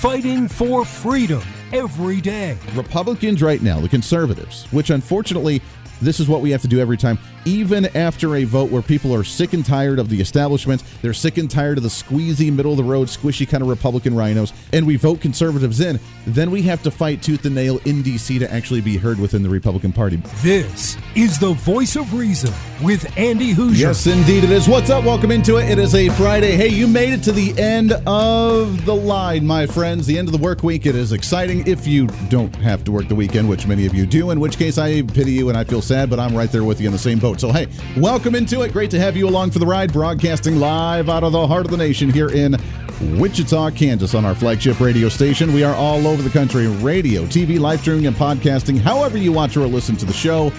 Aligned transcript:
fighting 0.00 0.46
for 0.46 0.84
freedom 0.84 1.42
every 1.72 2.20
day. 2.20 2.56
Republicans 2.74 3.42
right 3.42 3.62
now, 3.62 3.80
the 3.80 3.88
conservatives, 3.88 4.66
which 4.70 4.90
unfortunately 4.90 5.60
this 6.00 6.20
is 6.20 6.28
what 6.28 6.40
we 6.40 6.52
have 6.52 6.62
to 6.62 6.68
do 6.68 6.78
every 6.78 6.96
time, 6.96 7.18
even 7.48 7.86
after 7.96 8.36
a 8.36 8.44
vote 8.44 8.70
where 8.70 8.82
people 8.82 9.14
are 9.14 9.24
sick 9.24 9.54
and 9.54 9.64
tired 9.64 9.98
of 9.98 10.10
the 10.10 10.20
establishment. 10.20 10.82
They're 11.00 11.14
sick 11.14 11.38
and 11.38 11.50
tired 11.50 11.78
of 11.78 11.82
the 11.82 11.88
squeezy, 11.88 12.52
middle 12.52 12.72
of 12.72 12.76
the 12.76 12.84
road, 12.84 13.08
squishy 13.08 13.48
kind 13.48 13.62
of 13.62 13.70
Republican 13.70 14.14
rhinos, 14.14 14.52
and 14.74 14.86
we 14.86 14.96
vote 14.96 15.22
conservatives 15.22 15.80
in. 15.80 15.98
Then 16.26 16.50
we 16.50 16.60
have 16.62 16.82
to 16.82 16.90
fight 16.90 17.22
tooth 17.22 17.46
and 17.46 17.54
nail 17.54 17.80
in 17.86 18.02
D.C. 18.02 18.38
to 18.38 18.52
actually 18.52 18.82
be 18.82 18.98
heard 18.98 19.18
within 19.18 19.42
the 19.42 19.48
Republican 19.48 19.92
Party. 19.92 20.16
This 20.42 20.98
is 21.16 21.38
the 21.38 21.54
voice 21.54 21.96
of 21.96 22.12
reason 22.12 22.52
with 22.82 23.16
Andy 23.16 23.54
Hooser. 23.54 23.78
Yes, 23.78 24.06
indeed 24.06 24.44
it 24.44 24.50
is. 24.50 24.68
What's 24.68 24.90
up? 24.90 25.04
Welcome 25.04 25.30
into 25.30 25.56
it. 25.56 25.70
It 25.70 25.78
is 25.78 25.94
a 25.94 26.10
Friday. 26.10 26.54
Hey, 26.54 26.68
you 26.68 26.86
made 26.86 27.14
it 27.14 27.22
to 27.22 27.32
the 27.32 27.58
end 27.58 27.92
of 28.06 28.84
the 28.84 28.94
line, 28.94 29.46
my 29.46 29.66
friends. 29.66 30.06
The 30.06 30.18
end 30.18 30.28
of 30.28 30.32
the 30.32 30.38
work 30.38 30.62
week. 30.62 30.84
It 30.84 30.94
is 30.94 31.12
exciting 31.12 31.66
if 31.66 31.86
you 31.86 32.08
don't 32.28 32.54
have 32.56 32.84
to 32.84 32.92
work 32.92 33.08
the 33.08 33.14
weekend, 33.14 33.48
which 33.48 33.66
many 33.66 33.86
of 33.86 33.94
you 33.94 34.04
do, 34.04 34.30
in 34.32 34.38
which 34.38 34.58
case 34.58 34.76
I 34.76 35.00
pity 35.02 35.32
you 35.32 35.48
and 35.48 35.56
I 35.56 35.64
feel 35.64 35.80
sad, 35.80 36.10
but 36.10 36.20
I'm 36.20 36.36
right 36.36 36.52
there 36.52 36.64
with 36.64 36.80
you 36.80 36.86
in 36.86 36.92
the 36.92 36.98
same 36.98 37.18
boat. 37.18 37.37
So, 37.38 37.52
hey, 37.52 37.68
welcome 37.96 38.34
into 38.34 38.62
it. 38.62 38.72
Great 38.72 38.90
to 38.90 38.98
have 38.98 39.16
you 39.16 39.28
along 39.28 39.52
for 39.52 39.60
the 39.60 39.66
ride, 39.66 39.92
broadcasting 39.92 40.56
live 40.56 41.08
out 41.08 41.22
of 41.22 41.30
the 41.30 41.46
heart 41.46 41.66
of 41.66 41.70
the 41.70 41.76
nation 41.76 42.10
here 42.10 42.30
in 42.30 42.56
Wichita, 43.16 43.70
Kansas, 43.70 44.12
on 44.16 44.24
our 44.24 44.34
flagship 44.34 44.80
radio 44.80 45.08
station. 45.08 45.52
We 45.52 45.62
are 45.62 45.74
all 45.76 46.08
over 46.08 46.20
the 46.20 46.30
country 46.30 46.66
radio, 46.66 47.22
TV, 47.26 47.60
live 47.60 47.78
streaming, 47.80 48.08
and 48.08 48.16
podcasting. 48.16 48.78
However, 48.78 49.18
you 49.18 49.30
watch 49.30 49.56
or 49.56 49.68
listen 49.68 49.96
to 49.98 50.04
the 50.04 50.12
show. 50.12 50.50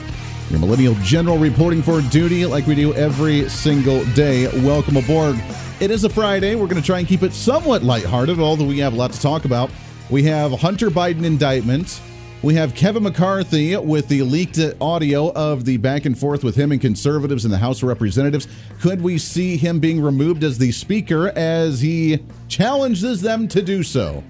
Your 0.49 0.59
Millennial 0.59 0.95
General 1.03 1.37
reporting 1.37 1.81
for 1.81 1.99
duty 1.99 2.45
like 2.45 2.65
we 2.65 2.75
do 2.75 2.93
every 2.93 3.49
single 3.49 4.05
day. 4.13 4.47
Welcome 4.63 4.95
aboard. 4.95 5.35
It 5.81 5.91
is 5.91 6.05
a 6.05 6.09
Friday. 6.09 6.55
We're 6.55 6.67
going 6.67 6.81
to 6.81 6.85
try 6.85 6.99
and 6.99 7.07
keep 7.07 7.23
it 7.23 7.33
somewhat 7.33 7.83
lighthearted, 7.83 8.39
although 8.39 8.63
we 8.63 8.79
have 8.79 8.93
a 8.93 8.95
lot 8.95 9.11
to 9.11 9.19
talk 9.19 9.43
about. 9.43 9.69
We 10.09 10.23
have 10.23 10.53
Hunter 10.53 10.89
Biden 10.89 11.25
indictment. 11.25 11.99
We 12.41 12.55
have 12.55 12.73
Kevin 12.73 13.03
McCarthy 13.03 13.75
with 13.75 14.07
the 14.07 14.23
leaked 14.23 14.59
audio 14.79 15.33
of 15.33 15.65
the 15.65 15.75
back 15.75 16.05
and 16.05 16.17
forth 16.17 16.41
with 16.41 16.55
him 16.55 16.71
and 16.71 16.79
conservatives 16.79 17.43
in 17.43 17.51
the 17.51 17.57
House 17.57 17.83
of 17.83 17.89
Representatives. 17.89 18.47
Could 18.79 19.01
we 19.01 19.17
see 19.17 19.57
him 19.57 19.81
being 19.81 20.01
removed 20.01 20.45
as 20.45 20.57
the 20.57 20.71
Speaker 20.71 21.33
as 21.35 21.81
he 21.81 22.23
challenges 22.47 23.19
them 23.19 23.49
to 23.49 23.61
do 23.61 23.83
so? 23.83 24.23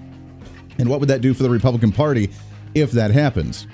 And 0.78 0.88
what 0.88 0.98
would 0.98 1.08
that 1.08 1.20
do 1.20 1.32
for 1.32 1.44
the 1.44 1.50
Republican 1.50 1.92
Party 1.92 2.30
if 2.74 2.90
that 2.92 3.12
happens? 3.12 3.68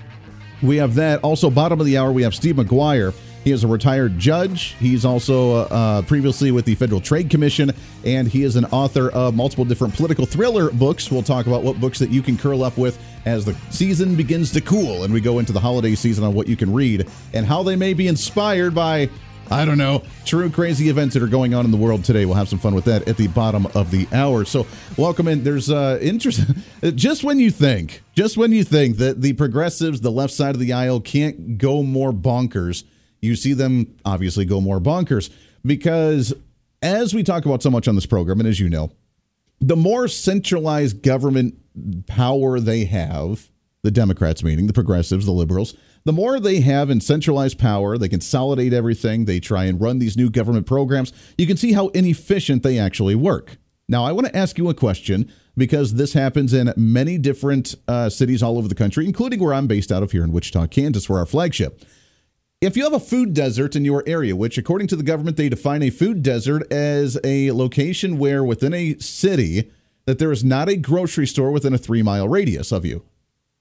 We 0.60 0.76
have 0.76 0.96
that. 0.96 1.22
Also, 1.22 1.48
bottom 1.48 1.80
of 1.80 1.86
the 1.86 1.96
hour, 1.96 2.12
we 2.12 2.22
have 2.22 2.34
Steve 2.34 2.56
McGuire. 2.56 3.14
He 3.42 3.52
is 3.52 3.64
a 3.64 3.68
retired 3.68 4.18
judge. 4.18 4.74
He's 4.80 5.06
also 5.06 5.66
uh, 5.68 6.02
previously 6.02 6.50
with 6.50 6.66
the 6.66 6.74
Federal 6.74 7.00
Trade 7.00 7.30
Commission, 7.30 7.70
and 8.04 8.28
he 8.28 8.42
is 8.42 8.56
an 8.56 8.66
author 8.66 9.08
of 9.10 9.34
multiple 9.34 9.64
different 9.64 9.94
political 9.94 10.26
thriller 10.26 10.70
books. 10.72 11.10
We'll 11.10 11.22
talk 11.22 11.46
about 11.46 11.62
what 11.62 11.80
books 11.80 11.98
that 12.00 12.10
you 12.10 12.20
can 12.20 12.36
curl 12.36 12.64
up 12.64 12.76
with 12.76 12.98
as 13.26 13.44
the 13.44 13.54
season 13.70 14.14
begins 14.14 14.52
to 14.52 14.60
cool 14.60 15.04
and 15.04 15.12
we 15.12 15.20
go 15.20 15.40
into 15.40 15.52
the 15.52 15.60
holiday 15.60 15.94
season 15.94 16.24
on 16.24 16.32
what 16.32 16.46
you 16.46 16.56
can 16.56 16.72
read 16.72 17.06
and 17.34 17.44
how 17.44 17.62
they 17.62 17.76
may 17.76 17.92
be 17.92 18.08
inspired 18.08 18.74
by 18.74 19.10
I 19.48 19.64
don't 19.64 19.78
know, 19.78 20.02
true 20.24 20.50
crazy 20.50 20.88
events 20.88 21.14
that 21.14 21.22
are 21.22 21.28
going 21.28 21.54
on 21.54 21.64
in 21.64 21.70
the 21.70 21.76
world 21.76 22.04
today. 22.04 22.24
We'll 22.24 22.34
have 22.34 22.48
some 22.48 22.58
fun 22.58 22.74
with 22.74 22.86
that 22.86 23.06
at 23.06 23.16
the 23.16 23.28
bottom 23.28 23.66
of 23.76 23.92
the 23.92 24.08
hour. 24.12 24.44
So, 24.44 24.66
welcome 24.96 25.28
in. 25.28 25.44
There's 25.44 25.70
uh 25.70 26.00
interest 26.02 26.40
just 26.96 27.22
when 27.22 27.38
you 27.38 27.52
think, 27.52 28.02
just 28.14 28.36
when 28.36 28.50
you 28.50 28.64
think 28.64 28.96
that 28.96 29.22
the 29.22 29.34
progressives, 29.34 30.00
the 30.00 30.10
left 30.10 30.32
side 30.32 30.56
of 30.56 30.60
the 30.60 30.72
aisle 30.72 31.00
can't 31.00 31.58
go 31.58 31.84
more 31.84 32.12
bonkers, 32.12 32.82
you 33.20 33.36
see 33.36 33.52
them 33.52 33.94
obviously 34.04 34.44
go 34.44 34.60
more 34.60 34.80
bonkers 34.80 35.30
because 35.64 36.34
as 36.82 37.14
we 37.14 37.22
talk 37.22 37.44
about 37.44 37.62
so 37.62 37.70
much 37.70 37.86
on 37.86 37.94
this 37.94 38.06
program 38.06 38.40
and 38.40 38.48
as 38.48 38.58
you 38.58 38.68
know, 38.68 38.90
the 39.60 39.76
more 39.76 40.08
centralized 40.08 41.02
government 41.02 41.54
power 42.06 42.60
they 42.60 42.84
have, 42.84 43.50
the 43.82 43.90
Democrats 43.90 44.42
meaning 44.42 44.66
the 44.66 44.72
progressives, 44.72 45.26
the 45.26 45.32
liberals, 45.32 45.74
the 46.04 46.12
more 46.12 46.38
they 46.38 46.60
have 46.60 46.88
in 46.88 47.00
centralized 47.00 47.58
power, 47.58 47.98
they 47.98 48.08
consolidate 48.08 48.72
everything, 48.72 49.24
they 49.24 49.40
try 49.40 49.64
and 49.64 49.80
run 49.80 49.98
these 49.98 50.16
new 50.16 50.30
government 50.30 50.66
programs, 50.66 51.12
you 51.36 51.46
can 51.46 51.56
see 51.56 51.72
how 51.72 51.88
inefficient 51.88 52.62
they 52.62 52.78
actually 52.78 53.16
work. 53.16 53.56
Now, 53.88 54.04
I 54.04 54.12
want 54.12 54.26
to 54.26 54.36
ask 54.36 54.58
you 54.58 54.68
a 54.68 54.74
question 54.74 55.32
because 55.56 55.94
this 55.94 56.12
happens 56.12 56.52
in 56.52 56.72
many 56.76 57.18
different 57.18 57.74
uh, 57.88 58.08
cities 58.08 58.42
all 58.42 58.58
over 58.58 58.68
the 58.68 58.74
country, 58.74 59.06
including 59.06 59.40
where 59.40 59.54
I'm 59.54 59.66
based 59.66 59.90
out 59.90 60.02
of 60.02 60.12
here 60.12 60.24
in 60.24 60.32
Wichita, 60.32 60.66
Kansas, 60.68 61.08
where 61.08 61.18
our 61.18 61.26
flagship. 61.26 61.84
If 62.66 62.76
you 62.76 62.82
have 62.82 62.92
a 62.92 62.98
food 62.98 63.32
desert 63.32 63.76
in 63.76 63.84
your 63.84 64.02
area, 64.08 64.34
which 64.34 64.58
according 64.58 64.88
to 64.88 64.96
the 64.96 65.04
government, 65.04 65.36
they 65.36 65.48
define 65.48 65.84
a 65.84 65.90
food 65.90 66.20
desert 66.20 66.64
as 66.72 67.16
a 67.22 67.52
location 67.52 68.18
where 68.18 68.42
within 68.42 68.74
a 68.74 68.98
city 68.98 69.70
that 70.04 70.18
there 70.18 70.32
is 70.32 70.42
not 70.42 70.68
a 70.68 70.76
grocery 70.76 71.28
store 71.28 71.52
within 71.52 71.74
a 71.74 71.78
three 71.78 72.02
mile 72.02 72.26
radius 72.26 72.72
of 72.72 72.84
you 72.84 73.04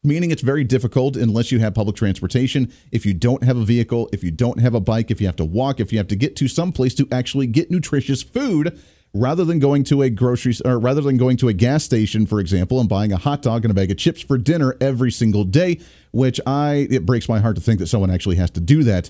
meaning 0.06 0.30
it's 0.30 0.44
very 0.44 0.64
difficult 0.64 1.18
unless 1.18 1.52
you 1.52 1.58
have 1.60 1.74
public 1.74 1.96
transportation. 1.96 2.72
If 2.92 3.06
you 3.06 3.14
don't 3.16 3.44
have 3.44 3.58
a 3.58 3.66
vehicle, 3.66 4.08
if 4.14 4.24
you 4.24 4.30
don't 4.30 4.60
have 4.60 4.76
a 4.76 4.80
bike, 4.80 5.10
if 5.10 5.20
you 5.20 5.26
have 5.26 5.36
to 5.38 5.46
walk, 5.46 5.80
if 5.80 5.92
you 5.92 5.98
have 5.98 6.08
to 6.10 6.16
get 6.16 6.36
to 6.38 6.48
some 6.48 6.72
place 6.72 6.94
to 6.96 7.08
actually 7.12 7.48
get 7.48 7.72
nutritious 7.72 8.22
food, 8.22 8.80
rather 9.16 9.46
than 9.46 9.60
going 9.60 9.84
to 9.86 10.02
a 10.02 10.10
grocery 10.10 10.54
or 10.66 10.78
rather 10.78 11.02
than 11.02 11.16
going 11.16 11.38
to 11.38 11.48
a 11.48 11.54
gas 11.54 11.84
station, 11.84 12.26
for 12.26 12.40
example, 12.40 12.80
and 12.82 12.90
buying 12.90 13.14
a 13.14 13.18
hot 13.18 13.42
dog 13.42 13.64
and 13.64 13.72
a 13.72 13.74
bag 13.74 13.90
of 13.90 13.98
chips 13.98 14.22
for 14.22 14.38
dinner 14.38 14.76
every 14.82 15.12
single 15.12 15.46
day, 15.46 15.80
which 16.12 16.40
I 16.46 16.88
it 16.92 17.06
breaks 17.06 17.30
my 17.30 17.40
heart 17.40 17.56
to 17.56 17.62
think 17.62 17.80
that 17.80 17.88
someone 17.88 18.12
actually 18.12 18.36
has 18.36 18.52
to 18.52 18.60
do 18.60 18.84
that 18.84 19.10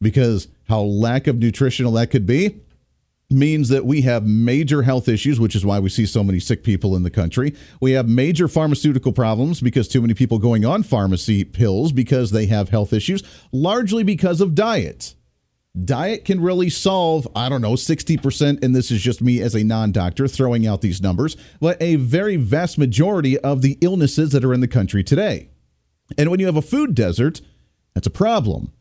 because 0.00 0.48
how 0.68 0.82
lack 0.82 1.26
of 1.26 1.38
nutritional 1.38 1.92
that 1.92 2.10
could 2.10 2.26
be 2.26 2.60
means 3.30 3.68
that 3.68 3.84
we 3.84 4.02
have 4.02 4.24
major 4.26 4.82
health 4.82 5.08
issues, 5.08 5.40
which 5.40 5.54
is 5.54 5.64
why 5.64 5.78
we 5.78 5.88
see 5.88 6.06
so 6.06 6.22
many 6.22 6.40
sick 6.40 6.62
people 6.62 6.94
in 6.94 7.02
the 7.02 7.10
country. 7.10 7.54
We 7.80 7.92
have 7.92 8.08
major 8.08 8.48
pharmaceutical 8.48 9.12
problems 9.12 9.60
because 9.60 9.88
too 9.88 10.00
many 10.00 10.14
people 10.14 10.38
going 10.38 10.64
on 10.64 10.82
pharmacy 10.82 11.44
pills 11.44 11.92
because 11.92 12.30
they 12.30 12.46
have 12.46 12.68
health 12.68 12.92
issues, 12.92 13.22
largely 13.52 14.02
because 14.02 14.40
of 14.40 14.54
diet. 14.54 15.14
Diet 15.84 16.24
can 16.24 16.40
really 16.40 16.70
solve, 16.70 17.28
I 17.36 17.48
don't 17.48 17.60
know, 17.60 17.74
60%, 17.74 18.64
and 18.64 18.74
this 18.74 18.90
is 18.90 19.00
just 19.00 19.22
me 19.22 19.40
as 19.40 19.54
a 19.54 19.62
non 19.62 19.92
doctor 19.92 20.26
throwing 20.26 20.66
out 20.66 20.80
these 20.80 21.00
numbers, 21.00 21.36
but 21.60 21.80
a 21.80 21.96
very 21.96 22.36
vast 22.36 22.78
majority 22.78 23.38
of 23.38 23.62
the 23.62 23.78
illnesses 23.80 24.30
that 24.32 24.44
are 24.44 24.54
in 24.54 24.60
the 24.60 24.68
country 24.68 25.04
today. 25.04 25.50
And 26.16 26.30
when 26.30 26.40
you 26.40 26.46
have 26.46 26.56
a 26.56 26.62
food 26.62 26.94
desert, 26.94 27.40
that's 27.94 28.06
a 28.06 28.10
problem. 28.10 28.72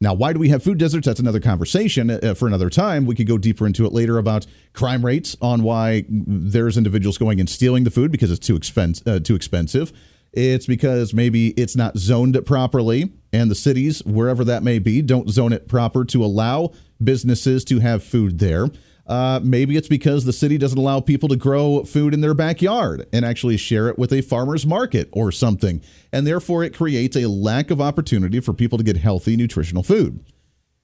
Now, 0.00 0.14
why 0.14 0.32
do 0.32 0.40
we 0.40 0.48
have 0.48 0.64
food 0.64 0.78
deserts? 0.78 1.06
That's 1.06 1.20
another 1.20 1.38
conversation 1.38 2.10
uh, 2.10 2.34
for 2.34 2.48
another 2.48 2.68
time. 2.70 3.06
We 3.06 3.14
could 3.14 3.28
go 3.28 3.38
deeper 3.38 3.68
into 3.68 3.86
it 3.86 3.92
later 3.92 4.18
about 4.18 4.46
crime 4.72 5.06
rates 5.06 5.36
on 5.40 5.62
why 5.62 6.04
there's 6.08 6.76
individuals 6.76 7.18
going 7.18 7.38
and 7.38 7.48
stealing 7.48 7.84
the 7.84 7.90
food 7.90 8.10
because 8.10 8.32
it's 8.32 8.44
too. 8.44 8.58
Uh, 9.06 9.20
too 9.20 9.36
expensive. 9.36 9.92
It's 10.32 10.66
because 10.66 11.12
maybe 11.12 11.48
it's 11.50 11.76
not 11.76 11.98
zoned 11.98 12.40
properly, 12.46 13.12
and 13.32 13.50
the 13.50 13.54
cities, 13.54 14.02
wherever 14.04 14.44
that 14.44 14.62
may 14.62 14.78
be, 14.78 15.02
don't 15.02 15.28
zone 15.28 15.52
it 15.52 15.68
proper 15.68 16.04
to 16.06 16.24
allow 16.24 16.72
businesses 17.02 17.64
to 17.66 17.80
have 17.80 18.02
food 18.02 18.38
there. 18.38 18.68
Uh, 19.06 19.40
maybe 19.42 19.76
it's 19.76 19.88
because 19.88 20.24
the 20.24 20.32
city 20.32 20.56
doesn't 20.56 20.78
allow 20.78 21.00
people 21.00 21.28
to 21.28 21.36
grow 21.36 21.84
food 21.84 22.14
in 22.14 22.20
their 22.20 22.34
backyard 22.34 23.06
and 23.12 23.24
actually 23.24 23.56
share 23.56 23.88
it 23.88 23.98
with 23.98 24.12
a 24.12 24.22
farmer's 24.22 24.64
market 24.64 25.08
or 25.12 25.32
something. 25.32 25.82
And 26.12 26.26
therefore, 26.26 26.62
it 26.62 26.74
creates 26.74 27.16
a 27.16 27.28
lack 27.28 27.70
of 27.70 27.80
opportunity 27.80 28.40
for 28.40 28.54
people 28.54 28.78
to 28.78 28.84
get 28.84 28.96
healthy, 28.96 29.36
nutritional 29.36 29.82
food. 29.82 30.24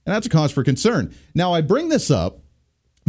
And 0.05 0.15
that's 0.15 0.27
a 0.27 0.31
cause 0.31 0.53
for 0.53 0.65
concern. 0.65 1.15
Now, 1.35 1.53
I 1.53 1.61
bring 1.61 1.89
this 1.89 2.11
up 2.11 2.41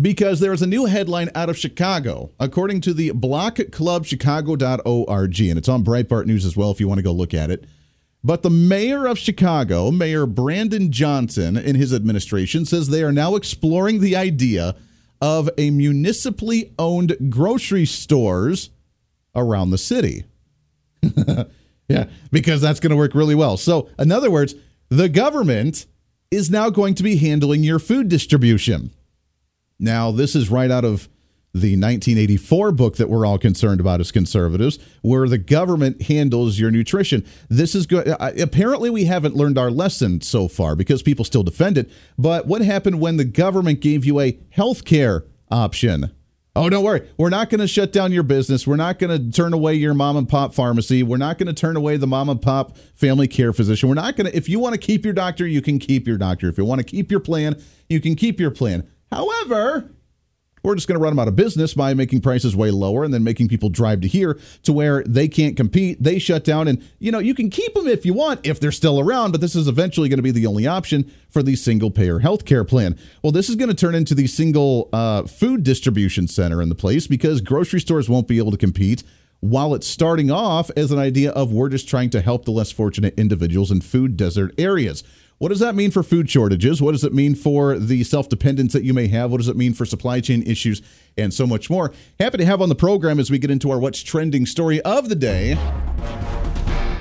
because 0.01 0.39
there 0.39 0.53
is 0.53 0.61
a 0.61 0.67
new 0.67 0.85
headline 0.85 1.29
out 1.35 1.49
of 1.49 1.57
Chicago, 1.57 2.31
according 2.39 2.79
to 2.81 2.93
the 2.93 3.11
blockclubchicago.org, 3.11 5.39
and 5.41 5.57
it's 5.57 5.69
on 5.69 5.83
Breitbart 5.83 6.25
News 6.25 6.45
as 6.45 6.55
well 6.55 6.71
if 6.71 6.79
you 6.79 6.87
want 6.87 6.99
to 6.99 7.03
go 7.03 7.11
look 7.11 7.33
at 7.33 7.51
it. 7.51 7.65
But 8.23 8.43
the 8.43 8.49
mayor 8.49 9.07
of 9.07 9.17
Chicago, 9.17 9.91
Mayor 9.91 10.25
Brandon 10.25 10.91
Johnson, 10.91 11.57
in 11.57 11.75
his 11.75 11.93
administration, 11.93 12.65
says 12.65 12.89
they 12.89 13.03
are 13.03 13.13
now 13.13 13.35
exploring 13.35 14.01
the 14.01 14.15
idea 14.15 14.75
of 15.21 15.49
a 15.57 15.69
municipally 15.69 16.73
owned 16.77 17.15
grocery 17.29 17.85
stores 17.85 18.69
around 19.35 19.69
the 19.69 19.77
city. 19.77 20.25
yeah, 21.87 22.05
because 22.31 22.61
that's 22.61 22.79
going 22.79 22.91
to 22.91 22.97
work 22.97 23.15
really 23.15 23.35
well. 23.35 23.57
So, 23.57 23.89
in 23.97 24.11
other 24.11 24.29
words, 24.29 24.53
the 24.89 25.07
government 25.07 25.85
is 26.29 26.49
now 26.49 26.69
going 26.69 26.95
to 26.95 27.03
be 27.03 27.15
handling 27.15 27.63
your 27.63 27.79
food 27.79 28.09
distribution. 28.09 28.91
Now, 29.79 30.11
this 30.11 30.35
is 30.35 30.49
right 30.49 30.69
out 30.69 30.85
of 30.85 31.07
the 31.53 31.71
1984 31.71 32.71
book 32.73 32.97
that 32.97 33.09
we're 33.09 33.25
all 33.25 33.39
concerned 33.39 33.79
about 33.79 33.99
as 33.99 34.11
conservatives, 34.11 34.77
where 35.01 35.27
the 35.27 35.37
government 35.37 36.03
handles 36.03 36.59
your 36.59 36.69
nutrition. 36.69 37.25
This 37.49 37.73
is 37.73 37.87
good. 37.87 38.07
Uh, 38.07 38.17
uh, 38.19 38.31
apparently, 38.39 38.89
we 38.89 39.05
haven't 39.05 39.35
learned 39.35 39.57
our 39.57 39.71
lesson 39.71 40.21
so 40.21 40.47
far 40.47 40.75
because 40.75 41.01
people 41.01 41.25
still 41.25 41.43
defend 41.43 41.77
it. 41.77 41.89
But 42.17 42.45
what 42.45 42.61
happened 42.61 42.99
when 42.99 43.17
the 43.17 43.25
government 43.25 43.79
gave 43.79 44.05
you 44.05 44.19
a 44.19 44.37
health 44.51 44.85
care 44.85 45.25
option? 45.49 46.11
Oh, 46.55 46.69
don't 46.69 46.83
worry. 46.83 47.07
We're 47.17 47.29
not 47.29 47.49
going 47.49 47.61
to 47.61 47.67
shut 47.67 47.93
down 47.93 48.11
your 48.11 48.23
business. 48.23 48.67
We're 48.67 48.75
not 48.75 48.99
going 48.99 49.17
to 49.17 49.31
turn 49.31 49.53
away 49.53 49.75
your 49.75 49.93
mom 49.93 50.17
and 50.17 50.27
pop 50.27 50.53
pharmacy. 50.53 51.03
We're 51.03 51.17
not 51.17 51.37
going 51.37 51.47
to 51.47 51.53
turn 51.53 51.77
away 51.77 51.97
the 51.97 52.07
mom 52.07 52.27
and 52.27 52.41
pop 52.41 52.77
family 52.95 53.27
care 53.27 53.53
physician. 53.53 53.87
We're 53.87 53.95
not 53.95 54.17
going 54.17 54.29
to, 54.29 54.35
if 54.35 54.49
you 54.49 54.59
want 54.59 54.73
to 54.73 54.79
keep 54.79 55.05
your 55.05 55.13
doctor, 55.13 55.47
you 55.47 55.61
can 55.61 55.79
keep 55.79 56.07
your 56.07 56.17
doctor. 56.17 56.49
If 56.49 56.57
you 56.57 56.65
want 56.65 56.79
to 56.79 56.85
keep 56.85 57.11
your 57.11 57.19
plan, 57.21 57.61
you 57.87 58.01
can 58.01 58.15
keep 58.15 58.39
your 58.39 58.51
plan. 58.51 58.87
However, 59.11 59.91
we're 60.63 60.75
just 60.75 60.87
going 60.87 60.99
to 60.99 61.03
run 61.03 61.11
them 61.11 61.19
out 61.19 61.27
of 61.27 61.35
business 61.35 61.73
by 61.73 61.93
making 61.93 62.21
prices 62.21 62.55
way 62.55 62.71
lower 62.71 63.03
and 63.03 63.13
then 63.13 63.23
making 63.23 63.47
people 63.47 63.69
drive 63.69 64.01
to 64.01 64.07
here 64.07 64.37
to 64.63 64.73
where 64.73 65.03
they 65.03 65.27
can't 65.27 65.55
compete. 65.55 66.01
They 66.03 66.19
shut 66.19 66.43
down, 66.43 66.67
and 66.67 66.85
you 66.99 67.11
know 67.11 67.19
you 67.19 67.33
can 67.33 67.49
keep 67.49 67.73
them 67.73 67.87
if 67.87 68.05
you 68.05 68.13
want 68.13 68.45
if 68.45 68.59
they're 68.59 68.71
still 68.71 68.99
around, 68.99 69.31
but 69.31 69.41
this 69.41 69.55
is 69.55 69.67
eventually 69.67 70.09
going 70.09 70.17
to 70.17 70.23
be 70.23 70.31
the 70.31 70.45
only 70.45 70.67
option 70.67 71.11
for 71.29 71.43
the 71.43 71.55
single 71.55 71.91
payer 71.91 72.19
health 72.19 72.45
care 72.45 72.65
plan. 72.65 72.97
Well, 73.23 73.31
this 73.31 73.49
is 73.49 73.55
going 73.55 73.69
to 73.69 73.75
turn 73.75 73.95
into 73.95 74.15
the 74.15 74.27
single 74.27 74.89
uh, 74.91 75.23
food 75.23 75.63
distribution 75.63 76.27
center 76.27 76.61
in 76.61 76.69
the 76.69 76.75
place 76.75 77.07
because 77.07 77.41
grocery 77.41 77.79
stores 77.79 78.09
won't 78.09 78.27
be 78.27 78.37
able 78.37 78.51
to 78.51 78.57
compete. 78.57 79.03
While 79.41 79.73
it's 79.73 79.87
starting 79.87 80.29
off 80.31 80.69
as 80.75 80.91
an 80.91 80.99
idea 80.99 81.31
of 81.31 81.53
we're 81.53 81.69
just 81.69 81.87
trying 81.87 82.09
to 82.09 82.19
help 82.19 82.43
the 82.43 82.51
less 82.51 82.73
fortunate 82.73 83.17
individuals 83.17 83.71
in 83.71 83.79
food 83.79 84.17
desert 84.17 84.53
areas. 84.57 85.01
What 85.39 85.49
does 85.49 85.59
that 85.59 85.73
mean 85.73 85.89
for 85.89 86.03
food 86.03 86.29
shortages? 86.29 86.81
What 86.81 86.91
does 86.91 87.05
it 87.05 87.13
mean 87.13 87.33
for 87.33 87.79
the 87.79 88.03
self 88.03 88.27
dependence 88.27 88.73
that 88.73 88.83
you 88.83 88.93
may 88.93 89.07
have? 89.07 89.31
What 89.31 89.37
does 89.37 89.47
it 89.47 89.55
mean 89.55 89.73
for 89.73 89.85
supply 89.85 90.19
chain 90.19 90.43
issues 90.43 90.81
and 91.17 91.33
so 91.33 91.47
much 91.47 91.69
more? 91.69 91.93
Happy 92.19 92.37
to 92.39 92.45
have 92.45 92.61
on 92.61 92.67
the 92.67 92.75
program 92.75 93.19
as 93.21 93.31
we 93.31 93.39
get 93.39 93.49
into 93.49 93.71
our 93.71 93.79
What's 93.79 94.03
Trending 94.03 94.45
story 94.45 94.81
of 94.81 95.07
the 95.07 95.15
day. 95.15 95.55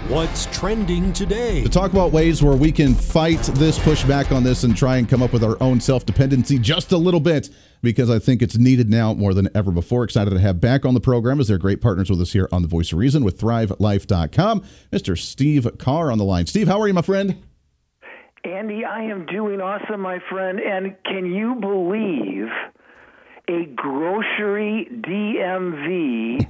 What's 0.06 0.46
trending 0.46 1.12
today? 1.12 1.64
To 1.64 1.68
talk 1.68 1.92
about 1.92 2.12
ways 2.12 2.40
where 2.40 2.56
we 2.56 2.70
can 2.70 2.94
fight 2.94 3.42
this, 3.56 3.76
push 3.76 4.04
back 4.04 4.30
on 4.30 4.44
this, 4.44 4.62
and 4.62 4.74
try 4.76 4.98
and 4.98 5.08
come 5.08 5.20
up 5.20 5.32
with 5.32 5.42
our 5.42 5.60
own 5.60 5.80
self 5.80 6.06
dependency 6.06 6.60
just 6.60 6.92
a 6.92 6.96
little 6.96 7.18
bit 7.18 7.50
because 7.82 8.08
I 8.08 8.20
think 8.20 8.40
it's 8.40 8.56
needed 8.56 8.88
now 8.88 9.14
more 9.14 9.34
than 9.34 9.48
ever 9.52 9.72
before. 9.72 10.04
Excited 10.04 10.30
to 10.30 10.38
have 10.38 10.60
back 10.60 10.84
on 10.84 10.94
the 10.94 11.00
program 11.00 11.40
as 11.40 11.48
they're 11.48 11.58
great 11.58 11.80
partners 11.80 12.08
with 12.08 12.20
us 12.20 12.32
here 12.32 12.48
on 12.52 12.62
The 12.62 12.68
Voice 12.68 12.92
of 12.92 12.98
Reason 12.98 13.24
with 13.24 13.40
ThriveLife.com. 13.40 14.62
Mr. 14.92 15.18
Steve 15.18 15.66
Carr 15.78 16.12
on 16.12 16.18
the 16.18 16.24
line. 16.24 16.46
Steve, 16.46 16.68
how 16.68 16.80
are 16.80 16.86
you, 16.86 16.94
my 16.94 17.02
friend? 17.02 17.42
Andy, 18.48 18.84
I 18.84 19.02
am 19.02 19.26
doing 19.26 19.60
awesome, 19.60 20.00
my 20.00 20.18
friend. 20.30 20.58
And 20.58 20.96
can 21.04 21.26
you 21.26 21.56
believe 21.56 22.48
a 23.48 23.64
grocery 23.74 24.88
DMV 25.00 26.46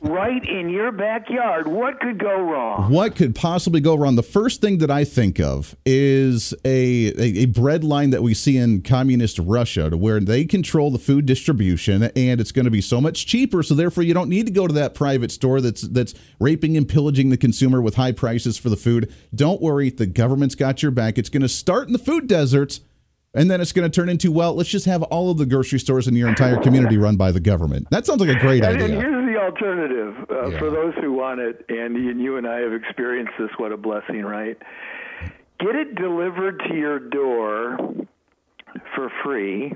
right 0.02 0.44
in 0.46 0.68
your 0.68 0.92
backyard? 0.92 1.66
What 1.66 1.98
could 2.00 2.18
go 2.18 2.40
wrong? 2.40 2.92
What 2.92 3.16
could 3.16 3.34
possibly 3.34 3.80
go 3.80 3.96
wrong? 3.96 4.16
The 4.16 4.22
first 4.22 4.60
thing 4.60 4.78
that 4.78 4.90
I 4.90 5.04
think 5.04 5.40
of 5.40 5.74
is 5.86 6.52
a, 6.64 7.12
a, 7.18 7.42
a 7.42 7.46
bread 7.46 7.82
line 7.82 8.10
that 8.10 8.22
we 8.22 8.34
see 8.34 8.58
in 8.58 8.82
communist 8.82 9.38
Russia, 9.38 9.88
to 9.88 9.96
where 9.96 10.20
they 10.20 10.44
control 10.44 10.90
the 10.90 10.98
food 10.98 11.24
distribution, 11.24 12.04
and 12.04 12.40
it's 12.40 12.52
going 12.52 12.66
to 12.66 12.70
be 12.70 12.82
so 12.82 13.00
much 13.00 13.26
cheaper. 13.26 13.62
So 13.62 13.74
therefore, 13.74 14.04
you 14.04 14.14
don't 14.14 14.28
need 14.28 14.46
to 14.46 14.52
go 14.52 14.66
to 14.66 14.74
that 14.74 14.94
private 14.94 15.32
store 15.32 15.60
that's 15.60 15.82
that's 15.82 16.14
raping 16.38 16.76
and 16.76 16.88
pillaging 16.88 17.30
the 17.30 17.38
consumer 17.38 17.80
with 17.80 17.94
high 17.94 18.12
prices 18.12 18.58
for 18.58 18.68
the 18.68 18.76
food. 18.76 19.12
Don't 19.34 19.62
worry, 19.62 19.90
the 19.90 20.06
government's 20.06 20.54
got 20.54 20.82
your 20.82 20.90
back. 20.90 21.16
It's 21.16 21.30
going 21.30 21.42
to 21.42 21.48
start 21.48 21.86
in 21.86 21.92
the 21.94 21.98
food 21.98 22.26
deserts 22.26 22.80
and 23.38 23.50
then 23.50 23.60
it's 23.60 23.72
going 23.72 23.88
to 23.88 23.94
turn 23.94 24.08
into 24.08 24.32
well 24.32 24.54
let's 24.54 24.68
just 24.68 24.86
have 24.86 25.02
all 25.04 25.30
of 25.30 25.38
the 25.38 25.46
grocery 25.46 25.78
stores 25.78 26.08
in 26.08 26.14
your 26.16 26.28
entire 26.28 26.56
community 26.56 26.96
run 26.98 27.16
by 27.16 27.30
the 27.30 27.40
government. 27.40 27.86
That 27.90 28.04
sounds 28.04 28.20
like 28.20 28.34
a 28.36 28.38
great 28.40 28.64
and, 28.64 28.74
idea. 28.82 28.84
and 28.86 28.94
here's 28.94 29.32
the 29.32 29.40
alternative 29.40 30.26
uh, 30.30 30.48
Yeah. 30.48 30.58
for 30.58 30.70
those 30.70 30.94
who 31.00 31.12
want 31.12 31.40
it. 31.40 31.64
Andy 31.68 32.08
and 32.08 32.20
you 32.20 32.36
and 32.36 32.46
i 32.46 32.58
have 32.60 32.72
experienced 32.72 33.32
this. 33.38 33.50
What 33.56 33.72
a 33.72 33.76
blessing 33.76 34.22
right? 34.22 34.58
Get 35.60 35.74
it 35.74 35.94
delivered 35.94 36.60
to 36.68 36.74
your 36.74 36.98
door 36.98 37.78
for 38.94 39.10
free. 39.24 39.72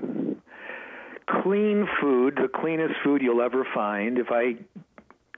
Clean 1.42 1.86
food 2.00 2.36
the 2.36 2.48
cleanest 2.48 2.94
food 3.04 3.22
you'll 3.22 3.42
ever 3.42 3.66
find. 3.74 4.18
If 4.18 4.28
i 4.30 4.56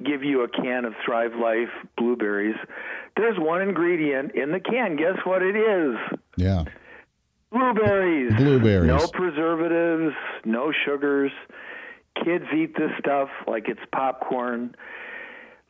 give 0.04 0.24
you 0.24 0.42
a 0.42 0.48
can 0.48 0.84
of 0.84 0.92
thrive 1.04 1.30
life 1.40 1.68
blueberries 1.96 2.56
there's 3.16 3.38
one 3.38 3.62
ingredient 3.62 4.32
in 4.34 4.50
the 4.50 4.58
can. 4.58 4.96
Guess 4.96 5.18
what 5.24 5.40
it 5.40 5.54
is? 5.54 5.94
Yeah 6.36 6.64
Blueberries. 7.54 8.34
Blueberries. 8.34 8.88
No 8.88 9.06
preservatives, 9.06 10.14
no 10.44 10.72
sugars. 10.84 11.30
Kids 12.24 12.44
eat 12.54 12.76
this 12.76 12.90
stuff 12.98 13.28
like 13.46 13.68
it's 13.68 13.80
popcorn. 13.92 14.74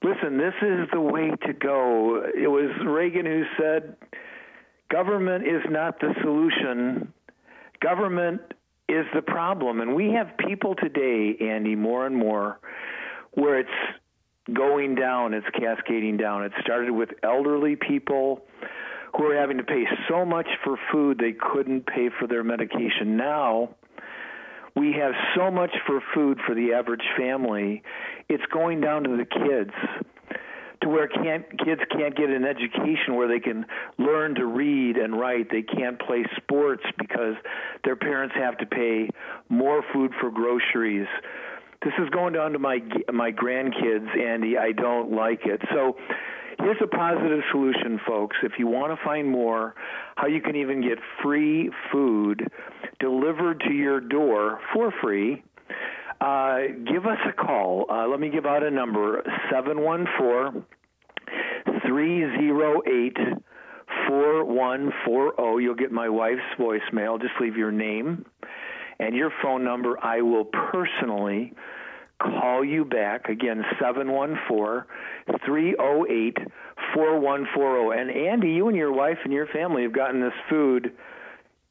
Listen, 0.03 0.39
this 0.39 0.55
is 0.63 0.89
the 0.93 1.01
way 1.01 1.33
to 1.47 1.53
go. 1.53 2.25
It 2.35 2.49
was 2.49 2.71
Reagan 2.85 3.27
who 3.27 3.45
said, 3.59 3.97
government 4.91 5.47
is 5.47 5.63
not 5.69 6.01
the 6.01 6.15
solution. 6.23 7.13
Government 7.81 8.41
is 8.89 9.07
the 9.15 9.23
problem. 9.23 9.81
And 9.81 9.95
we 9.95 10.13
have 10.13 10.37
people 10.39 10.75
today, 10.75 11.37
Andy, 11.41 11.75
more 11.75 12.07
and 12.07 12.17
more, 12.17 12.61
where 13.33 13.59
it's 13.59 13.71
going 14.53 14.95
down, 14.95 15.33
it's 15.35 15.47
cascading 15.59 16.17
down. 16.17 16.45
It 16.45 16.53
started 16.61 16.93
with 16.93 17.11
elderly 17.23 17.77
people 17.77 18.47
who 19.17 19.27
are 19.27 19.37
having 19.37 19.59
to 19.59 19.65
pay 19.65 19.85
so 20.09 20.25
much 20.25 20.49
for 20.65 20.77
food 20.93 21.19
they 21.19 21.33
couldn't 21.33 21.87
pay 21.87 22.11
for 22.19 22.27
their 22.27 22.43
medication. 22.45 23.17
Now, 23.17 23.71
we 24.77 24.93
have 25.01 25.13
so 25.37 25.51
much 25.51 25.71
for 25.87 26.03
food 26.15 26.39
for 26.47 26.55
the 26.55 26.73
average 26.73 27.05
family, 27.17 27.83
it's 28.29 28.45
going 28.53 28.81
down 28.81 29.05
to 29.05 29.17
the 29.17 29.25
kids 29.25 29.73
to 30.83 30.89
where 30.89 31.09
can't 31.09 31.45
kids 31.65 31.81
can't 31.91 32.17
get 32.17 32.29
an 32.29 32.45
education 32.45 33.15
where 33.15 33.29
they 33.29 33.41
can 33.41 33.65
learn 33.99 34.35
to 34.35 34.45
read 34.45 34.97
and 34.97 35.19
write. 35.19 35.49
They 35.51 35.63
can't 35.63 35.99
play 35.99 36.25
sports 36.37 36.83
because 36.99 37.35
their 37.85 37.97
parents 37.97 38.35
have 38.37 38.59
to 38.59 38.67
pay 38.67 39.09
more 39.49 39.83
food 39.93 40.13
for 40.21 40.31
groceries. 40.31 41.07
This 41.83 41.95
is 41.99 42.09
going 42.11 42.35
down 42.35 42.53
to 42.53 42.59
my 42.59 42.81
my 43.13 43.31
grandkids, 43.31 44.19
Andy. 44.19 44.59
I 44.59 44.73
don't 44.73 45.13
like 45.13 45.47
it. 45.47 45.61
So 45.73 45.97
here's 46.59 46.77
a 46.83 46.87
positive 46.87 47.41
solution, 47.51 48.01
folks. 48.07 48.37
If 48.43 48.53
you 48.59 48.67
want 48.67 48.99
to 48.99 49.05
find 49.05 49.29
more, 49.29 49.75
how 50.17 50.27
you 50.27 50.41
can 50.41 50.57
even 50.57 50.81
get 50.81 50.99
free 51.23 51.71
food 51.93 52.49
delivered 53.01 53.61
to 53.67 53.73
your 53.73 54.01
door 54.01 54.61
for 54.73 54.93
free. 55.03 55.43
Uh, 56.21 56.59
give 56.91 57.07
us 57.07 57.19
a 57.29 57.33
call. 57.33 57.87
Uh, 57.91 58.07
let 58.07 58.21
me 58.21 58.31
give 58.31 58.47
out 58.47 58.63
a 58.63 58.71
number 58.71 59.23
714 59.51 60.65
308 61.87 63.17
4140. 64.09 65.63
You'll 65.63 65.75
get 65.75 65.93
my 65.93 66.09
wife's 66.09 66.41
voicemail. 66.59 67.21
Just 67.21 67.35
leave 67.41 67.57
your 67.57 67.73
name 67.73 68.25
and 68.99 69.15
your 69.15 69.31
phone 69.43 69.65
number. 69.65 70.03
I 70.03 70.23
will 70.23 70.45
personally 70.45 71.53
call 72.21 72.65
you 72.65 72.85
back. 72.85 73.29
Again, 73.29 73.63
714 73.81 74.85
308 75.45 76.39
4140. 76.95 78.01
And 78.01 78.11
Andy, 78.11 78.51
you 78.51 78.69
and 78.69 78.77
your 78.77 78.93
wife 78.93 79.19
and 79.25 79.33
your 79.33 79.47
family 79.47 79.83
have 79.83 79.93
gotten 79.93 80.21
this 80.21 80.33
food. 80.49 80.87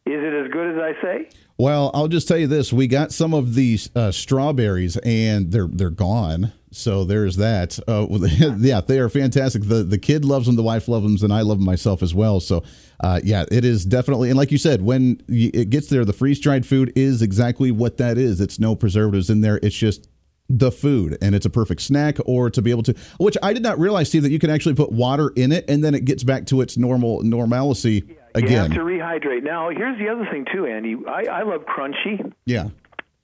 Is 0.05 0.21
it 0.21 0.33
as 0.33 0.51
good 0.51 0.75
as 0.75 0.81
I 0.81 1.01
say? 1.01 1.29
well 1.57 1.91
i'll 1.93 2.07
just 2.07 2.27
tell 2.27 2.37
you 2.37 2.47
this. 2.47 2.73
We 2.73 2.87
got 2.87 3.11
some 3.11 3.33
of 3.33 3.53
these 3.53 3.89
uh, 3.95 4.11
strawberries 4.11 4.97
and 4.97 5.51
they're 5.51 5.67
they're 5.67 5.89
gone. 5.89 6.51
So 6.71 7.03
there's 7.03 7.35
that. 7.37 7.77
Uh, 7.87 8.07
yeah 8.57 8.81
they 8.81 8.99
are 8.99 9.07
fantastic. 9.07 9.63
The 9.63 9.83
the 9.83 9.97
kid 9.97 10.25
loves 10.25 10.47
them. 10.47 10.55
The 10.55 10.63
wife 10.63 10.87
loves 10.87 11.05
them. 11.05 11.31
And 11.31 11.33
i 11.33 11.41
love 11.41 11.59
them 11.59 11.65
myself 11.65 12.03
as 12.03 12.13
well. 12.13 12.39
So 12.39 12.63
uh, 12.99 13.21
yeah 13.23 13.45
it 13.51 13.63
is 13.63 13.85
definitely 13.85 14.29
and 14.29 14.37
like 14.37 14.51
you 14.51 14.57
said 14.57 14.81
when 14.81 15.21
it 15.29 15.69
gets 15.69 15.87
there 15.87 16.03
the 16.03 16.13
freeze 16.13 16.39
dried 16.39 16.65
food 16.65 16.91
is 16.95 17.21
exactly 17.21 17.71
what 17.71 17.97
that 17.97 18.17
is. 18.17 18.41
It's 18.41 18.59
no 18.59 18.75
preservatives 18.75 19.29
in 19.29 19.41
there. 19.41 19.59
It's 19.61 19.75
just 19.75 20.09
the 20.49 20.71
food 20.71 21.17
and 21.21 21.33
it's 21.33 21.45
a 21.45 21.49
perfect 21.49 21.81
snack 21.81 22.17
or 22.25 22.49
to 22.49 22.61
be 22.61 22.69
able 22.69 22.83
to 22.83 22.93
which 23.17 23.37
i 23.41 23.53
did 23.53 23.63
not 23.63 23.79
realize 23.79 24.09
steve 24.09 24.23
that 24.23 24.31
you 24.31 24.39
can 24.39 24.49
actually 24.49 24.75
put 24.75 24.91
water 24.91 25.31
in 25.35 25.51
it 25.51 25.63
and 25.69 25.83
then 25.83 25.95
it 25.95 26.03
gets 26.05 26.23
back 26.23 26.45
to 26.45 26.59
its 26.61 26.77
normal 26.77 27.21
normalcy 27.23 28.03
You 28.07 28.15
again 28.35 28.71
have 28.71 28.73
to 28.73 28.79
rehydrate. 28.83 29.43
Now, 29.43 29.69
here's 29.69 29.97
the 29.97 30.09
other 30.09 30.27
thing 30.31 30.45
too, 30.51 30.65
Andy. 30.65 30.95
I, 31.07 31.39
I 31.39 31.43
love 31.43 31.61
crunchy. 31.65 32.33
yeah 32.45 32.69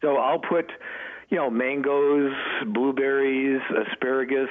So 0.02 0.16
I'll 0.18 0.40
put, 0.40 0.72
you 1.30 1.38
know, 1.38 1.50
mangoes, 1.50 2.32
blueberries, 2.68 3.62
asparagus 3.92 4.50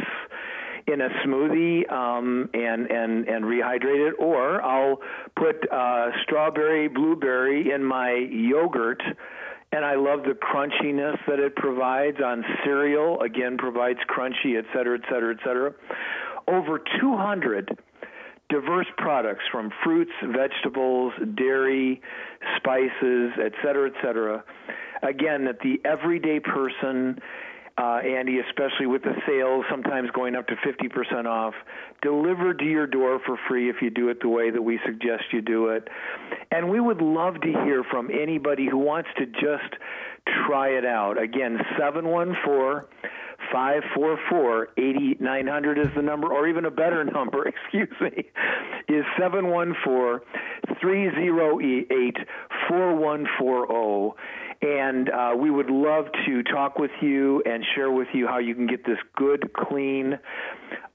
in 0.86 1.00
a 1.00 1.08
smoothie 1.24 1.90
um, 1.92 2.48
and 2.54 2.90
and 2.90 3.28
and 3.28 3.44
rehydrate 3.44 4.08
it, 4.08 4.14
or 4.18 4.62
I'll 4.62 4.98
put 5.36 5.70
uh, 5.70 6.10
strawberry, 6.22 6.88
blueberry 6.88 7.72
in 7.72 7.84
my 7.84 8.12
yogurt. 8.12 9.02
And 9.70 9.84
I 9.84 9.96
love 9.96 10.20
the 10.22 10.32
crunchiness 10.32 11.18
that 11.26 11.38
it 11.38 11.54
provides 11.56 12.18
on 12.24 12.42
cereal. 12.64 13.20
Again, 13.20 13.58
provides 13.58 13.98
crunchy, 14.08 14.58
et 14.58 14.64
cetera, 14.74 14.98
et 14.98 15.04
cetera, 15.10 15.34
et 15.34 15.40
cetera. 15.44 15.74
Over 16.48 16.78
200 17.00 17.78
diverse 18.48 18.86
products 18.96 19.44
from 19.52 19.70
fruits, 19.84 20.12
vegetables, 20.24 21.12
dairy, 21.36 22.00
spices, 22.56 23.32
et 23.38 23.52
cetera, 23.62 23.90
et 23.90 23.94
cetera. 24.02 24.42
Again, 25.02 25.44
that 25.44 25.60
the 25.60 25.80
everyday 25.84 26.40
person, 26.40 27.20
uh, 27.78 27.98
Andy, 27.98 28.40
especially 28.40 28.86
with 28.86 29.02
the 29.02 29.14
sales, 29.26 29.64
sometimes 29.70 30.10
going 30.10 30.34
up 30.34 30.48
to 30.48 30.56
50% 30.56 31.26
off, 31.26 31.54
delivered 32.02 32.58
to 32.58 32.64
your 32.64 32.88
door 32.88 33.20
for 33.24 33.38
free 33.48 33.70
if 33.70 33.76
you 33.80 33.90
do 33.90 34.08
it 34.08 34.20
the 34.20 34.28
way 34.28 34.50
that 34.50 34.62
we 34.62 34.80
suggest 34.84 35.24
you 35.32 35.40
do 35.40 35.68
it. 35.68 35.86
And 36.50 36.70
we 36.70 36.80
would 36.80 37.00
love 37.00 37.40
to 37.40 37.46
hear 37.46 37.84
from 37.88 38.10
anybody 38.10 38.66
who 38.68 38.78
wants 38.78 39.10
to 39.18 39.26
just 39.26 39.74
try 40.46 40.70
it 40.70 40.84
out. 40.84 41.22
Again, 41.22 41.58
714 41.78 42.88
544 43.52 44.68
8900 44.76 45.78
is 45.78 45.86
the 45.94 46.02
number, 46.02 46.32
or 46.32 46.48
even 46.48 46.64
a 46.64 46.70
better 46.70 47.04
number, 47.12 47.46
excuse 47.46 47.94
me, 48.00 48.24
is 48.88 49.04
714 49.16 50.26
308 50.80 52.16
4140. 52.68 54.20
And 54.60 55.08
uh, 55.08 55.34
we 55.38 55.50
would 55.50 55.70
love 55.70 56.06
to 56.26 56.42
talk 56.42 56.78
with 56.78 56.90
you 57.00 57.42
and 57.46 57.64
share 57.74 57.90
with 57.90 58.08
you 58.12 58.26
how 58.26 58.38
you 58.38 58.54
can 58.54 58.66
get 58.66 58.84
this 58.84 58.98
good, 59.16 59.52
clean, 59.52 60.18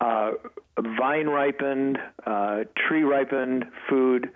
uh, 0.01 0.31
vine 0.79 1.27
ripened, 1.27 1.97
uh, 2.25 2.63
tree 2.87 3.03
ripened 3.03 3.65
food. 3.89 4.29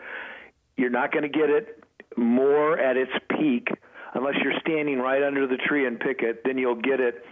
You're 0.78 0.90
not 0.90 1.12
going 1.12 1.24
to 1.24 1.30
get 1.30 1.50
it 1.50 1.84
more 2.16 2.80
at 2.80 2.96
its 2.96 3.12
peak 3.38 3.70
unless 4.14 4.36
you're 4.44 4.60
standing 4.62 5.00
right 5.00 5.22
under 5.22 5.48
the 5.48 5.58
tree 5.58 5.86
and 5.86 6.00
pick 6.00 6.22
it, 6.22 6.42
then 6.44 6.58
you'll 6.58 6.76
get 6.76 7.00
it 7.00 7.24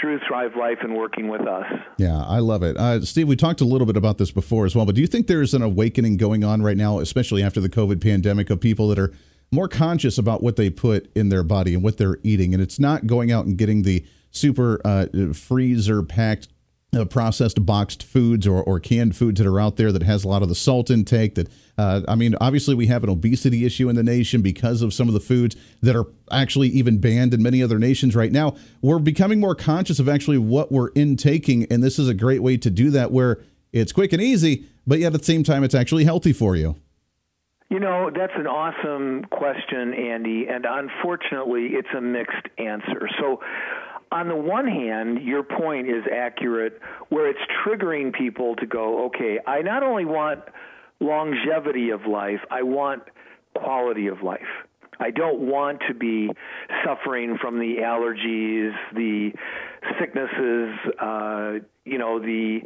through 0.00 0.20
Thrive 0.26 0.56
Life 0.56 0.78
and 0.82 0.94
working 0.94 1.28
with 1.28 1.42
us. 1.46 1.66
Yeah, 1.98 2.22
I 2.24 2.38
love 2.38 2.62
it. 2.62 2.76
Uh, 2.76 3.02
Steve, 3.02 3.28
we 3.28 3.36
talked 3.36 3.60
a 3.60 3.64
little 3.64 3.86
bit 3.86 3.96
about 3.96 4.18
this 4.18 4.30
before 4.30 4.64
as 4.64 4.74
well, 4.74 4.86
but 4.86 4.94
do 4.94 5.00
you 5.00 5.06
think 5.06 5.26
there's 5.26 5.54
an 5.54 5.62
awakening 5.62 6.16
going 6.16 6.44
on 6.44 6.62
right 6.62 6.76
now, 6.76 6.98
especially 6.98 7.42
after 7.42 7.60
the 7.60 7.68
COVID 7.68 8.00
pandemic, 8.00 8.50
of 8.50 8.60
people 8.60 8.88
that 8.88 8.98
are 8.98 9.12
more 9.52 9.68
conscious 9.68 10.18
about 10.18 10.42
what 10.42 10.56
they 10.56 10.70
put 10.70 11.10
in 11.14 11.28
their 11.28 11.42
body 11.42 11.74
and 11.74 11.82
what 11.82 11.98
they're 11.98 12.18
eating? 12.22 12.54
And 12.54 12.62
it's 12.62 12.78
not 12.78 13.06
going 13.06 13.32
out 13.32 13.46
and 13.46 13.56
getting 13.56 13.82
the 13.82 14.04
super 14.30 14.80
uh, 14.84 15.06
freezer 15.32 16.02
packed 16.02 16.48
uh, 16.92 17.04
processed 17.04 17.64
boxed 17.64 18.02
foods 18.02 18.46
or, 18.46 18.62
or 18.62 18.80
canned 18.80 19.14
foods 19.14 19.40
that 19.40 19.48
are 19.48 19.60
out 19.60 19.76
there 19.76 19.92
that 19.92 20.02
has 20.02 20.24
a 20.24 20.28
lot 20.28 20.42
of 20.42 20.48
the 20.48 20.54
salt 20.54 20.90
intake 20.90 21.36
that 21.36 21.48
uh, 21.78 22.00
i 22.08 22.16
mean 22.16 22.34
obviously 22.40 22.74
we 22.74 22.86
have 22.86 23.04
an 23.04 23.10
obesity 23.10 23.64
issue 23.64 23.88
in 23.88 23.94
the 23.94 24.02
nation 24.02 24.42
because 24.42 24.82
of 24.82 24.92
some 24.92 25.06
of 25.06 25.14
the 25.14 25.20
foods 25.20 25.54
that 25.82 25.94
are 25.94 26.06
actually 26.32 26.68
even 26.68 26.98
banned 26.98 27.32
in 27.32 27.42
many 27.42 27.62
other 27.62 27.78
nations 27.78 28.16
right 28.16 28.32
now 28.32 28.56
we're 28.82 28.98
becoming 28.98 29.38
more 29.38 29.54
conscious 29.54 30.00
of 30.00 30.08
actually 30.08 30.38
what 30.38 30.72
we're 30.72 30.90
intaking 30.96 31.64
and 31.70 31.82
this 31.82 31.96
is 31.96 32.08
a 32.08 32.14
great 32.14 32.42
way 32.42 32.56
to 32.56 32.70
do 32.70 32.90
that 32.90 33.12
where 33.12 33.38
it's 33.72 33.92
quick 33.92 34.12
and 34.12 34.20
easy 34.20 34.66
but 34.84 34.98
yet 34.98 35.14
at 35.14 35.20
the 35.20 35.24
same 35.24 35.44
time 35.44 35.62
it's 35.62 35.76
actually 35.76 36.04
healthy 36.04 36.32
for 36.32 36.56
you 36.56 36.74
you 37.70 37.78
know, 37.78 38.10
that's 38.14 38.32
an 38.36 38.48
awesome 38.48 39.24
question, 39.30 39.94
Andy, 39.94 40.46
and 40.48 40.66
unfortunately, 40.68 41.68
it's 41.72 41.88
a 41.96 42.00
mixed 42.00 42.48
answer. 42.58 43.08
So, 43.20 43.40
on 44.12 44.26
the 44.26 44.34
one 44.34 44.66
hand, 44.66 45.22
your 45.22 45.44
point 45.44 45.88
is 45.88 46.02
accurate, 46.12 46.80
where 47.10 47.30
it's 47.30 47.38
triggering 47.64 48.12
people 48.12 48.56
to 48.56 48.66
go, 48.66 49.06
okay, 49.06 49.38
I 49.46 49.62
not 49.62 49.84
only 49.84 50.04
want 50.04 50.40
longevity 50.98 51.90
of 51.90 52.06
life, 52.06 52.40
I 52.50 52.62
want 52.64 53.04
quality 53.54 54.08
of 54.08 54.20
life. 54.20 54.40
I 54.98 55.12
don't 55.12 55.38
want 55.38 55.80
to 55.86 55.94
be 55.94 56.28
suffering 56.84 57.38
from 57.40 57.60
the 57.60 57.76
allergies, 57.82 58.72
the 58.92 59.30
sicknesses, 59.98 60.74
uh, 61.00 61.64
you 61.84 61.98
know, 61.98 62.18
the 62.18 62.62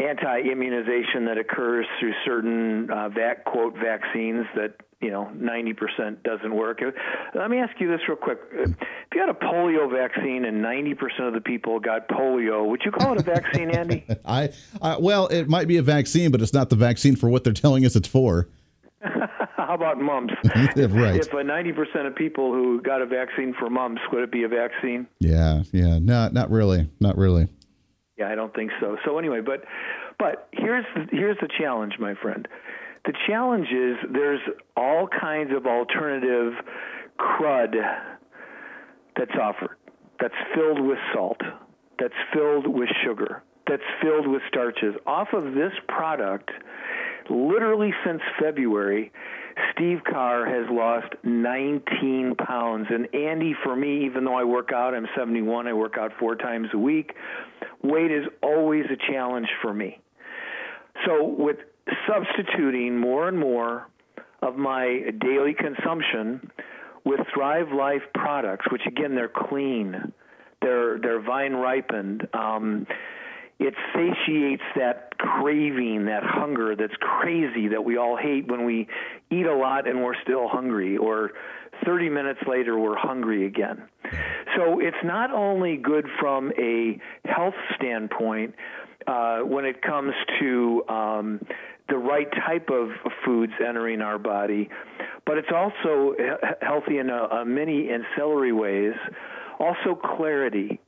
anti-immunization 0.00 1.26
that 1.26 1.38
occurs 1.38 1.86
through 1.98 2.12
certain 2.24 2.90
uh, 2.90 3.08
vac 3.08 3.44
quote 3.44 3.74
vaccines 3.74 4.46
that 4.56 4.74
you 5.00 5.10
know 5.10 5.30
90% 5.34 6.22
doesn't 6.22 6.54
work. 6.54 6.80
Uh, 6.82 6.90
let 7.34 7.50
me 7.50 7.58
ask 7.58 7.78
you 7.80 7.88
this 7.88 8.00
real 8.08 8.16
quick: 8.16 8.38
uh, 8.58 8.62
If 8.62 8.76
you 9.14 9.20
had 9.20 9.30
a 9.30 9.34
polio 9.34 9.90
vaccine 9.90 10.44
and 10.44 10.64
90% 10.64 11.28
of 11.28 11.34
the 11.34 11.40
people 11.40 11.80
got 11.80 12.08
polio, 12.08 12.66
would 12.66 12.82
you 12.84 12.90
call 12.90 13.12
it 13.12 13.20
a 13.20 13.22
vaccine, 13.22 13.70
Andy? 13.70 14.04
I, 14.24 14.50
I 14.80 14.96
well, 14.98 15.26
it 15.28 15.48
might 15.48 15.68
be 15.68 15.76
a 15.76 15.82
vaccine, 15.82 16.30
but 16.30 16.40
it's 16.40 16.54
not 16.54 16.70
the 16.70 16.76
vaccine 16.76 17.16
for 17.16 17.28
what 17.28 17.44
they're 17.44 17.52
telling 17.52 17.84
us 17.84 17.96
it's 17.96 18.08
for. 18.08 18.48
How 19.00 19.74
about 19.74 20.00
mumps? 20.00 20.34
right. 20.44 20.76
If 20.76 21.32
uh, 21.32 21.38
a 21.38 21.44
90% 21.44 22.06
of 22.06 22.14
people 22.16 22.52
who 22.52 22.82
got 22.82 23.02
a 23.02 23.06
vaccine 23.06 23.54
for 23.58 23.70
mumps, 23.70 24.00
would 24.12 24.22
it 24.22 24.32
be 24.32 24.42
a 24.42 24.48
vaccine? 24.48 25.06
Yeah, 25.20 25.62
yeah, 25.72 25.98
no, 25.98 26.28
not 26.28 26.50
really, 26.50 26.88
not 26.98 27.16
really. 27.16 27.48
Yeah, 28.20 28.28
I 28.28 28.34
don't 28.34 28.54
think 28.54 28.70
so. 28.80 28.98
So 29.06 29.18
anyway, 29.18 29.40
but 29.40 29.64
but 30.18 30.48
here's 30.52 30.84
here's 31.10 31.38
the 31.40 31.48
challenge, 31.58 31.94
my 31.98 32.14
friend. 32.20 32.46
The 33.06 33.14
challenge 33.26 33.68
is 33.68 33.96
there's 34.12 34.40
all 34.76 35.08
kinds 35.08 35.52
of 35.56 35.64
alternative 35.66 36.52
crud 37.18 37.74
that's 39.16 39.32
offered. 39.40 39.76
That's 40.20 40.34
filled 40.54 40.82
with 40.86 40.98
salt. 41.14 41.40
That's 41.98 42.14
filled 42.34 42.66
with 42.66 42.90
sugar. 43.02 43.42
That's 43.66 43.82
filled 44.02 44.26
with 44.26 44.42
starches. 44.48 44.94
Off 45.06 45.28
of 45.32 45.54
this 45.54 45.72
product, 45.88 46.50
literally 47.30 47.94
since 48.04 48.20
February, 48.38 49.12
Steve 49.72 49.98
Carr 50.10 50.46
has 50.46 50.70
lost 50.70 51.12
19 51.22 52.34
pounds. 52.36 52.86
And 52.90 53.12
Andy, 53.14 53.54
for 53.64 53.74
me, 53.74 54.04
even 54.06 54.24
though 54.24 54.34
I 54.34 54.44
work 54.44 54.70
out, 54.72 54.94
I'm 54.94 55.06
71, 55.16 55.66
I 55.66 55.72
work 55.72 55.96
out 55.98 56.12
four 56.18 56.36
times 56.36 56.68
a 56.72 56.78
week, 56.78 57.12
weight 57.82 58.10
is 58.10 58.26
always 58.42 58.84
a 58.90 59.12
challenge 59.12 59.48
for 59.62 59.72
me. 59.72 60.00
So, 61.06 61.24
with 61.24 61.56
substituting 62.06 62.98
more 62.98 63.28
and 63.28 63.38
more 63.38 63.88
of 64.42 64.56
my 64.56 65.10
daily 65.20 65.54
consumption 65.54 66.50
with 67.04 67.20
Thrive 67.34 67.72
Life 67.72 68.02
products, 68.14 68.66
which 68.70 68.82
again, 68.86 69.14
they're 69.14 69.28
clean, 69.28 70.12
they're, 70.60 70.98
they're 70.98 71.22
vine 71.22 71.54
ripened. 71.54 72.28
Um, 72.34 72.86
it 73.60 73.74
satiates 73.94 74.62
that 74.74 75.16
craving, 75.18 76.06
that 76.06 76.22
hunger 76.24 76.74
that's 76.74 76.94
crazy 76.98 77.68
that 77.68 77.84
we 77.84 77.98
all 77.98 78.16
hate 78.16 78.50
when 78.50 78.64
we 78.64 78.88
eat 79.30 79.44
a 79.44 79.54
lot 79.54 79.86
and 79.86 80.02
we're 80.02 80.20
still 80.22 80.48
hungry, 80.48 80.96
or 80.96 81.32
30 81.84 82.08
minutes 82.08 82.40
later 82.48 82.78
we're 82.78 82.96
hungry 82.96 83.46
again. 83.46 83.82
So 84.56 84.80
it's 84.80 84.96
not 85.04 85.30
only 85.30 85.76
good 85.76 86.06
from 86.18 86.52
a 86.58 86.98
health 87.26 87.54
standpoint 87.76 88.54
uh, 89.06 89.40
when 89.40 89.66
it 89.66 89.82
comes 89.82 90.14
to 90.40 90.82
um, 90.88 91.40
the 91.90 91.98
right 91.98 92.28
type 92.46 92.70
of 92.70 92.88
foods 93.26 93.52
entering 93.66 94.00
our 94.00 94.18
body, 94.18 94.70
but 95.26 95.36
it's 95.36 95.52
also 95.54 96.14
healthy 96.62 96.96
in 96.96 97.10
a, 97.10 97.40
a 97.40 97.44
many 97.44 97.90
ancillary 97.90 98.52
ways. 98.52 98.94
Also, 99.58 99.94
clarity 99.94 100.80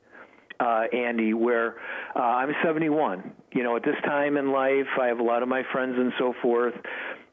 uh, 0.63 0.85
Andy, 0.93 1.35
where 1.35 1.77
uh, 2.15 2.21
I'm 2.21 2.55
71. 2.65 3.33
You 3.53 3.63
know, 3.63 3.77
at 3.77 3.83
this 3.83 3.97
time 4.05 4.37
in 4.37 4.53
life, 4.53 4.87
I 5.01 5.07
have 5.07 5.19
a 5.19 5.25
lot 5.25 5.43
of 5.43 5.49
my 5.49 5.63
friends 5.73 5.95
and 5.99 6.13
so 6.19 6.35
forth. 6.41 6.75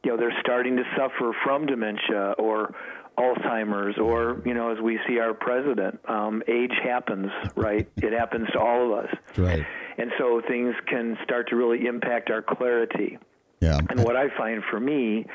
You 0.04 0.12
know, 0.12 0.18
they're 0.18 0.38
starting 0.42 0.78
to 0.78 0.84
suffer 0.98 1.36
from 1.44 1.66
dementia 1.66 2.34
or 2.38 2.74
Alzheimer's, 3.18 3.98
or 4.00 4.42
you 4.46 4.54
know, 4.54 4.72
as 4.72 4.80
we 4.82 4.98
see 5.08 5.20
our 5.20 5.34
president, 5.34 6.00
um, 6.08 6.42
age 6.48 6.72
happens, 6.82 7.30
right? 7.56 7.88
It 7.98 8.18
happens 8.18 8.48
to 8.54 8.60
all 8.60 8.94
of 8.94 9.06
us, 9.06 9.16
right? 9.38 9.66
And 9.98 10.12
so 10.18 10.42
things 10.48 10.74
can 10.88 11.18
start 11.24 11.50
to 11.50 11.58
really 11.58 11.86
impact 11.86 12.32
our 12.32 12.42
clarity. 12.42 13.18
Yeah. 13.62 13.80
And 13.90 14.04
what 14.06 14.16
I 14.16 14.30
find 14.38 14.64
for 14.64 14.80
me 14.80 15.26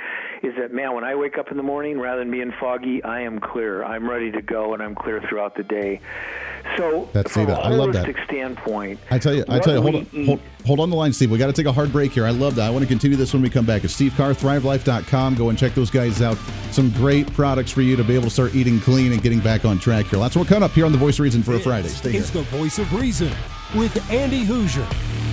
is 0.42 0.54
that 0.56 0.72
man, 0.72 0.94
when 0.94 1.04
I 1.04 1.14
wake 1.14 1.36
up 1.36 1.50
in 1.50 1.58
the 1.58 1.62
morning, 1.62 1.98
rather 1.98 2.20
than 2.20 2.30
being 2.30 2.52
foggy, 2.58 3.02
I 3.02 3.20
am 3.20 3.38
clear. 3.38 3.84
I'm 3.84 4.08
ready 4.08 4.30
to 4.32 4.40
go, 4.40 4.72
and 4.72 4.82
I'm 4.82 4.94
clear 4.94 5.20
throughout 5.28 5.56
the 5.56 5.62
day. 5.62 6.00
So, 6.78 7.08
That's 7.12 7.32
from 7.32 7.50
a 7.50 7.52
I 7.52 7.68
love 7.68 7.92
that. 7.92 8.14
standpoint, 8.24 8.98
I 9.10 9.18
tell 9.18 9.34
you, 9.34 9.44
I 9.48 9.58
tell 9.58 9.74
you, 9.74 9.82
hold 9.82 9.94
on, 9.96 10.24
hold, 10.24 10.40
hold, 10.64 10.80
on 10.80 10.88
the 10.88 10.96
line, 10.96 11.12
Steve. 11.12 11.30
We 11.30 11.36
got 11.36 11.48
to 11.48 11.52
take 11.52 11.66
a 11.66 11.72
hard 11.72 11.92
break 11.92 12.12
here. 12.12 12.24
I 12.24 12.30
love 12.30 12.54
that. 12.54 12.66
I 12.66 12.70
want 12.70 12.82
to 12.82 12.88
continue 12.88 13.18
this 13.18 13.34
when 13.34 13.42
we 13.42 13.50
come 13.50 13.66
back. 13.66 13.84
It's 13.84 13.94
Steve 13.94 14.14
Carr, 14.16 14.32
ThriveLife.com. 14.32 15.34
Go 15.34 15.50
and 15.50 15.58
check 15.58 15.74
those 15.74 15.90
guys 15.90 16.22
out. 16.22 16.38
Some 16.70 16.90
great 16.92 17.30
products 17.34 17.70
for 17.70 17.82
you 17.82 17.94
to 17.96 18.04
be 18.04 18.14
able 18.14 18.24
to 18.24 18.30
start 18.30 18.54
eating 18.54 18.80
clean 18.80 19.12
and 19.12 19.22
getting 19.22 19.40
back 19.40 19.66
on 19.66 19.78
track 19.78 20.06
here. 20.06 20.18
Lots 20.18 20.34
more 20.34 20.46
coming 20.46 20.62
up 20.62 20.70
here 20.70 20.86
on 20.86 20.92
the 20.92 20.98
Voice 20.98 21.16
of 21.16 21.20
Reason 21.20 21.42
for 21.42 21.54
a 21.54 21.60
Friday. 21.60 21.88
Stay 21.88 22.14
It's 22.14 22.30
the 22.30 22.42
Voice 22.42 22.78
of 22.78 22.90
Reason 22.94 23.30
with 23.74 24.10
Andy 24.10 24.44
Hooser. 24.44 25.23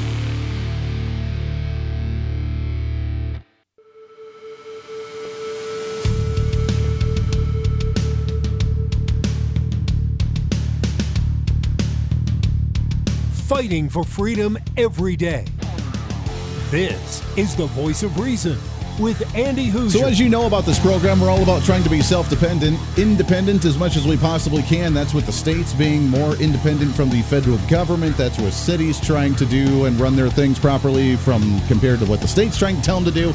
Fighting 13.61 13.87
for 13.87 14.03
freedom 14.03 14.57
every 14.75 15.15
day. 15.15 15.45
This 16.71 17.21
is 17.37 17.55
the 17.55 17.67
voice 17.67 18.01
of 18.01 18.19
reason 18.19 18.57
with 18.99 19.21
Andy 19.35 19.69
Hooser. 19.69 19.99
So, 19.99 20.07
as 20.07 20.19
you 20.19 20.29
know 20.29 20.47
about 20.47 20.65
this 20.65 20.79
program, 20.79 21.21
we're 21.21 21.29
all 21.29 21.43
about 21.43 21.61
trying 21.61 21.83
to 21.83 21.89
be 21.89 22.01
self 22.01 22.27
dependent, 22.27 22.79
independent 22.97 23.63
as 23.65 23.77
much 23.77 23.97
as 23.97 24.07
we 24.07 24.17
possibly 24.17 24.63
can. 24.63 24.95
That's 24.95 25.13
with 25.13 25.27
the 25.27 25.31
states 25.31 25.73
being 25.73 26.09
more 26.09 26.35
independent 26.37 26.95
from 26.95 27.11
the 27.11 27.21
federal 27.21 27.59
government. 27.69 28.17
That's 28.17 28.39
what 28.39 28.51
cities 28.51 28.99
trying 28.99 29.35
to 29.35 29.45
do 29.45 29.85
and 29.85 29.99
run 29.99 30.15
their 30.15 30.31
things 30.31 30.57
properly 30.57 31.15
from 31.15 31.61
compared 31.67 31.99
to 31.99 32.05
what 32.07 32.19
the 32.19 32.27
state's 32.27 32.57
trying 32.57 32.77
to 32.77 32.81
tell 32.81 32.99
them 32.99 33.13
to 33.13 33.21
do. 33.21 33.31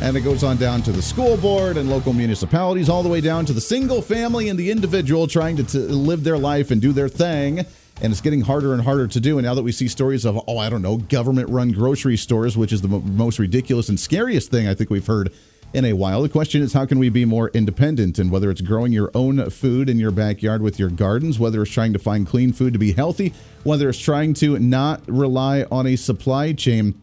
And 0.00 0.16
it 0.16 0.22
goes 0.22 0.42
on 0.42 0.56
down 0.56 0.82
to 0.82 0.92
the 0.92 1.02
school 1.02 1.36
board 1.36 1.76
and 1.76 1.88
local 1.88 2.12
municipalities, 2.12 2.88
all 2.88 3.04
the 3.04 3.08
way 3.08 3.20
down 3.20 3.46
to 3.46 3.52
the 3.52 3.60
single 3.60 4.02
family 4.02 4.48
and 4.48 4.58
the 4.58 4.72
individual 4.72 5.28
trying 5.28 5.56
to 5.56 5.62
t- 5.62 5.78
live 5.78 6.24
their 6.24 6.38
life 6.38 6.72
and 6.72 6.82
do 6.82 6.90
their 6.90 7.08
thing 7.08 7.64
and 8.00 8.12
it's 8.12 8.20
getting 8.20 8.42
harder 8.42 8.72
and 8.72 8.82
harder 8.82 9.08
to 9.08 9.20
do. 9.20 9.38
And 9.38 9.46
now 9.46 9.54
that 9.54 9.62
we 9.62 9.72
see 9.72 9.88
stories 9.88 10.24
of, 10.24 10.40
oh, 10.46 10.58
I 10.58 10.68
don't 10.70 10.82
know, 10.82 10.98
government 10.98 11.48
run 11.48 11.72
grocery 11.72 12.16
stores, 12.16 12.56
which 12.56 12.72
is 12.72 12.82
the 12.82 12.88
most 12.88 13.38
ridiculous 13.38 13.88
and 13.88 13.98
scariest 13.98 14.50
thing 14.50 14.68
I 14.68 14.74
think 14.74 14.90
we've 14.90 15.06
heard 15.06 15.32
in 15.72 15.84
a 15.84 15.92
while. 15.92 16.22
The 16.22 16.28
question 16.28 16.62
is, 16.62 16.72
how 16.72 16.86
can 16.86 16.98
we 16.98 17.08
be 17.08 17.24
more 17.24 17.50
independent? 17.50 18.18
And 18.18 18.30
whether 18.30 18.50
it's 18.50 18.60
growing 18.60 18.92
your 18.92 19.10
own 19.14 19.50
food 19.50 19.88
in 19.88 19.98
your 19.98 20.10
backyard 20.10 20.62
with 20.62 20.78
your 20.78 20.88
gardens, 20.88 21.38
whether 21.38 21.62
it's 21.62 21.70
trying 21.70 21.92
to 21.92 21.98
find 21.98 22.26
clean 22.26 22.52
food 22.52 22.72
to 22.72 22.78
be 22.78 22.92
healthy, 22.92 23.34
whether 23.64 23.88
it's 23.88 23.98
trying 23.98 24.34
to 24.34 24.58
not 24.58 25.02
rely 25.06 25.66
on 25.70 25.86
a 25.86 25.96
supply 25.96 26.52
chain 26.52 27.00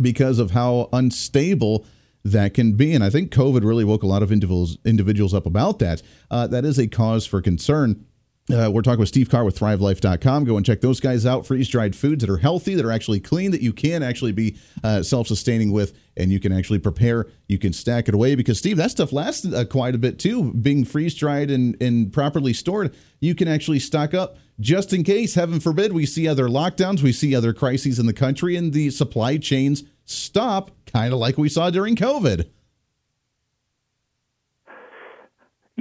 because 0.00 0.38
of 0.38 0.50
how 0.50 0.88
unstable 0.92 1.86
that 2.24 2.54
can 2.54 2.74
be. 2.74 2.92
And 2.94 3.02
I 3.02 3.10
think 3.10 3.32
COVID 3.32 3.64
really 3.64 3.84
woke 3.84 4.02
a 4.02 4.06
lot 4.06 4.22
of 4.22 4.30
individuals 4.30 4.78
individuals 4.84 5.34
up 5.34 5.46
about 5.46 5.78
that. 5.80 6.02
Uh, 6.30 6.46
that 6.48 6.64
is 6.64 6.78
a 6.78 6.86
cause 6.86 7.26
for 7.26 7.40
concern. 7.40 8.04
Uh, 8.52 8.70
we're 8.70 8.82
talking 8.82 9.00
with 9.00 9.08
Steve 9.08 9.30
Carr 9.30 9.44
with 9.44 9.58
ThriveLife.com. 9.58 10.44
Go 10.44 10.56
and 10.58 10.66
check 10.66 10.82
those 10.82 11.00
guys 11.00 11.24
out. 11.24 11.46
for 11.46 11.54
Freeze 11.54 11.68
dried 11.68 11.96
foods 11.96 12.22
that 12.22 12.30
are 12.30 12.36
healthy, 12.36 12.74
that 12.74 12.84
are 12.84 12.90
actually 12.90 13.18
clean, 13.18 13.50
that 13.50 13.62
you 13.62 13.72
can 13.72 14.02
actually 14.02 14.32
be 14.32 14.56
uh, 14.84 15.02
self 15.02 15.26
sustaining 15.26 15.72
with, 15.72 15.96
and 16.16 16.30
you 16.30 16.38
can 16.38 16.52
actually 16.52 16.78
prepare. 16.78 17.26
You 17.48 17.58
can 17.58 17.72
stack 17.72 18.08
it 18.08 18.14
away 18.14 18.34
because, 18.34 18.58
Steve, 18.58 18.76
that 18.76 18.90
stuff 18.90 19.12
lasts 19.12 19.46
uh, 19.46 19.64
quite 19.64 19.94
a 19.94 19.98
bit 19.98 20.18
too. 20.18 20.52
Being 20.52 20.84
freeze 20.84 21.14
dried 21.14 21.50
and, 21.50 21.80
and 21.80 22.12
properly 22.12 22.52
stored, 22.52 22.94
you 23.20 23.34
can 23.34 23.48
actually 23.48 23.78
stock 23.78 24.12
up 24.12 24.36
just 24.60 24.92
in 24.92 25.02
case, 25.02 25.34
heaven 25.34 25.58
forbid, 25.58 25.92
we 25.92 26.04
see 26.04 26.28
other 26.28 26.46
lockdowns, 26.46 27.02
we 27.02 27.12
see 27.12 27.34
other 27.34 27.52
crises 27.52 27.98
in 27.98 28.06
the 28.06 28.12
country, 28.12 28.54
and 28.54 28.72
the 28.72 28.90
supply 28.90 29.38
chains 29.38 29.82
stop, 30.04 30.70
kind 30.86 31.12
of 31.12 31.18
like 31.18 31.38
we 31.38 31.48
saw 31.48 31.70
during 31.70 31.96
COVID. 31.96 32.48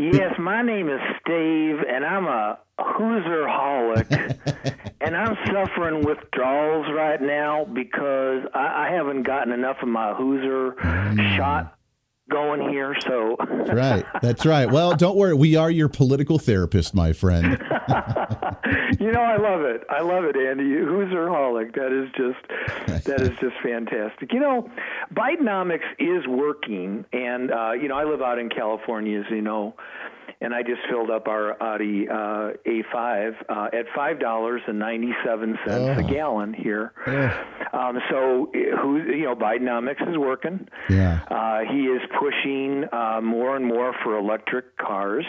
Yes, 0.01 0.33
my 0.39 0.63
name 0.63 0.89
is 0.89 0.99
Steve, 1.21 1.75
and 1.87 2.03
I'm 2.03 2.25
a 2.25 2.57
Hoosier 2.79 3.45
holic, 3.45 4.09
and 5.01 5.15
I'm 5.15 5.37
suffering 5.45 6.03
withdrawals 6.03 6.87
right 6.91 7.21
now 7.21 7.65
because 7.65 8.47
I, 8.51 8.87
I 8.87 8.91
haven't 8.91 9.23
gotten 9.27 9.53
enough 9.53 9.77
of 9.83 9.89
my 9.89 10.15
Hoosier 10.15 10.71
mm. 10.71 11.37
shot 11.37 11.77
going 12.31 12.69
here. 12.69 12.95
So 13.01 13.35
right, 13.37 14.05
that's 14.21 14.45
right. 14.45 14.71
Well, 14.71 14.95
don't 14.95 15.17
worry, 15.17 15.33
we 15.33 15.55
are 15.55 15.69
your 15.69 15.89
political 15.89 16.39
therapist, 16.39 16.95
my 16.95 17.13
friend. 17.13 17.61
you 18.99 19.11
know, 19.11 19.21
I 19.21 19.37
love 19.37 19.61
it. 19.61 19.83
I 19.89 20.01
love 20.01 20.23
it, 20.25 20.35
Andy. 20.35 20.63
Hoosier-holic. 20.63 21.75
That 21.75 21.91
is 21.91 22.09
just 22.15 23.05
that 23.05 23.21
is 23.21 23.31
just 23.39 23.55
fantastic. 23.63 24.31
You 24.33 24.39
know, 24.39 24.69
Bidenomics 25.13 25.89
is 25.99 26.25
working, 26.27 27.05
and 27.13 27.51
uh, 27.51 27.71
you 27.71 27.87
know, 27.87 27.95
I 27.95 28.03
live 28.03 28.21
out 28.21 28.39
in 28.39 28.49
California, 28.49 29.19
as 29.19 29.25
you 29.29 29.41
know 29.41 29.75
and 30.39 30.53
I 30.53 30.61
just 30.63 30.81
filled 30.89 31.09
up 31.09 31.27
our 31.27 31.61
Audi 31.61 32.07
uh, 32.07 32.53
A5 32.65 33.35
uh, 33.49 33.67
at 33.73 33.85
five 33.95 34.19
dollars 34.19 34.61
and 34.67 34.79
ninety 34.79 35.11
seven 35.25 35.57
cents 35.65 35.97
oh. 35.97 35.99
a 35.99 36.03
gallon 36.03 36.53
here. 36.53 36.93
Um, 37.73 37.99
so, 38.09 38.51
who 38.53 38.97
you 38.97 39.25
know, 39.25 39.35
Bidenomics 39.35 40.07
is 40.09 40.17
working. 40.17 40.67
Yeah, 40.89 41.21
uh, 41.29 41.59
he 41.71 41.83
is 41.83 42.01
pushing 42.19 42.85
uh, 42.91 43.21
more 43.21 43.55
and 43.55 43.65
more 43.65 43.93
for 44.03 44.17
electric 44.17 44.77
cars 44.77 45.25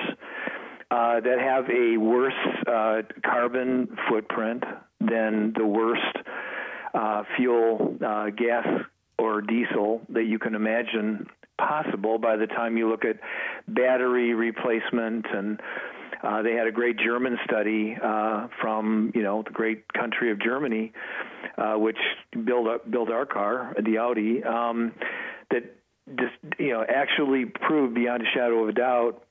uh, 0.91 1.21
that 1.21 1.39
have 1.39 1.71
a 1.71 1.97
worse 1.97 2.33
uh, 2.67 3.03
carbon 3.25 3.97
footprint 4.09 4.65
than 5.01 5.53
the 5.57 5.67
worst 5.67 6.17
fuel, 7.37 7.97
gas 8.37 8.67
or 9.19 9.41
diesel 9.41 10.01
that 10.09 10.25
you 10.25 10.39
can 10.39 10.55
imagine 10.55 11.27
possible 11.59 12.19
by 12.19 12.37
the 12.37 12.47
time 12.47 12.77
you 12.77 12.89
look 12.89 13.05
at 13.05 13.19
battery 13.69 14.35
replacement. 14.35 15.27
And 15.33 15.61
uh, 16.23 16.43
they 16.43 16.53
had 16.53 16.67
a 16.67 16.73
great 16.73 16.99
German 16.99 17.39
study 17.45 17.97
uh, 18.03 18.49
from 18.61 19.13
you 19.15 19.23
know 19.23 19.43
the 19.43 19.51
great 19.51 19.93
country 19.93 20.31
of 20.31 20.41
Germany, 20.41 20.93
uh, 21.59 21.75
which 21.75 21.99
built 22.45 22.69
up, 22.69 22.91
built 22.91 23.11
our 23.11 23.27
car, 23.27 23.75
the 23.83 23.99
Audi, 23.99 24.43
um, 24.45 24.93
that 25.51 25.65
just 26.17 26.35
you 26.59 26.71
know 26.73 26.85
actually 26.89 27.47
proved 27.47 27.95
beyond 27.95 28.23
a 28.23 28.27
shadow 28.35 28.63
of 28.63 28.69
a 28.69 28.73
doubt 28.73 29.25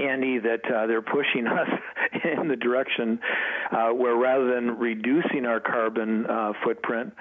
Andy, 0.00 0.38
that 0.38 0.60
uh, 0.64 0.86
they're 0.86 1.02
pushing 1.02 1.46
us 1.46 1.68
in 2.24 2.48
the 2.48 2.56
direction 2.56 3.20
uh, 3.70 3.90
where 3.90 4.16
rather 4.16 4.54
than 4.54 4.78
reducing 4.78 5.46
our 5.46 5.60
carbon 5.60 6.26
uh, 6.26 6.52
footprint, 6.64 7.12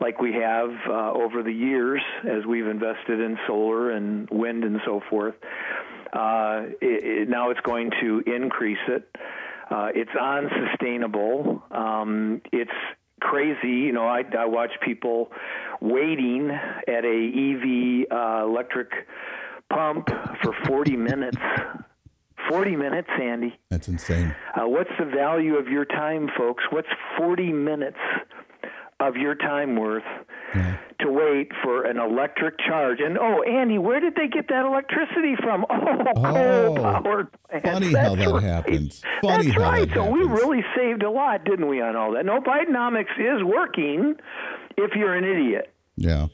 like 0.00 0.20
we 0.20 0.34
have 0.34 0.70
uh, 0.88 1.12
over 1.12 1.42
the 1.42 1.52
years 1.52 2.00
as 2.24 2.46
we've 2.46 2.66
invested 2.66 3.20
in 3.20 3.38
solar 3.46 3.90
and 3.90 4.28
wind 4.30 4.64
and 4.64 4.80
so 4.84 5.02
forth, 5.10 5.34
uh, 6.12 6.62
it, 6.80 7.04
it, 7.04 7.28
now 7.28 7.50
it's 7.50 7.60
going 7.60 7.90
to 8.00 8.22
increase 8.26 8.78
it. 8.88 9.08
Uh, 9.70 9.88
it's 9.94 10.10
unsustainable. 10.18 11.62
Um, 11.70 12.40
it's 12.52 12.70
crazy. 13.20 13.68
You 13.68 13.92
know, 13.92 14.06
I, 14.06 14.22
I 14.38 14.46
watch 14.46 14.70
people 14.80 15.30
waiting 15.80 16.50
at 16.50 17.04
a 17.04 18.06
EV 18.08 18.46
electric 18.48 18.90
pump 19.68 20.08
for 20.42 20.54
40 20.66 20.96
minutes 20.96 21.36
40 22.48 22.76
minutes, 22.76 23.08
Andy. 23.20 23.58
That's 23.70 23.88
insane. 23.88 24.34
Uh, 24.54 24.68
what's 24.68 24.90
the 24.98 25.04
value 25.04 25.56
of 25.56 25.68
your 25.68 25.84
time, 25.84 26.28
folks? 26.36 26.64
What's 26.70 26.88
40 27.16 27.52
minutes 27.52 27.98
of 29.00 29.16
your 29.16 29.34
time 29.34 29.76
worth 29.76 30.02
yeah. 30.54 30.76
to 31.00 31.10
wait 31.10 31.52
for 31.62 31.84
an 31.84 31.98
electric 31.98 32.58
charge? 32.58 32.98
And 33.00 33.18
oh, 33.18 33.42
Andy, 33.42 33.78
where 33.78 34.00
did 34.00 34.14
they 34.14 34.28
get 34.28 34.48
that 34.48 34.64
electricity 34.64 35.36
from? 35.42 35.64
Oh, 36.16 36.24
oh 36.24 36.74
coal 36.74 36.76
powered 36.76 37.28
Funny 37.62 37.92
That's 37.92 38.08
how 38.08 38.14
that 38.14 38.28
right. 38.28 38.42
happens. 38.42 39.02
Funny 39.22 39.46
That's 39.46 39.58
right. 39.58 39.88
That 39.88 39.94
so 39.94 40.10
we 40.10 40.20
really 40.20 40.64
saved 40.76 41.02
a 41.02 41.10
lot, 41.10 41.44
didn't 41.44 41.68
we, 41.68 41.80
on 41.80 41.96
all 41.96 42.12
that? 42.12 42.24
No, 42.24 42.40
Bidenomics 42.40 43.18
is 43.18 43.42
working 43.44 44.14
if 44.76 44.92
you're 44.94 45.14
an 45.14 45.24
idiot. 45.24 45.72
Yeah. 45.96 46.28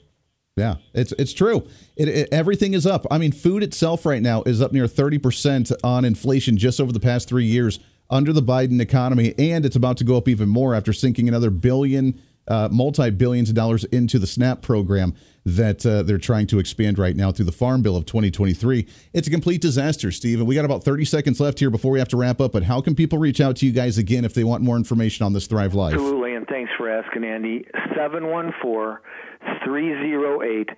Yeah, 0.57 0.77
it's 0.93 1.13
it's 1.13 1.33
true. 1.33 1.67
It, 1.97 2.09
it, 2.09 2.29
everything 2.31 2.75
is 2.75 2.87
up. 2.87 3.07
I 3.11 3.19
mean, 3.19 3.33
food 3.33 3.65
itself 3.65 4.07
right 4.07 4.23
now 4.23 4.45
is 4.45 4.63
up 4.63 4.73
near 4.73 4.87
30% 4.87 5.73
on 5.83 6.05
inflation 6.05 6.57
just 6.57 6.81
over 6.81 6.93
the 6.93 7.01
past 7.01 7.29
3 7.29 7.45
years 7.45 7.81
under 8.09 8.33
the 8.33 8.43
Biden 8.43 8.81
economy 8.81 9.35
and 9.39 9.65
it's 9.67 9.77
about 9.77 9.97
to 9.97 10.05
go 10.05 10.17
up 10.17 10.29
even 10.29 10.49
more 10.49 10.75
after 10.75 10.93
sinking 10.93 11.27
another 11.27 11.51
billion 11.51 12.21
uh, 12.49 12.69
multi-billions 12.71 13.49
of 13.49 13.55
dollars 13.55 13.85
into 13.85 14.19
the 14.19 14.27
SNAP 14.27 14.63
program 14.63 15.15
that 15.47 15.85
uh, 15.85 16.03
they're 16.03 16.19
trying 16.19 16.47
to 16.47 16.59
expand 16.59 16.99
right 16.99 17.17
now 17.17 17.31
through 17.31 17.45
the 17.45 17.53
Farm 17.53 17.83
Bill 17.83 17.97
of 17.97 18.07
2023. 18.07 18.87
It's 19.13 19.29
a 19.29 19.31
complete 19.31 19.61
disaster, 19.61 20.11
Steve. 20.11 20.39
And 20.39 20.49
we 20.49 20.55
got 20.55 20.65
about 20.65 20.85
30 20.85 21.05
seconds 21.05 21.39
left 21.39 21.59
here 21.59 21.71
before 21.71 21.91
we 21.91 21.99
have 21.99 22.09
to 22.09 22.17
wrap 22.17 22.41
up. 22.41 22.53
But 22.53 22.63
how 22.63 22.81
can 22.81 22.95
people 22.95 23.19
reach 23.19 23.41
out 23.41 23.57
to 23.57 23.67
you 23.67 23.73
guys 23.73 23.99
again 23.99 24.25
if 24.25 24.35
they 24.35 24.45
want 24.45 24.63
more 24.63 24.77
information 24.77 25.25
on 25.25 25.33
this 25.33 25.47
Thrive 25.47 25.75
Life? 25.75 25.95
Absolutely, 25.95 26.35
and 26.35 26.47
thanks 26.47 26.73
for 26.77 26.89
asking, 26.89 27.25
Andy. 27.25 27.67
714 27.95 28.99
308 29.65 30.71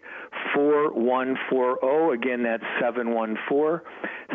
4140. 0.54 2.14
Again, 2.14 2.42
that's 2.42 2.64
714 2.80 3.80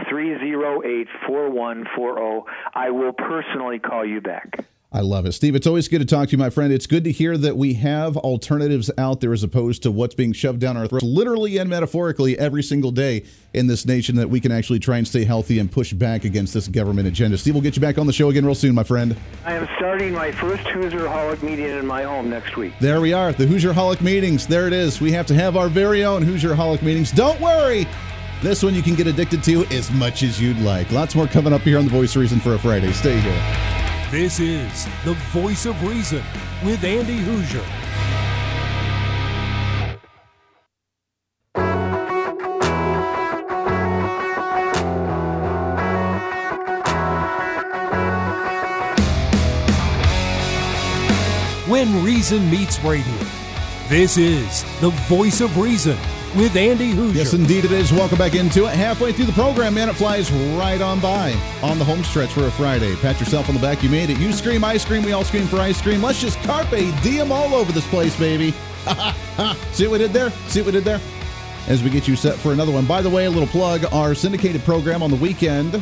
308 0.09 1.07
4140. 1.27 2.51
I 2.73 2.89
will 2.89 3.13
personally 3.13 3.79
call 3.79 4.05
you 4.05 4.21
back. 4.21 4.65
I 4.93 4.99
love 4.99 5.25
it. 5.25 5.31
Steve, 5.31 5.55
it's 5.55 5.67
always 5.67 5.87
good 5.87 5.99
to 5.99 6.05
talk 6.05 6.27
to 6.27 6.31
you, 6.33 6.37
my 6.37 6.49
friend. 6.49 6.73
It's 6.73 6.85
good 6.85 7.05
to 7.05 7.13
hear 7.13 7.37
that 7.37 7.55
we 7.55 7.75
have 7.75 8.17
alternatives 8.17 8.91
out 8.97 9.21
there 9.21 9.31
as 9.31 9.41
opposed 9.41 9.83
to 9.83 9.91
what's 9.91 10.15
being 10.15 10.33
shoved 10.33 10.59
down 10.59 10.75
our 10.75 10.85
throats, 10.85 11.05
literally 11.05 11.57
and 11.59 11.69
metaphorically, 11.69 12.37
every 12.37 12.61
single 12.61 12.91
day 12.91 13.23
in 13.53 13.67
this 13.67 13.85
nation, 13.85 14.17
that 14.17 14.29
we 14.29 14.41
can 14.41 14.51
actually 14.51 14.79
try 14.79 14.97
and 14.97 15.07
stay 15.07 15.23
healthy 15.23 15.59
and 15.59 15.71
push 15.71 15.93
back 15.93 16.25
against 16.25 16.53
this 16.53 16.67
government 16.67 17.07
agenda. 17.07 17.37
Steve, 17.37 17.53
we'll 17.53 17.63
get 17.63 17.77
you 17.77 17.81
back 17.81 17.97
on 17.97 18.05
the 18.05 18.11
show 18.11 18.29
again 18.29 18.45
real 18.45 18.53
soon, 18.53 18.75
my 18.75 18.83
friend. 18.83 19.15
I 19.45 19.53
am 19.53 19.65
starting 19.77 20.13
my 20.13 20.33
first 20.33 20.67
Hoosier 20.67 21.07
Holic 21.07 21.41
meeting 21.41 21.67
in 21.67 21.87
my 21.87 22.03
home 22.03 22.29
next 22.29 22.57
week. 22.57 22.73
There 22.81 22.99
we 22.99 23.13
are, 23.13 23.31
the 23.31 23.47
Hoosier 23.47 23.71
Holic 23.71 24.01
meetings. 24.01 24.45
There 24.45 24.67
it 24.67 24.73
is. 24.73 24.99
We 24.99 25.13
have 25.13 25.25
to 25.27 25.33
have 25.35 25.55
our 25.55 25.69
very 25.69 26.03
own 26.03 26.21
Hoosier 26.21 26.53
Holic 26.53 26.81
meetings. 26.81 27.13
Don't 27.13 27.39
worry. 27.39 27.87
This 28.41 28.61
one 28.61 28.75
you 28.75 28.81
can 28.81 28.95
get 28.95 29.07
addicted 29.07 29.41
to 29.45 29.63
as 29.67 29.89
much 29.91 30.21
as 30.21 30.41
you'd 30.41 30.59
like. 30.59 30.91
Lots 30.91 31.15
more 31.15 31.27
coming 31.27 31.53
up 31.53 31.61
here 31.61 31.77
on 31.77 31.85
The 31.85 31.91
Voice 31.91 32.13
of 32.17 32.21
Reason 32.21 32.41
for 32.41 32.55
a 32.55 32.59
Friday. 32.59 32.91
Stay 32.91 33.17
here. 33.17 33.70
This 34.11 34.41
is 34.41 34.87
the 35.05 35.13
voice 35.31 35.65
of 35.65 35.81
reason 35.87 36.21
with 36.65 36.83
Andy 36.83 37.19
Hooser. 37.19 37.63
When 51.69 52.03
Reason 52.03 52.51
Meets 52.51 52.83
Radio. 52.83 53.05
This 53.87 54.17
is 54.17 54.63
the 54.81 54.89
voice 55.07 55.39
of 55.39 55.57
reason 55.57 55.97
with 56.35 56.55
Andy 56.55 56.93
Hooser. 56.93 57.15
Yes, 57.15 57.33
indeed 57.33 57.65
it 57.65 57.71
is. 57.71 57.91
Welcome 57.91 58.17
back 58.17 58.35
into 58.35 58.65
it. 58.65 58.73
Halfway 58.73 59.11
through 59.11 59.25
the 59.25 59.33
program, 59.33 59.73
man, 59.73 59.89
it 59.89 59.95
flies 59.95 60.31
right 60.31 60.81
on 60.81 60.99
by 60.99 61.33
on 61.61 61.77
the 61.77 61.85
home 61.85 62.03
stretch 62.03 62.31
for 62.31 62.47
a 62.47 62.51
Friday. 62.51 62.95
Pat 62.97 63.19
yourself 63.19 63.49
on 63.49 63.55
the 63.55 63.61
back. 63.61 63.83
You 63.83 63.89
made 63.89 64.09
it. 64.09 64.17
You 64.17 64.31
scream, 64.31 64.63
ice 64.63 64.85
cream. 64.85 65.03
we 65.03 65.11
all 65.11 65.23
scream 65.23 65.47
for 65.47 65.57
ice 65.57 65.81
cream. 65.81 66.01
Let's 66.01 66.21
just 66.21 66.37
carpe 66.39 66.69
diem 67.01 67.31
all 67.31 67.53
over 67.53 67.71
this 67.71 67.87
place, 67.87 68.17
baby. 68.17 68.51
See 69.73 69.87
what 69.87 69.93
we 69.93 69.97
did 69.99 70.13
there? 70.13 70.29
See 70.47 70.61
what 70.61 70.67
we 70.67 70.71
did 70.73 70.83
there? 70.83 71.01
As 71.67 71.83
we 71.83 71.89
get 71.89 72.07
you 72.07 72.15
set 72.15 72.35
for 72.35 72.53
another 72.53 72.71
one. 72.71 72.85
By 72.85 73.01
the 73.01 73.09
way, 73.09 73.25
a 73.25 73.29
little 73.29 73.47
plug 73.47 73.85
our 73.93 74.15
syndicated 74.15 74.63
program 74.63 75.03
on 75.03 75.11
the 75.11 75.17
weekend 75.17 75.81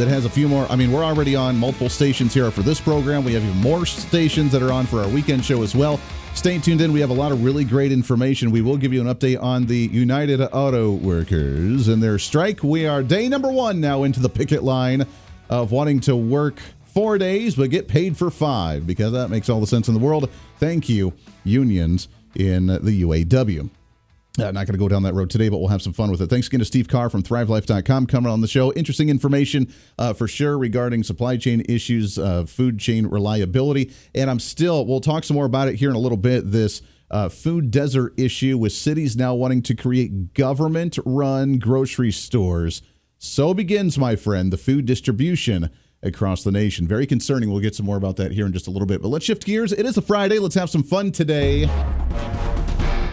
that 0.00 0.08
has 0.08 0.24
a 0.24 0.30
few 0.30 0.48
more. 0.48 0.66
I 0.70 0.76
mean, 0.76 0.92
we're 0.92 1.04
already 1.04 1.36
on 1.36 1.58
multiple 1.58 1.90
stations 1.90 2.32
here 2.32 2.50
for 2.50 2.62
this 2.62 2.80
program. 2.80 3.22
We 3.22 3.34
have 3.34 3.44
even 3.44 3.58
more 3.58 3.84
stations 3.84 4.50
that 4.52 4.62
are 4.62 4.72
on 4.72 4.86
for 4.86 5.02
our 5.02 5.08
weekend 5.08 5.44
show 5.44 5.62
as 5.62 5.74
well. 5.74 6.00
Stay 6.34 6.58
tuned 6.58 6.80
in. 6.80 6.90
We 6.94 7.00
have 7.00 7.10
a 7.10 7.14
lot 7.14 7.32
of 7.32 7.44
really 7.44 7.64
great 7.64 7.92
information. 7.92 8.50
We 8.50 8.62
will 8.62 8.78
give 8.78 8.94
you 8.94 9.02
an 9.02 9.14
update 9.14 9.42
on 9.42 9.66
the 9.66 9.76
United 9.76 10.40
Auto 10.40 10.92
Workers 10.92 11.88
and 11.88 12.02
their 12.02 12.18
strike. 12.18 12.62
We 12.62 12.86
are 12.86 13.02
day 13.02 13.28
number 13.28 13.52
one 13.52 13.78
now 13.78 14.04
into 14.04 14.20
the 14.20 14.30
picket 14.30 14.62
line 14.62 15.06
of 15.50 15.70
wanting 15.70 16.00
to 16.00 16.16
work 16.16 16.60
four 16.86 17.18
days 17.18 17.54
but 17.54 17.68
get 17.68 17.86
paid 17.86 18.16
for 18.16 18.30
five 18.30 18.86
because 18.86 19.12
that 19.12 19.28
makes 19.28 19.50
all 19.50 19.60
the 19.60 19.66
sense 19.66 19.86
in 19.86 19.92
the 19.92 20.00
world. 20.00 20.30
Thank 20.56 20.88
you, 20.88 21.12
unions 21.44 22.08
in 22.34 22.68
the 22.68 23.02
UAW. 23.02 23.68
Uh, 24.40 24.50
not 24.52 24.66
going 24.66 24.74
to 24.74 24.78
go 24.78 24.88
down 24.88 25.02
that 25.02 25.14
road 25.14 25.30
today, 25.30 25.48
but 25.48 25.58
we'll 25.58 25.68
have 25.68 25.82
some 25.82 25.92
fun 25.92 26.10
with 26.10 26.20
it. 26.22 26.28
Thanks 26.28 26.46
again 26.46 26.60
to 26.60 26.64
Steve 26.64 26.88
Carr 26.88 27.10
from 27.10 27.22
ThriveLife.com 27.22 28.06
coming 28.06 28.30
on 28.30 28.40
the 28.40 28.48
show. 28.48 28.72
Interesting 28.72 29.08
information 29.08 29.72
uh, 29.98 30.12
for 30.12 30.26
sure 30.26 30.58
regarding 30.58 31.02
supply 31.02 31.36
chain 31.36 31.62
issues, 31.68 32.18
uh, 32.18 32.44
food 32.44 32.78
chain 32.78 33.06
reliability. 33.06 33.92
And 34.14 34.30
I'm 34.30 34.40
still, 34.40 34.86
we'll 34.86 35.00
talk 35.00 35.24
some 35.24 35.34
more 35.34 35.46
about 35.46 35.68
it 35.68 35.76
here 35.76 35.90
in 35.90 35.96
a 35.96 36.00
little 36.00 36.18
bit. 36.18 36.50
This 36.50 36.82
uh, 37.10 37.28
food 37.28 37.70
desert 37.70 38.14
issue 38.18 38.56
with 38.56 38.72
cities 38.72 39.16
now 39.16 39.34
wanting 39.34 39.62
to 39.62 39.74
create 39.74 40.34
government 40.34 40.98
run 41.04 41.58
grocery 41.58 42.12
stores. 42.12 42.82
So 43.18 43.52
begins, 43.52 43.98
my 43.98 44.16
friend, 44.16 44.52
the 44.52 44.56
food 44.56 44.86
distribution 44.86 45.70
across 46.02 46.42
the 46.42 46.52
nation. 46.52 46.88
Very 46.88 47.06
concerning. 47.06 47.50
We'll 47.50 47.60
get 47.60 47.74
some 47.74 47.86
more 47.86 47.96
about 47.96 48.16
that 48.16 48.32
here 48.32 48.46
in 48.46 48.52
just 48.52 48.66
a 48.66 48.70
little 48.70 48.86
bit. 48.86 49.02
But 49.02 49.08
let's 49.08 49.24
shift 49.24 49.44
gears. 49.44 49.72
It 49.72 49.84
is 49.84 49.98
a 49.98 50.02
Friday. 50.02 50.38
Let's 50.38 50.54
have 50.54 50.70
some 50.70 50.82
fun 50.82 51.12
today. 51.12 51.68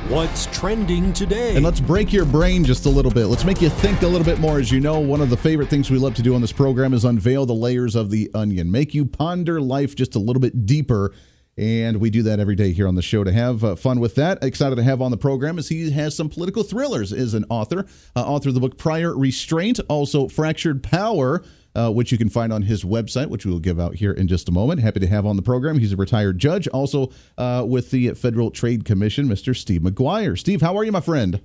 What's 0.10 0.46
trending 0.58 1.12
today? 1.12 1.58
And 1.58 1.66
let's 1.66 1.82
break 1.82 2.14
your 2.14 2.24
brain 2.24 2.64
just 2.64 2.86
a 2.86 2.90
little 2.90 3.12
bit. 3.12 3.26
Let's 3.26 3.44
make 3.44 3.62
you 3.62 3.68
think 3.68 4.04
a 4.04 4.08
little 4.08 4.24
bit 4.24 4.40
more. 4.40 4.58
As 4.58 4.72
you 4.72 4.80
know, 4.80 5.00
one 5.00 5.20
of 5.20 5.30
the 5.30 5.36
favorite 5.36 5.68
things 5.68 5.92
we 5.92 5.98
love 5.98 6.16
to 6.16 6.22
do 6.22 6.34
on 6.34 6.40
this 6.40 6.54
program 6.54 6.94
is 6.94 7.04
unveil 7.04 7.46
the 7.46 7.54
layers 7.54 7.94
of 7.94 8.10
the 8.10 8.32
onion, 8.34 8.72
make 8.72 8.94
you 8.94 9.06
ponder 9.06 9.60
life 9.60 9.96
just 9.96 10.16
a 10.16 10.20
little 10.20 10.40
bit 10.40 10.66
deeper. 10.66 11.14
And 11.58 11.98
we 11.98 12.10
do 12.10 12.24
that 12.24 12.40
every 12.40 12.56
day 12.56 12.72
here 12.72 12.88
on 12.88 12.96
the 12.96 13.02
show 13.02 13.26
to 13.26 13.34
have 13.34 13.66
uh, 13.66 13.76
fun 13.76 14.00
with 14.00 14.16
that. 14.16 14.42
Excited 14.46 14.78
to 14.78 14.84
have 14.84 15.02
on 15.02 15.12
the 15.12 15.18
program 15.18 15.60
as 15.60 15.68
he 15.68 15.92
has 15.92 16.16
some 16.16 16.30
political 16.30 16.64
thrillers, 16.64 17.12
is 17.12 17.34
an 17.34 17.44
author, 17.50 17.86
uh, 18.16 18.24
author 18.24 18.48
of 18.48 18.56
the 18.56 18.62
book 18.62 18.78
Prior 18.78 19.14
Restraint, 19.14 19.82
also 19.90 20.30
Fractured 20.30 20.84
Power 20.84 21.44
uh, 21.78 21.92
which 21.92 22.12
you 22.12 22.18
can 22.18 22.28
find 22.28 22.52
on 22.52 22.64
his 22.64 22.84
website, 22.84 23.28
which 23.28 23.46
we 23.46 23.52
will 23.52 23.60
give 23.60 23.80
out 23.80 23.96
here 23.96 24.12
in 24.12 24.28
just 24.28 24.50
a 24.50 24.52
moment. 24.52 24.82
Happy 24.82 25.00
to 25.00 25.08
have 25.08 25.26
on 25.26 25.36
the 25.36 25.44
program. 25.44 25.78
He's 25.78 25.94
a 25.94 25.98
retired 25.98 26.40
judge, 26.40 26.68
also 26.70 27.12
uh, 27.38 27.64
with 27.68 27.92
the 27.92 28.16
Federal 28.16 28.50
Trade 28.50 28.84
Commission, 28.84 29.28
Mr. 29.28 29.56
Steve 29.56 29.82
McGuire. 29.82 30.38
Steve, 30.38 30.62
how 30.62 30.76
are 30.76 30.84
you, 30.84 30.92
my 30.92 31.02
friend? 31.02 31.40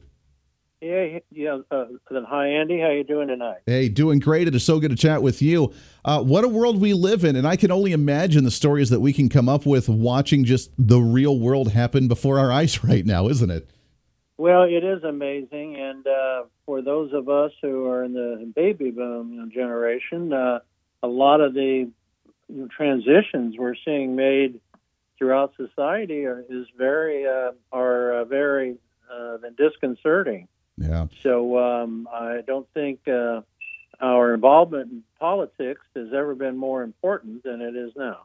Yeah, 0.81 1.19
yeah. 1.31 1.59
Uh, 1.71 1.85
hi, 2.27 2.49
Andy. 2.49 2.81
How 2.81 2.91
you 2.91 3.05
doing 3.05 3.29
tonight? 3.29 3.59
Hey, 3.67 3.89
doing 3.89 4.19
great. 4.19 4.49
It 4.49 4.55
is 4.55 4.65
so 4.65 4.81
good 4.81 4.91
to 4.91 4.97
chat 4.97 5.23
with 5.23 5.41
you. 5.41 5.73
Uh, 6.05 6.23
what 6.23 6.43
a 6.43 6.49
world 6.49 6.81
we 6.81 6.93
live 6.93 7.25
in, 7.25 7.37
and 7.37 7.47
I 7.47 7.55
can 7.55 7.71
only 7.71 7.93
imagine 7.93 8.43
the 8.43 8.51
stories 8.51 8.91
that 8.91 8.99
we 8.99 9.13
can 9.13 9.29
come 9.29 9.49
up 9.49 9.65
with 9.65 9.89
watching 9.89 10.45
just 10.45 10.73
the 10.77 10.99
real 10.99 11.39
world 11.39 11.71
happen 11.71 12.09
before 12.09 12.41
our 12.41 12.51
eyes 12.51 12.83
right 12.85 13.07
now, 13.07 13.29
isn't 13.29 13.51
it? 13.51 13.71
Well, 14.39 14.65
it 14.65 14.83
is 14.83 15.05
amazing, 15.05 15.77
and 15.77 16.05
uh, 16.05 16.43
for 16.67 16.83
those 16.83 17.13
of 17.13 17.29
us 17.29 17.53
who 17.61 17.87
are 17.87 18.05
in 18.05 18.13
the 18.13 18.53
baby 18.55 18.91
boom 18.91 19.51
generation, 19.53 20.33
uh, 20.33 20.61
a 21.03 21.09
lot 21.09 21.41
of 21.41 21.55
the 21.55 21.91
transitions 22.71 23.57
we're 23.59 23.75
seeing 23.85 24.15
made 24.15 24.61
throughout 25.19 25.55
society 25.57 26.25
are, 26.25 26.45
is 26.49 26.67
very 26.77 27.27
uh, 27.27 27.53
are 27.73 28.21
uh, 28.21 28.25
very 28.25 28.77
uh, 29.13 29.39
disconcerting. 29.57 30.49
Yeah. 30.77 31.07
So 31.23 31.59
um, 31.59 32.09
I 32.13 32.41
don't 32.47 32.67
think 32.75 33.07
uh, 33.07 33.43
our 34.01 34.35
involvement 34.35 34.91
in 34.91 35.03
politics 35.21 35.83
has 35.95 36.09
ever 36.13 36.35
been 36.35 36.57
more 36.57 36.83
important 36.83 37.45
than 37.45 37.61
it 37.61 37.77
is 37.77 37.93
now. 37.97 38.19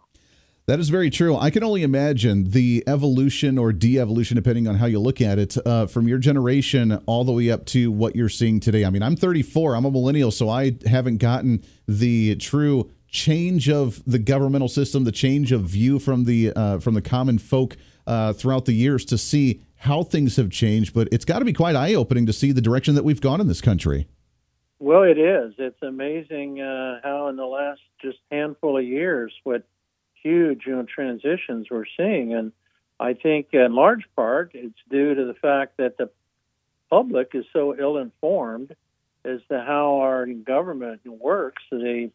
That 0.67 0.82
is 0.82 0.89
very 0.89 1.10
true. 1.10 1.38
I 1.38 1.49
can 1.49 1.63
only 1.63 1.82
imagine 1.82 2.51
the 2.51 2.84
evolution 2.88 3.58
or 3.58 3.71
de 3.71 3.97
evolution, 3.97 4.36
depending 4.36 4.67
on 4.67 4.75
how 4.75 4.86
you 4.86 4.99
look 4.99 5.21
at 5.21 5.39
it, 5.39 5.56
uh, 5.65 5.86
from 5.86 6.10
your 6.10 6.17
generation 6.17 7.01
all 7.06 7.23
the 7.23 7.32
way 7.32 7.49
up 7.49 7.65
to 7.67 7.89
what 7.89 8.17
you're 8.17 8.27
seeing 8.27 8.60
today. 8.60 8.84
I 8.84 8.89
mean, 8.89 9.01
I'm 9.01 9.15
34, 9.15 9.75
I'm 9.75 9.86
a 9.86 9.91
millennial, 9.91 10.30
so 10.30 10.49
I 10.49 10.75
haven't 10.86 11.19
gotten 11.19 11.63
the 11.88 12.36
true 12.36 12.91
change 13.08 13.69
of 13.69 14.03
the 14.06 14.19
governmental 14.19 14.67
system, 14.67 15.06
the 15.06 15.13
change 15.13 15.53
of 15.53 15.62
view 15.62 15.99
from 15.99 16.25
the 16.25 16.51
uh, 16.53 16.80
from 16.80 16.95
the 16.95 17.01
common 17.01 17.38
folk 17.38 17.77
uh, 18.06 18.34
throughout 18.34 18.65
the 18.65 18.73
years 18.73 19.06
to 19.06 19.17
see 19.17 19.62
how 19.77 20.03
things 20.03 20.36
have 20.36 20.49
changed. 20.49 20.93
But 20.93 21.08
it's 21.13 21.23
got 21.23 21.39
to 21.39 21.45
be 21.45 21.53
quite 21.53 21.77
eye 21.77 21.93
opening 21.93 22.25
to 22.25 22.34
see 22.34 22.51
the 22.51 22.62
direction 22.62 22.93
that 22.95 23.06
we've 23.06 23.21
gone 23.21 23.39
in 23.39 23.47
this 23.47 23.62
country. 23.62 24.10
Well, 24.80 25.03
it 25.03 25.17
is. 25.17 25.53
It's 25.58 25.82
amazing 25.82 26.60
uh, 26.60 26.99
how 27.06 27.30
in 27.30 27.38
the 27.38 27.45
last 27.45 27.80
just 28.01 28.17
handful 28.30 28.77
of 28.77 28.84
years, 28.84 29.34
what 29.45 29.63
huge 30.28 30.66
you 30.66 30.76
know, 30.76 30.84
transitions 30.84 31.68
we're 31.72 31.86
seeing. 31.98 32.34
And 32.34 32.52
I 33.00 33.13
think 33.13 33.48
in 33.54 33.74
large 33.74 34.06
part 34.16 34.52
it's 34.54 34.80
due 34.90 35.16
to 35.16 35.26
the 35.26 35.34
fact 35.34 35.78
that 35.78 35.98
the 35.98 36.10
public 36.90 37.32
is 37.34 37.46
so 37.54 37.76
ill 37.78 37.98
informed 37.98 38.76
as 39.26 39.40
to 39.50 39.60
how 39.60 40.00
our 40.00 40.26
government 40.26 41.02
works. 41.06 41.63
They, 41.72 42.12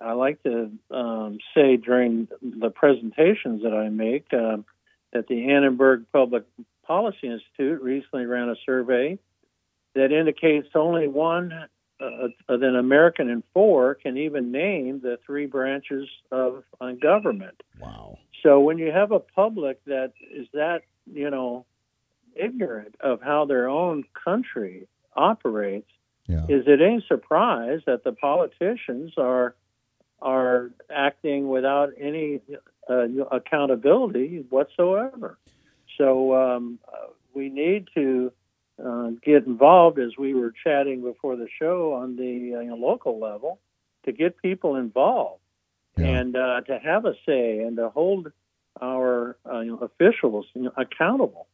I 0.00 0.12
like 0.12 0.42
to 0.42 0.70
um, 0.90 1.38
say 1.54 1.76
during 1.76 2.28
the 2.42 2.70
presentations 2.70 3.62
that 3.62 3.74
I 3.74 3.88
make 3.88 4.26
uh, 4.32 4.58
that 5.12 5.28
the 5.28 5.50
Annenberg 5.50 6.06
Public 6.12 6.44
Policy 6.84 7.28
Institute 7.28 7.80
recently 7.82 8.26
ran 8.26 8.48
a 8.48 8.56
survey 8.66 9.18
that 9.94 10.12
indicates 10.12 10.68
only 10.74 11.08
one 11.08 11.52
uh, 12.00 12.28
an 12.48 12.76
American 12.76 13.28
in 13.28 13.42
four 13.52 13.94
can 13.94 14.16
even 14.16 14.52
name 14.52 15.00
the 15.00 15.18
three 15.26 15.46
branches 15.46 16.08
of 16.30 16.64
uh, 16.80 16.92
government. 16.92 17.62
Wow. 17.80 18.18
So 18.42 18.60
when 18.60 18.78
you 18.78 18.92
have 18.92 19.10
a 19.12 19.18
public 19.18 19.84
that 19.86 20.12
is 20.32 20.46
that, 20.52 20.82
you 21.12 21.30
know, 21.30 21.66
ignorant 22.36 22.94
of 23.00 23.20
how 23.20 23.46
their 23.46 23.68
own 23.68 24.04
country 24.24 24.86
operates, 25.16 25.90
yeah. 26.28 26.44
is 26.48 26.64
it 26.66 26.80
any 26.80 27.04
surprise 27.08 27.80
that 27.86 28.04
the 28.04 28.12
politicians 28.12 29.12
are 29.16 29.54
are 30.20 30.70
acting 30.90 31.48
without 31.48 31.90
any 31.98 32.40
uh, 32.88 33.06
accountability 33.30 34.44
whatsoever? 34.50 35.38
So 35.96 36.34
um, 36.34 36.78
uh, 36.86 37.08
we 37.34 37.48
need 37.48 37.88
to 37.94 38.32
uh, 38.84 39.10
get 39.24 39.46
involved 39.46 39.98
as 39.98 40.12
we 40.18 40.34
were 40.34 40.52
chatting 40.64 41.02
before 41.02 41.36
the 41.36 41.48
show 41.58 41.94
on 41.94 42.16
the 42.16 42.54
uh, 42.56 42.60
you 42.60 42.68
know, 42.68 42.76
local 42.76 43.18
level 43.18 43.58
to 44.04 44.12
get 44.12 44.40
people 44.40 44.76
involved 44.76 45.40
yeah. 45.96 46.06
and 46.06 46.36
uh, 46.36 46.60
to 46.62 46.78
have 46.78 47.04
a 47.04 47.14
say 47.26 47.58
and 47.60 47.76
to 47.76 47.88
hold 47.90 48.30
our 48.80 49.36
uh, 49.50 49.60
you 49.60 49.72
know, 49.72 49.78
officials 49.78 50.46
you 50.54 50.62
know, 50.62 50.72
accountable. 50.76 51.48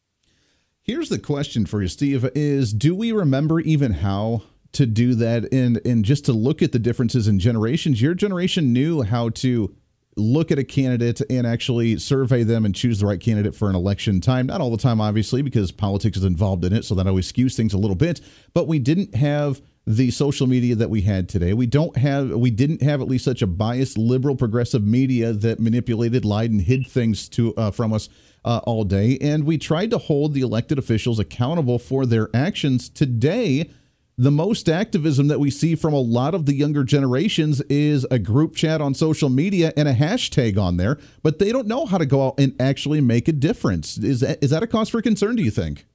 Here's 0.83 1.09
the 1.09 1.19
question 1.19 1.65
for 1.65 1.81
you, 1.81 1.89
Steve: 1.89 2.29
Is 2.35 2.75
do 2.75 2.95
we 2.95 3.11
remember 3.11 3.61
even 3.61 3.93
how 3.93 4.43
to 4.73 4.85
do 4.85 5.15
that, 5.15 5.51
and 5.51 5.81
and 5.87 6.05
just 6.05 6.27
to 6.27 6.33
look 6.35 6.61
at 6.61 6.73
the 6.73 6.79
differences 6.79 7.27
in 7.27 7.39
generations? 7.39 8.03
Your 8.03 8.13
generation 8.13 8.73
knew 8.75 9.03
how 9.03 9.31
to 9.31 9.75
look 10.16 10.50
at 10.50 10.59
a 10.59 10.64
candidate 10.64 11.20
and 11.31 11.46
actually 11.46 11.98
survey 11.98 12.42
them 12.42 12.64
and 12.64 12.74
choose 12.74 13.00
the 13.00 13.07
right 13.07 13.20
candidate 13.20 13.55
for 13.55 13.68
an 13.68 13.74
election 13.74 14.20
time. 14.20 14.46
Not 14.46 14.61
all 14.61 14.70
the 14.70 14.77
time, 14.77 15.00
obviously, 15.00 15.42
because 15.42 15.72
politics 15.72 16.16
is 16.16 16.24
involved 16.24 16.64
in 16.64 16.72
it, 16.72 16.85
so 16.85 16.94
that 16.94 17.07
always 17.07 17.31
skews 17.31 17.57
things 17.57 17.74
a 17.74 17.79
little 17.79 17.96
bit. 17.96 18.20
But 18.53 18.68
we 18.68 18.79
didn't 18.79 19.14
have 19.14 19.61
the 19.87 20.11
social 20.11 20.46
media 20.46 20.74
that 20.77 20.88
we 20.88 21.03
had 21.03 21.29
today. 21.29 21.53
We 21.53 21.66
don't 21.66 21.96
have 21.96 22.31
we 22.31 22.50
didn't 22.50 22.83
have 22.83 23.00
at 23.03 23.09
least 23.09 23.24
such 23.24 23.42
a 23.42 23.46
biased 23.46 23.98
liberal 23.98 24.35
progressive 24.35 24.83
media 24.83 25.33
that 25.33 25.61
manipulated, 25.61 26.24
lied 26.24 26.50
and 26.50 26.61
hid 26.61 26.87
things 26.87 27.29
to 27.31 27.55
uh, 27.57 27.70
from 27.70 27.92
us 27.92 28.09
uh, 28.44 28.61
all 28.64 28.85
day 28.85 29.16
and 29.20 29.44
we 29.44 29.57
tried 29.57 29.90
to 29.90 29.98
hold 29.98 30.35
the 30.35 30.42
elected 30.42 30.79
officials 30.79 31.18
accountable 31.18 31.79
for 31.79 32.05
their 32.05 32.29
actions 32.35 32.88
today 32.90 33.70
the 34.16 34.31
most 34.31 34.68
activism 34.68 35.29
that 35.29 35.40
we 35.40 35.50
see 35.50 35.74
from 35.74 35.92
a 35.92 36.00
lot 36.00 36.35
of 36.35 36.46
the 36.46 36.55
younger 36.55 36.85
generations 36.85 37.61
is 37.62 38.07
a 38.11 38.18
group 38.18 38.55
chat 38.55 38.81
on 38.81 38.94
social 38.94 39.29
media 39.29 39.72
and 39.77 39.88
a 39.88 39.94
hashtag 39.94 40.59
on 40.59 40.77
there, 40.77 40.98
but 41.22 41.38
they 41.38 41.50
don't 41.50 41.66
know 41.66 41.85
how 41.87 41.98
to 41.98 42.07
go 42.07 42.29
out 42.29 42.35
and 42.38 42.55
actually 42.61 43.00
make 43.00 43.27
a 43.27 43.33
difference. 43.33 43.98
Is 43.98 44.20
that, 44.20 44.42
is 44.42 44.50
that 44.50 44.62
a 44.62 44.66
cause 44.66 44.88
for 44.88 45.03
concern, 45.03 45.37
do 45.37 45.42
you 45.42 45.50
think? 45.50 45.87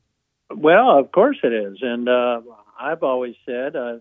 Well, 0.53 0.99
of 0.99 1.11
course 1.11 1.37
it 1.43 1.53
is. 1.53 1.77
And 1.81 2.09
uh, 2.09 2.41
I've 2.79 3.03
always 3.03 3.35
said, 3.45 3.75
uh, 3.75 3.99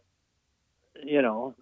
you 1.04 1.22
know, 1.22 1.54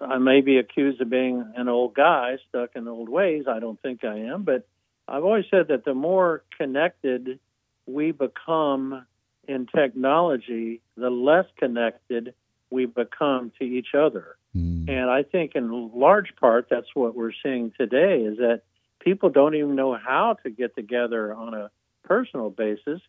I 0.00 0.18
may 0.18 0.42
be 0.42 0.58
accused 0.58 1.00
of 1.00 1.10
being 1.10 1.44
an 1.56 1.68
old 1.68 1.94
guy 1.94 2.36
stuck 2.48 2.70
in 2.76 2.86
old 2.86 3.08
ways. 3.08 3.44
I 3.48 3.58
don't 3.58 3.80
think 3.82 4.04
I 4.04 4.18
am, 4.18 4.44
but 4.44 4.68
I've 5.08 5.24
always 5.24 5.46
said 5.50 5.68
that 5.68 5.84
the 5.84 5.94
more 5.94 6.44
connected 6.56 7.40
we 7.86 8.12
become 8.12 9.06
in 9.48 9.66
technology, 9.66 10.80
the 10.96 11.10
less 11.10 11.46
connected 11.56 12.34
we 12.70 12.86
become 12.86 13.52
to 13.58 13.64
each 13.64 13.94
other. 13.94 14.36
Mm. 14.56 14.88
And 14.88 15.10
I 15.10 15.22
think 15.22 15.52
in 15.54 15.90
large 15.94 16.34
part 16.36 16.68
that's 16.70 16.94
what 16.94 17.14
we're 17.14 17.32
seeing 17.42 17.72
today 17.78 18.22
is 18.22 18.38
that 18.38 18.62
people 19.00 19.30
don't 19.30 19.54
even 19.54 19.76
know 19.76 19.94
how 19.94 20.36
to 20.42 20.50
get 20.50 20.74
together 20.74 21.34
on 21.34 21.54
a 21.54 21.70
personal 22.02 22.50
basis. 22.50 23.00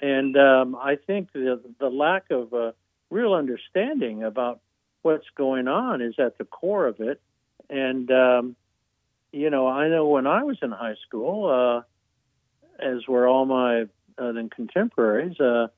And 0.00 0.36
um, 0.36 0.76
I 0.76 0.96
think 0.96 1.32
the, 1.32 1.60
the 1.78 1.88
lack 1.88 2.30
of 2.30 2.54
uh, 2.54 2.72
real 3.10 3.34
understanding 3.34 4.24
about 4.24 4.60
what's 5.02 5.26
going 5.36 5.68
on 5.68 6.00
is 6.00 6.14
at 6.18 6.38
the 6.38 6.44
core 6.44 6.86
of 6.86 7.00
it. 7.00 7.20
And, 7.68 8.10
um, 8.10 8.56
you 9.32 9.50
know, 9.50 9.66
I 9.66 9.88
know 9.88 10.06
when 10.08 10.26
I 10.26 10.44
was 10.44 10.58
in 10.62 10.70
high 10.70 10.96
school, 11.06 11.48
uh, 11.48 11.82
as 12.82 13.06
were 13.06 13.26
all 13.26 13.44
my 13.44 13.82
uh, 14.18 14.32
contemporaries, 14.54 15.38
uh, 15.40 15.68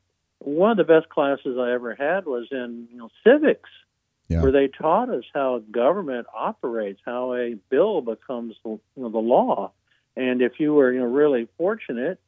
one 0.45 0.71
of 0.71 0.77
the 0.77 0.85
best 0.85 1.09
classes 1.09 1.57
I 1.59 1.73
ever 1.73 1.95
had 1.95 2.27
was 2.27 2.47
in 2.51 2.89
you 2.93 2.99
know, 2.99 3.09
civics, 3.27 3.71
yeah. 4.29 4.43
where 4.43 4.53
they 4.53 4.69
taught 4.69 5.09
us 5.09 5.25
how 5.33 5.63
government 5.71 6.27
operates, 6.35 7.01
how 7.05 7.35
a 7.35 7.57
bill 7.71 8.03
becomes 8.03 8.55
you 8.65 8.81
know, 8.97 9.09
the 9.09 9.19
law, 9.19 9.73
and 10.17 10.43
if 10.43 10.61
you 10.61 10.75
were 10.75 10.93
you 10.93 11.01
know 11.01 11.07
really 11.07 11.49
fortunate, 11.57 12.21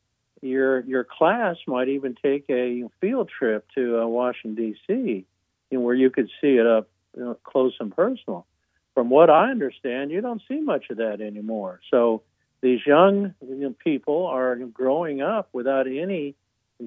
your 0.43 0.81
your 0.81 1.05
class 1.05 1.57
might 1.67 1.89
even 1.89 2.17
take 2.21 2.45
a 2.49 2.85
field 3.01 3.31
trip 3.39 3.67
to 3.75 4.01
uh, 4.01 4.07
Washington 4.07 4.55
D.C. 4.55 5.27
You 5.71 5.79
know, 5.79 5.81
where 5.81 5.95
you 5.95 6.11
could 6.11 6.29
see 6.41 6.57
it 6.57 6.67
up 6.67 6.89
you 7.17 7.25
know, 7.25 7.39
close 7.45 7.75
and 7.81 7.95
personal. 7.95 8.47
From 8.95 9.11
what 9.11 9.29
I 9.29 9.51
understand, 9.51 10.11
you 10.11 10.23
don't 10.23 10.41
see 10.49 10.61
much 10.61 10.87
of 10.91 10.97
that 10.97 11.21
anymore. 11.21 11.81
So 11.91 12.23
these 12.63 12.81
young 12.87 13.35
you 13.47 13.57
know, 13.57 13.75
people 13.85 14.27
are 14.27 14.57
growing 14.57 15.21
up 15.21 15.51
without 15.53 15.87
any 15.87 16.35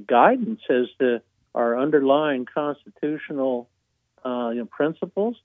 guidance 0.08 0.62
as 0.70 0.88
to 1.00 1.22
our 1.56 1.80
underlying 1.80 2.46
constitutional 2.46 3.70
uh, 4.26 4.50
you 4.50 4.60
know, 4.60 4.66
principles. 4.66 5.36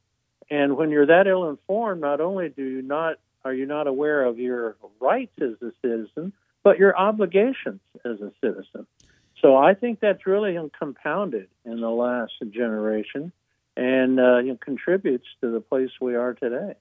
And 0.51 0.77
when 0.77 0.91
you're 0.91 1.07
that 1.07 1.27
ill 1.27 1.49
informed, 1.49 2.01
not 2.01 2.21
only 2.21 2.49
do 2.51 2.63
you 2.63 2.83
not 2.83 3.17
are 3.45 3.53
you 3.53 3.67
not 3.67 3.87
aware 3.87 4.25
of 4.25 4.39
your 4.39 4.77
rights 5.01 5.35
as 5.41 5.61
a 5.61 5.73
citizen, 5.83 6.33
but 6.63 6.79
your 6.79 6.97
obligations 6.97 7.81
as 8.05 8.21
a 8.21 8.33
citizen. 8.41 8.87
So 9.43 9.57
I 9.57 9.75
think 9.75 10.01
that's 10.01 10.27
really 10.27 10.59
compounded 10.79 11.49
in 11.67 11.81
the 11.81 11.91
last 11.91 12.33
generation 12.51 13.33
and 13.77 14.19
uh, 14.19 14.39
you 14.39 14.53
know, 14.53 14.57
contributes 14.57 15.27
to 15.43 15.51
the 15.51 15.61
place 15.61 15.91
we 16.01 16.15
are 16.15 16.33
today. 16.33 16.75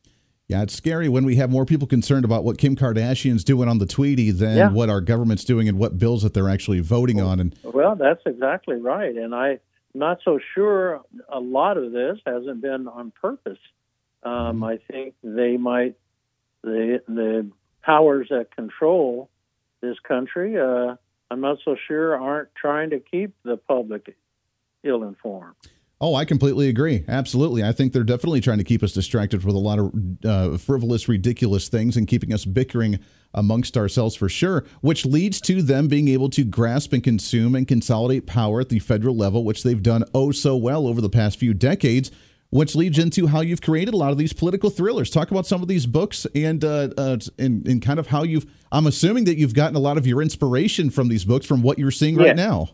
Yeah, 0.54 0.62
it's 0.62 0.76
scary 0.76 1.10
when 1.10 1.26
we 1.26 1.38
have 1.38 1.50
more 1.50 1.66
people 1.66 1.88
concerned 1.88 2.26
about 2.26 2.44
what 2.44 2.60
Kim 2.60 2.76
Kardashian's 2.76 3.44
doing 3.44 3.68
on 3.68 3.80
the 3.80 3.88
Tweety 3.88 4.30
than 4.30 4.56
yeah. 4.56 4.70
what 4.70 4.88
our 4.88 5.02
government's 5.02 5.44
doing 5.44 5.68
and 5.68 5.80
what 5.80 5.98
bills 5.98 6.22
that 6.22 6.36
they're 6.36 6.48
actually 6.48 6.80
voting 6.80 7.18
well, 7.18 7.30
on. 7.30 7.39
And 7.39 7.56
well, 7.63 7.96
that's 7.96 8.22
exactly 8.28 8.76
right. 8.76 9.16
And 9.16 9.34
I'm 9.34 9.60
not 9.96 10.20
so 10.24 10.38
sure 10.54 11.02
a 11.28 11.39
lot 11.39 11.78
of 11.78 11.92
this 11.92 12.20
hasn't 12.28 12.62
been 12.62 12.88
on 12.88 13.12
purpose. 13.20 13.58
Um, 14.22 14.32
mm-hmm. 14.32 14.63
I 14.63 14.78
think 14.92 15.16
they 15.24 15.58
might 15.58 15.96
the 16.62 17.02
the 17.08 17.50
powers 17.82 18.28
that 18.30 18.56
control 18.56 19.32
this 19.82 19.98
country. 20.08 20.60
Uh, 20.60 20.98
I'm 21.32 21.42
not 21.42 21.58
so 21.66 21.76
sure 21.88 22.16
aren't 22.16 22.54
trying 22.54 22.92
to 22.92 23.00
keep 23.00 23.34
the 23.42 23.58
public 23.58 24.16
ill 24.84 25.02
informed. 25.02 25.56
Oh, 26.06 26.16
I 26.16 26.26
completely 26.26 26.68
agree. 26.68 27.06
Absolutely. 27.08 27.63
I 27.63 27.72
think 27.72 27.94
they're 27.94 28.04
definitely 28.04 28.42
trying 28.42 28.58
to 28.58 28.66
keep 28.66 28.84
us 28.84 28.92
distracted 28.92 29.46
with 29.46 29.56
a 29.56 29.58
lot 29.58 29.80
of 29.80 29.94
uh, 30.26 30.58
frivolous, 30.58 31.08
ridiculous 31.08 31.70
things 31.70 31.96
and 31.96 32.10
keeping 32.10 32.34
us 32.34 32.44
bickering 32.44 33.00
amongst 33.34 33.78
ourselves 33.78 34.13
for 34.13 34.28
sure, 34.28 34.66
which 34.82 35.06
leads 35.06 35.39
to 35.39 35.62
them 35.62 35.88
being 35.88 36.10
able 36.10 36.30
to 36.32 36.44
grasp 36.44 36.92
and 36.92 37.06
consume 37.06 37.56
and 37.56 37.70
consolidate 37.70 38.28
power 38.28 38.60
at 38.60 38.68
the 38.68 38.80
federal 38.80 39.16
level, 39.16 39.46
which 39.46 39.63
they've 39.63 39.82
done 39.82 40.04
oh 40.13 40.34
so 40.34 40.58
well 40.58 40.88
over 40.88 41.00
the 41.00 41.10
past 41.10 41.39
few 41.39 41.54
decades. 41.54 42.12
Which 42.50 42.76
leads 42.76 43.00
into 43.00 43.26
how 43.26 43.39
you've 43.39 43.62
created 43.62 43.96
a 43.96 43.98
lot 43.98 44.12
of 44.12 44.20
these 44.20 44.32
political 44.32 44.70
thrillers. 44.70 45.10
Talk 45.10 45.32
about 45.32 45.48
some 45.48 45.63
of 45.63 45.68
these 45.68 45.88
books 45.88 46.28
and 46.36 46.63
uh, 46.63 46.89
uh, 46.96 47.18
and, 47.39 47.68
and 47.68 47.82
kind 47.82 47.98
of 47.98 48.06
how 48.06 48.22
you've. 48.22 48.46
I'm 48.72 48.86
assuming 48.86 49.24
that 49.24 49.38
you've 49.38 49.56
gotten 49.56 49.76
a 49.76 49.80
lot 49.80 49.98
of 49.98 50.06
your 50.06 50.22
inspiration 50.22 50.92
from 50.92 51.08
these 51.08 51.26
books 51.26 51.48
from 51.48 51.63
what 51.63 51.80
you're 51.80 51.89
seeing 51.89 52.16
right 52.16 52.36
now. 52.36 52.70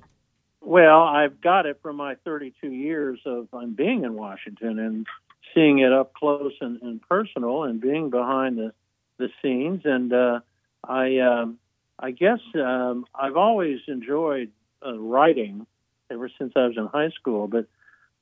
Well, 0.62 1.02
I've 1.02 1.42
got 1.42 1.66
it 1.66 1.80
from 1.82 1.96
my 1.96 2.16
32 2.26 2.72
years 2.72 3.20
of 3.26 3.48
um, 3.54 3.74
being 3.74 4.04
in 4.04 4.14
Washington 4.16 4.80
and 4.80 5.08
seeing 5.54 5.80
it 5.80 5.92
up 5.92 6.14
close 6.14 6.54
and, 6.62 6.82
and 6.82 7.02
personal, 7.08 7.64
and 7.64 7.82
being 7.82 8.10
behind 8.10 8.58
the 8.58 8.74
the 9.18 9.30
scenes. 9.42 9.82
And 9.86 10.12
uh, 10.14 10.40
I, 10.84 11.18
um, 11.20 11.60
I 12.00 12.12
guess 12.12 12.40
um, 12.56 13.06
I've 13.14 13.38
always 13.38 13.80
enjoyed 13.88 14.52
uh, 14.86 14.98
writing 14.98 15.68
ever 16.10 16.30
since 16.38 16.54
I 16.56 16.66
was 16.68 16.78
in 16.78 16.88
high 16.88 17.10
school. 17.10 17.48
But 17.48 17.68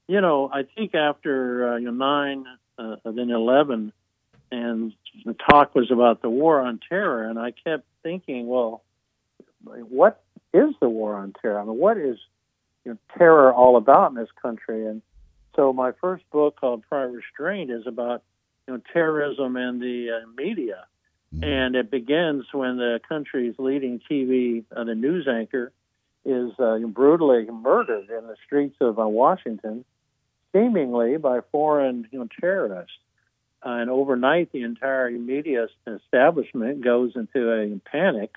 you 0.07 0.21
know, 0.21 0.49
I 0.51 0.63
think 0.63 0.95
after 0.95 1.73
uh, 1.73 1.77
you 1.77 1.85
know, 1.85 1.91
nine, 1.91 2.45
uh, 2.77 2.95
then 3.05 3.29
eleven, 3.29 3.93
and 4.51 4.93
the 5.25 5.33
talk 5.33 5.75
was 5.75 5.91
about 5.91 6.21
the 6.21 6.29
war 6.29 6.61
on 6.61 6.79
terror, 6.89 7.23
and 7.29 7.37
I 7.37 7.51
kept 7.51 7.85
thinking, 8.03 8.47
well, 8.47 8.83
what 9.63 10.21
is 10.53 10.73
the 10.79 10.89
war 10.89 11.15
on 11.15 11.33
terror? 11.41 11.59
I 11.59 11.63
mean, 11.63 11.77
what 11.77 11.97
is 11.97 12.17
you 12.87 12.93
know, 12.93 13.17
terror 13.17 13.53
all 13.53 13.75
about 13.75 14.11
in 14.11 14.15
this 14.15 14.29
country. 14.41 14.85
And 14.85 15.01
so 15.57 15.73
my 15.73 15.91
first 15.99 16.23
book 16.31 16.57
called 16.57 16.83
Prior 16.87 17.11
Restraint 17.11 17.69
is 17.69 17.85
about 17.85 18.23
you 18.65 18.73
know 18.73 18.81
terrorism 18.93 19.57
and 19.57 19.81
the 19.81 20.21
uh, 20.21 20.27
media, 20.37 20.85
mm-hmm. 21.35 21.43
and 21.43 21.75
it 21.75 21.91
begins 21.91 22.45
when 22.53 22.77
the 22.77 23.01
country's 23.07 23.55
leading 23.57 23.99
TV, 24.09 24.63
uh, 24.73 24.85
the 24.85 24.95
news 24.95 25.27
anchor, 25.27 25.73
is 26.23 26.51
uh, 26.59 26.77
brutally 26.79 27.45
murdered 27.51 28.09
in 28.09 28.27
the 28.27 28.37
streets 28.45 28.77
of 28.79 28.99
uh, 28.99 29.07
Washington, 29.07 29.83
seemingly 30.53 31.17
by 31.17 31.41
foreign 31.51 32.07
you 32.09 32.19
know, 32.19 32.27
terrorists. 32.39 32.93
Uh, 33.65 33.71
and 33.71 33.89
overnight, 33.89 34.51
the 34.53 34.61
entire 34.61 35.09
media 35.11 35.67
establishment 35.87 36.81
goes 36.81 37.13
into 37.15 37.51
a 37.51 37.79
panic 37.89 38.35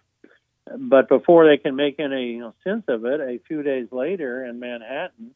but 0.78 1.08
before 1.08 1.46
they 1.46 1.56
can 1.56 1.76
make 1.76 1.98
any 1.98 2.32
you 2.32 2.40
know, 2.40 2.54
sense 2.64 2.84
of 2.88 3.04
it, 3.04 3.20
a 3.20 3.40
few 3.46 3.62
days 3.62 3.88
later 3.90 4.44
in 4.44 4.60
Manhattan, 4.60 5.32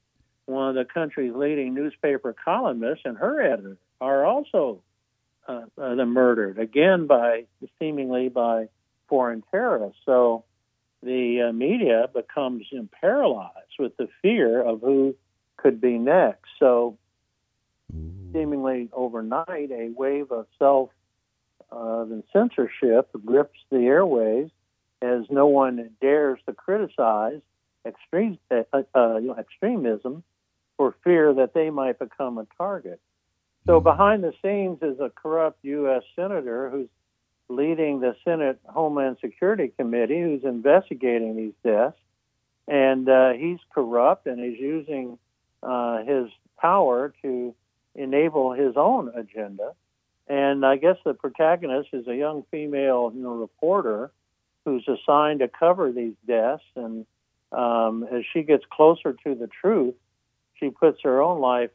one 0.46 0.68
of 0.68 0.74
the 0.74 0.84
country's 0.84 1.34
leading 1.34 1.74
newspaper 1.74 2.34
columnists 2.44 3.04
and 3.04 3.16
her 3.16 3.40
editor 3.40 3.78
are 4.00 4.24
also 4.24 4.82
uh, 5.48 5.62
uh, 5.78 5.94
murdered 6.04 6.58
again 6.58 7.06
by 7.06 7.44
seemingly 7.78 8.28
by 8.28 8.68
foreign 9.08 9.42
terrorists. 9.50 10.00
So 10.04 10.44
the 11.02 11.48
uh, 11.48 11.52
media 11.52 12.08
becomes 12.12 12.66
paralyzed 13.00 13.78
with 13.78 13.96
the 13.96 14.08
fear 14.22 14.62
of 14.62 14.80
who 14.80 15.14
could 15.56 15.80
be 15.80 15.98
next. 15.98 16.48
So 16.58 16.98
seemingly 18.32 18.88
overnight, 18.92 19.70
a 19.70 19.90
wave 19.94 20.30
of 20.30 20.46
self 20.58 20.90
uh, 21.72 22.04
censorship 22.32 23.08
grips 23.24 23.58
the 23.70 23.78
airways 23.78 24.50
as 25.04 25.24
no 25.30 25.46
one 25.46 25.90
dares 26.00 26.38
to 26.46 26.52
criticize 26.52 27.40
extreme, 27.86 28.38
uh, 28.50 28.62
uh, 28.72 29.16
you 29.16 29.28
know, 29.28 29.36
extremism 29.38 30.22
for 30.76 30.94
fear 31.04 31.34
that 31.34 31.54
they 31.54 31.70
might 31.70 31.98
become 31.98 32.38
a 32.38 32.46
target. 32.56 33.00
So 33.66 33.78
hmm. 33.78 33.84
behind 33.84 34.24
the 34.24 34.32
scenes 34.42 34.78
is 34.82 35.00
a 35.00 35.10
corrupt 35.10 35.58
U.S. 35.62 36.02
senator 36.16 36.70
who's 36.70 36.88
leading 37.48 38.00
the 38.00 38.16
Senate 38.24 38.58
Homeland 38.66 39.18
Security 39.20 39.70
Committee, 39.76 40.20
who's 40.20 40.44
investigating 40.44 41.36
these 41.36 41.52
deaths, 41.62 41.98
and 42.66 43.08
uh, 43.08 43.32
he's 43.32 43.58
corrupt 43.74 44.26
and 44.26 44.42
is 44.42 44.58
using 44.58 45.18
uh, 45.62 46.02
his 46.04 46.30
power 46.58 47.12
to 47.22 47.54
enable 47.94 48.52
his 48.52 48.74
own 48.76 49.12
agenda. 49.14 49.72
And 50.26 50.64
I 50.64 50.76
guess 50.76 50.96
the 51.04 51.12
protagonist 51.12 51.90
is 51.92 52.08
a 52.08 52.16
young 52.16 52.44
female 52.50 53.12
you 53.14 53.22
know, 53.22 53.34
reporter 53.34 54.10
who's 54.64 54.86
assigned 54.88 55.40
to 55.40 55.48
cover 55.48 55.92
these 55.92 56.14
deaths. 56.26 56.64
And 56.76 57.06
um, 57.52 58.06
as 58.10 58.22
she 58.32 58.42
gets 58.42 58.64
closer 58.70 59.14
to 59.24 59.34
the 59.34 59.48
truth, 59.48 59.94
she 60.54 60.70
puts 60.70 61.00
her 61.02 61.20
own 61.20 61.40
life 61.40 61.70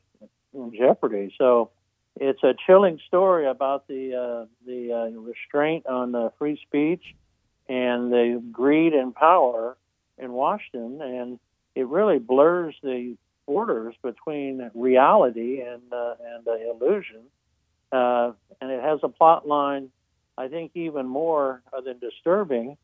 in 0.53 0.73
jeopardy. 0.77 1.33
So 1.37 1.71
it's 2.15 2.43
a 2.43 2.53
chilling 2.65 2.99
story 3.07 3.47
about 3.47 3.87
the 3.87 4.15
uh, 4.15 4.45
the 4.65 4.93
uh, 4.93 5.19
restraint 5.19 5.85
on 5.85 6.15
uh, 6.15 6.29
free 6.37 6.59
speech 6.67 7.15
and 7.67 8.11
the 8.11 8.43
greed 8.51 8.93
and 8.93 9.13
power 9.13 9.77
in 10.17 10.33
Washington, 10.33 11.01
and 11.01 11.39
it 11.75 11.87
really 11.87 12.19
blurs 12.19 12.75
the 12.83 13.15
borders 13.45 13.95
between 14.03 14.69
reality 14.73 15.61
and 15.61 15.81
uh, 15.93 16.15
and 16.33 16.47
illusion. 16.47 17.21
Uh, 17.91 18.33
and 18.61 18.69
it 18.69 18.83
has 18.83 18.99
a 19.01 19.09
plot 19.09 19.47
line 19.47 19.89
I 20.39 20.47
think 20.47 20.71
even 20.73 21.05
more 21.05 21.61
than 21.83 21.99
disturbing, 21.99 22.77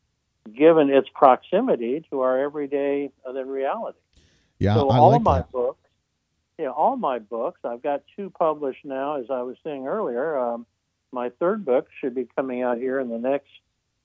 given 0.54 0.90
its 0.90 1.08
proximity 1.14 2.04
to 2.10 2.20
our 2.20 2.38
everyday 2.38 3.10
than 3.24 3.48
reality. 3.48 3.98
Yeah, 4.58 4.74
so 4.74 4.90
I 4.90 4.98
all 4.98 5.12
like 5.12 5.22
my 5.22 5.38
that. 5.38 5.50
books, 5.50 5.88
yeah, 6.58 6.68
all 6.68 6.96
my 6.96 7.18
books. 7.18 7.60
I've 7.64 7.82
got 7.82 8.02
two 8.14 8.28
published 8.28 8.84
now, 8.84 9.16
as 9.16 9.30
I 9.30 9.40
was 9.40 9.56
saying 9.64 9.86
earlier. 9.86 10.38
Um, 10.38 10.66
my 11.12 11.30
third 11.30 11.64
book 11.64 11.88
should 11.98 12.14
be 12.14 12.28
coming 12.36 12.62
out 12.62 12.76
here 12.76 13.00
in 13.00 13.08
the 13.08 13.18
next 13.18 13.48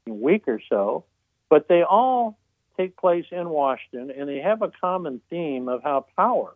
week 0.07 0.47
or 0.47 0.61
so, 0.69 1.03
but 1.49 1.67
they 1.67 1.83
all 1.83 2.37
take 2.77 2.95
place 2.95 3.25
in 3.31 3.49
Washington, 3.49 4.11
and 4.17 4.29
they 4.29 4.39
have 4.39 4.61
a 4.61 4.71
common 4.79 5.19
theme 5.29 5.67
of 5.67 5.83
how 5.83 6.05
power 6.15 6.53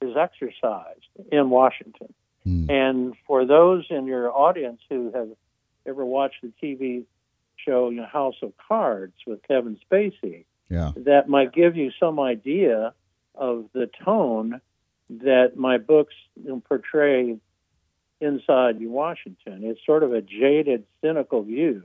is 0.00 0.16
exercised 0.16 1.08
in 1.32 1.50
Washington. 1.50 2.14
Hmm. 2.44 2.70
And 2.70 3.14
for 3.26 3.44
those 3.44 3.84
in 3.90 4.06
your 4.06 4.30
audience 4.32 4.80
who 4.88 5.10
have 5.12 5.28
ever 5.86 6.04
watched 6.04 6.42
the 6.42 6.52
TV 6.62 7.04
show 7.56 7.90
you 7.90 7.96
know, 7.96 8.06
House 8.06 8.36
of 8.42 8.52
Cards 8.68 9.14
with 9.26 9.42
Kevin 9.46 9.78
Spacey, 9.90 10.44
yeah. 10.68 10.92
that 10.96 11.28
might 11.28 11.52
give 11.52 11.76
you 11.76 11.90
some 11.98 12.20
idea 12.20 12.92
of 13.34 13.66
the 13.72 13.88
tone 14.04 14.60
that 15.08 15.56
my 15.56 15.78
books 15.78 16.14
portray 16.68 17.36
inside 18.20 18.80
Washington. 18.80 19.62
It's 19.64 19.80
sort 19.84 20.02
of 20.02 20.12
a 20.12 20.20
jaded, 20.20 20.84
cynical 21.02 21.42
view. 21.42 21.84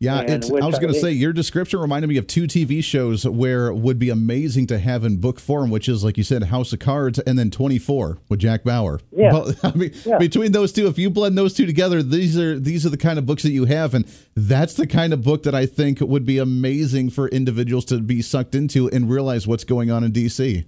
Yeah, 0.00 0.20
it's, 0.20 0.48
I 0.48 0.64
was 0.64 0.78
going 0.78 0.92
to 0.94 1.00
say 1.00 1.10
your 1.10 1.32
description 1.32 1.80
reminded 1.80 2.06
me 2.06 2.18
of 2.18 2.28
two 2.28 2.44
TV 2.44 2.84
shows 2.84 3.26
where 3.26 3.72
would 3.74 3.98
be 3.98 4.10
amazing 4.10 4.68
to 4.68 4.78
have 4.78 5.02
in 5.04 5.16
book 5.16 5.40
form, 5.40 5.70
which 5.70 5.88
is 5.88 6.04
like 6.04 6.16
you 6.16 6.22
said, 6.22 6.44
House 6.44 6.72
of 6.72 6.78
Cards, 6.78 7.18
and 7.18 7.36
then 7.36 7.50
Twenty 7.50 7.78
Four 7.80 8.18
with 8.28 8.38
Jack 8.38 8.62
Bauer. 8.62 9.00
Yeah. 9.10 9.32
Well, 9.32 9.52
I 9.64 9.72
mean, 9.74 9.92
Yeah. 10.04 10.18
between 10.18 10.52
those 10.52 10.72
two, 10.72 10.86
if 10.86 10.98
you 10.98 11.10
blend 11.10 11.36
those 11.36 11.52
two 11.52 11.66
together, 11.66 12.00
these 12.00 12.38
are 12.38 12.60
these 12.60 12.86
are 12.86 12.90
the 12.90 12.96
kind 12.96 13.18
of 13.18 13.26
books 13.26 13.42
that 13.42 13.50
you 13.50 13.64
have, 13.64 13.92
and 13.92 14.04
that's 14.36 14.74
the 14.74 14.86
kind 14.86 15.12
of 15.12 15.24
book 15.24 15.42
that 15.42 15.54
I 15.56 15.66
think 15.66 16.00
would 16.00 16.24
be 16.24 16.38
amazing 16.38 17.10
for 17.10 17.26
individuals 17.28 17.84
to 17.86 17.98
be 17.98 18.22
sucked 18.22 18.54
into 18.54 18.88
and 18.90 19.10
realize 19.10 19.48
what's 19.48 19.64
going 19.64 19.90
on 19.90 20.04
in 20.04 20.12
DC. 20.12 20.64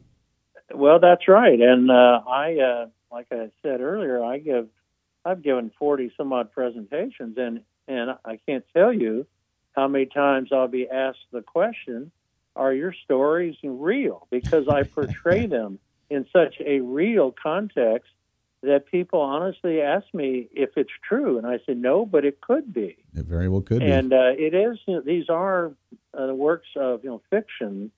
Well, 0.74 0.98
that's 0.98 1.28
right, 1.28 1.60
and 1.60 1.88
uh, 1.88 2.20
I, 2.28 2.56
uh, 2.58 2.86
like 3.12 3.26
I 3.30 3.50
said 3.62 3.80
earlier, 3.80 4.24
I 4.24 4.38
give, 4.38 4.66
I've 5.24 5.42
given 5.42 5.70
forty 5.78 6.12
some 6.16 6.32
odd 6.32 6.50
presentations, 6.50 7.36
and 7.38 7.60
and 7.90 8.10
I 8.24 8.38
can't 8.46 8.64
tell 8.74 8.92
you 8.92 9.26
how 9.72 9.88
many 9.88 10.06
times 10.06 10.50
I'll 10.52 10.68
be 10.68 10.88
asked 10.88 11.26
the 11.32 11.42
question, 11.42 12.10
"Are 12.56 12.72
your 12.72 12.94
stories 13.04 13.56
real?" 13.62 14.26
Because 14.30 14.68
I 14.68 14.84
portray 14.84 15.46
them 15.56 15.78
in 16.08 16.26
such 16.32 16.54
a 16.64 16.80
real 16.80 17.32
context 17.32 18.10
that 18.62 18.86
people 18.86 19.20
honestly 19.20 19.80
ask 19.80 20.06
me 20.12 20.48
if 20.52 20.70
it's 20.76 20.90
true, 21.08 21.38
and 21.38 21.46
I 21.46 21.58
say 21.66 21.74
no, 21.74 22.04
but 22.04 22.24
it 22.24 22.40
could 22.40 22.72
be. 22.74 22.98
It 23.14 23.24
very 23.26 23.48
well 23.48 23.62
could 23.62 23.80
be. 23.80 23.90
and 23.90 24.12
uh, 24.12 24.32
it 24.36 24.54
is 24.54 24.78
you 24.86 24.94
know, 24.96 25.00
these 25.00 25.28
are 25.28 25.72
uh, 26.18 26.34
works 26.34 26.68
of 26.76 27.02
you 27.04 27.10
know 27.10 27.22
fiction, 27.30 27.90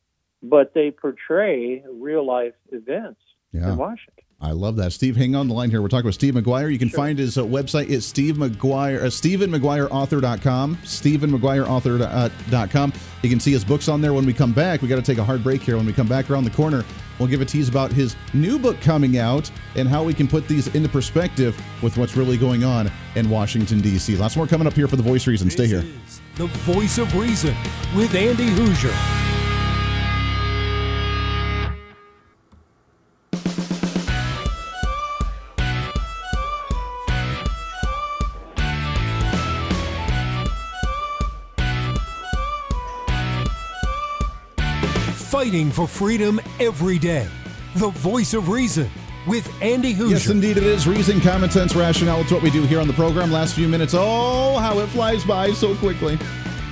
but 0.43 0.73
they 0.75 0.91
portray 0.91 1.83
real 1.91 2.25
life 2.25 2.55
events 2.71 3.21
Yeah. 3.53 3.71
in 3.73 3.77
Washington. 3.77 4.25
I 4.45 4.51
love 4.51 4.75
that. 4.77 4.93
Steve, 4.93 5.17
hang 5.17 5.37
on 5.37 5.47
the 5.47 5.55
line 5.55 5.71
here. 5.71 5.81
We're 5.81 5.87
talking 5.89 6.07
with 6.07 6.17
Steve 6.17 6.35
McGuire. 6.35 6.73
You 6.73 6.79
can 6.79 6.89
find 6.89 7.17
his 7.17 7.39
uh, 7.39 7.45
website. 7.45 7.89
It's 7.91 8.05
Steve 8.05 8.35
McGuire, 8.37 9.01
uh, 9.01 9.05
StephenMcGuireAuthor.com. 9.07 10.77
StephenMcGuireAuthor.com. 10.79 12.93
You 13.23 13.31
can 13.31 13.39
see 13.41 13.53
his 13.53 13.65
books 13.65 13.89
on 13.89 14.01
there 14.01 14.13
when 14.13 14.27
we 14.27 14.33
come 14.33 14.53
back. 14.53 14.83
We 14.83 14.89
got 14.89 14.97
to 14.97 15.03
take 15.03 15.19
a 15.19 15.25
hard 15.25 15.45
break 15.45 15.63
here. 15.63 15.77
When 15.77 15.87
we 15.87 15.93
come 15.93 16.09
back 16.09 16.29
around 16.29 16.43
the 16.45 16.51
corner, 16.51 16.85
we'll 17.21 17.29
give 17.29 17.41
a 17.41 17.45
tease 17.45 17.69
about 17.69 17.93
his 17.93 18.17
new 18.35 18.59
book 18.59 18.81
coming 18.81 19.17
out 19.19 19.49
and 19.77 19.89
how 19.89 20.03
we 20.03 20.13
can 20.13 20.27
put 20.27 20.49
these 20.49 20.67
into 20.75 20.89
perspective 20.89 21.57
with 21.83 21.97
what's 21.97 22.17
really 22.17 22.37
going 22.37 22.65
on 22.65 22.91
in 23.15 23.31
Washington, 23.31 23.81
D.C. 23.81 24.17
Lots 24.17 24.37
more 24.37 24.49
coming 24.49 24.67
up 24.67 24.75
here 24.75 24.89
for 24.89 24.97
The 24.97 25.03
Voice 25.05 25.29
Reason. 25.29 25.51
Stay 25.51 25.69
This 25.69 25.83
here. 25.85 25.93
is 26.07 26.21
the 26.35 26.47
voice 26.47 26.99
of 26.99 27.15
reason 27.15 27.55
with 27.95 28.13
Andy 28.17 28.49
Hooser. 28.51 29.32
Fighting 45.33 45.71
for 45.71 45.89
freedom 45.89 46.39
every 46.61 46.99
day. 46.99 47.27
The 47.77 47.89
voice 47.89 48.35
of 48.35 48.51
reason 48.51 48.91
with 49.27 49.51
Andy 49.63 49.95
Hooser. 49.95 50.11
Yes, 50.11 50.29
indeed, 50.29 50.59
it 50.59 50.63
is. 50.63 50.87
Reason, 50.87 51.23
common 51.23 51.49
sense, 51.49 51.75
rationale. 51.75 52.21
It's 52.21 52.31
what 52.31 52.43
we 52.43 52.51
do 52.51 52.65
here 52.65 52.79
on 52.79 52.87
the 52.87 52.93
program. 52.93 53.33
Last 53.33 53.55
few 53.55 53.67
minutes. 53.67 53.95
Oh, 53.97 54.59
how 54.59 54.79
it 54.81 54.89
flies 54.89 55.25
by 55.25 55.53
so 55.53 55.75
quickly. 55.77 56.19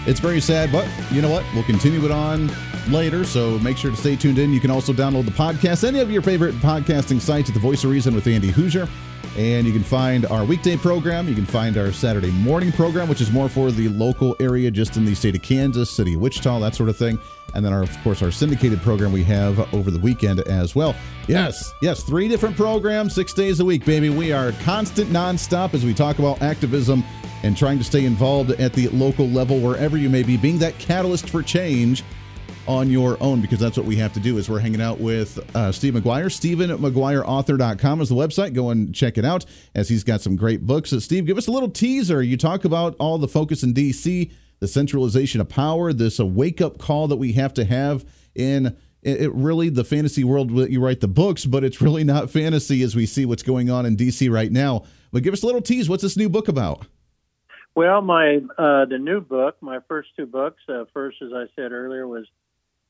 It's 0.07 0.21
very 0.21 0.43
sad, 0.43 0.71
but 0.71 0.87
you 1.11 1.23
know 1.23 1.31
what? 1.31 1.43
We'll 1.55 1.65
continue 1.65 2.05
it 2.05 2.11
on 2.11 2.51
later, 2.91 3.25
so 3.25 3.59
make 3.61 3.79
sure 3.79 3.93
to 3.93 3.97
stay 3.97 4.15
tuned 4.15 4.39
in. 4.39 4.53
You 4.53 4.61
can 4.61 4.71
also 4.71 4.93
download 4.93 5.25
the 5.25 5.31
podcast, 5.31 5.83
any 5.83 6.01
of 6.01 6.11
your 6.11 6.21
favorite 6.21 6.55
podcasting 6.57 7.19
sites 7.19 7.49
at 7.49 7.55
The 7.55 7.61
Voice 7.63 7.83
of 7.85 7.91
Reason 7.91 8.15
with 8.15 8.27
Andy 8.27 8.53
Hooser. 8.53 8.91
And 9.37 9.67
you 9.67 9.73
can 9.73 9.85
find 9.85 10.27
our 10.27 10.45
weekday 10.45 10.77
program. 10.77 11.29
You 11.29 11.35
can 11.35 11.47
find 11.47 11.77
our 11.79 11.93
Saturday 11.93 12.33
morning 12.33 12.73
program, 12.73 13.09
which 13.09 13.21
is 13.21 13.31
more 13.31 13.49
for 13.49 13.71
the 13.71 13.89
local 13.89 14.35
area, 14.41 14.71
just 14.71 14.97
in 14.97 15.05
the 15.05 15.15
state 15.15 15.37
of 15.37 15.43
Kansas, 15.43 15.91
city 15.91 16.15
of 16.15 16.21
Wichita, 16.21 16.59
that 16.61 16.75
sort 16.75 16.89
of 16.89 16.97
thing. 16.97 17.19
And 17.55 17.65
then, 17.65 17.73
our, 17.73 17.83
of 17.83 18.03
course, 18.03 18.23
our 18.23 18.31
syndicated 18.31 18.81
program 18.81 19.13
we 19.13 19.25
have 19.25 19.73
over 19.75 19.91
the 19.91 19.99
weekend 19.99 20.41
as 20.41 20.75
well. 20.75 20.95
Yes, 21.27 21.73
yes, 21.81 22.03
three 22.03 22.29
different 22.29 22.57
programs, 22.57 23.15
six 23.15 23.33
days 23.33 23.61
a 23.61 23.65
week, 23.65 23.85
baby. 23.85 24.11
We 24.11 24.33
are 24.33 24.53
constant, 24.63 25.11
nonstop 25.11 25.75
as 25.75 25.85
we 25.85 25.95
talk 25.95 26.19
about 26.19 26.43
activism 26.43 27.05
and 27.43 27.57
trying 27.57 27.79
to 27.79 27.85
stay 27.85 28.05
involved 28.05 28.51
at 28.51 28.73
the 28.73 28.89
local 28.89 29.27
level, 29.29 29.59
wherever 29.61 29.97
you 29.97 30.11
may 30.11 30.23
be, 30.23 30.37
being 30.37 30.59
that 30.59 30.79
catalyst 30.79 31.31
for 31.31 31.43
change 31.43 32.05
on 32.67 32.91
your 32.91 33.17
own 33.23 33.41
because 33.41 33.59
that's 33.59 33.77
what 33.77 33.87
we 33.87 33.97
have 33.97 34.13
to 34.13 34.21
do 34.21 34.39
is 34.39 34.49
we're 34.49 34.59
hanging 34.59 34.81
out 34.81 34.99
with 35.01 35.39
uh, 35.57 35.73
steve 35.73 35.95
mcguire. 35.95 36.27
Stephenmcguireauthor.com 36.27 38.01
is 38.01 38.09
the 38.09 38.15
website. 38.15 38.55
Go 38.55 38.71
and 38.71 38.95
check 38.95 39.19
it 39.19 39.25
out 39.25 39.45
as 39.75 39.89
he's 39.89 40.05
got 40.05 40.21
some 40.21 40.37
great 40.37 40.67
books. 40.67 40.93
Uh, 40.93 41.01
steve 41.01 41.27
give 41.27 41.39
us 41.39 41.47
a 41.47 41.51
little 41.51 41.71
teaser. 41.71 42.23
You 42.23 42.37
talk 42.37 42.65
about 42.65 42.97
all 42.99 43.19
the 43.19 43.29
focus 43.29 43.63
in 43.63 43.75
dc 43.75 44.31
the 44.61 44.69
centralization 44.69 45.41
of 45.41 45.49
power 45.49 45.93
this 45.93 46.19
a 46.19 46.27
wake-up 46.27 46.79
call 46.79 47.09
that 47.09 47.17
we 47.17 47.33
have 47.33 47.55
to 47.55 47.65
have 47.65 48.05
in 48.35 48.77
it, 49.03 49.23
it 49.23 49.33
really 49.33 49.71
the 49.71 49.85
fantasy 49.85 50.25
world 50.25 50.55
that 50.57 50.71
you 50.71 50.83
write 50.83 51.01
the 51.01 51.09
books 51.09 51.47
but 51.47 51.65
it's 51.65 51.81
really 51.81 52.05
not 52.05 52.31
fantasy 52.31 52.83
as 52.83 52.95
we 52.95 53.07
see 53.07 53.25
what's 53.25 53.43
going 53.43 53.71
on 53.71 53.87
in 53.87 53.97
dc 53.97 54.31
right 54.31 54.53
now. 54.53 54.85
But 55.13 55.23
give 55.23 55.33
us 55.33 55.43
a 55.43 55.47
little 55.47 55.63
tease. 55.63 55.89
What's 55.89 56.03
this 56.03 56.17
new 56.17 56.29
book 56.29 56.49
about? 56.49 56.87
Well, 57.75 58.03
my 58.03 58.41
uh, 58.59 58.85
the 58.87 58.99
new 58.99 59.21
book, 59.21 59.57
my 59.61 59.79
first 59.89 60.11
two 60.17 60.27
books. 60.27 60.61
Uh, 60.69 60.85
first, 60.93 61.19
as 61.23 61.31
I 61.33 61.45
said 61.55 61.73
earlier, 61.73 62.07
was 62.07 62.27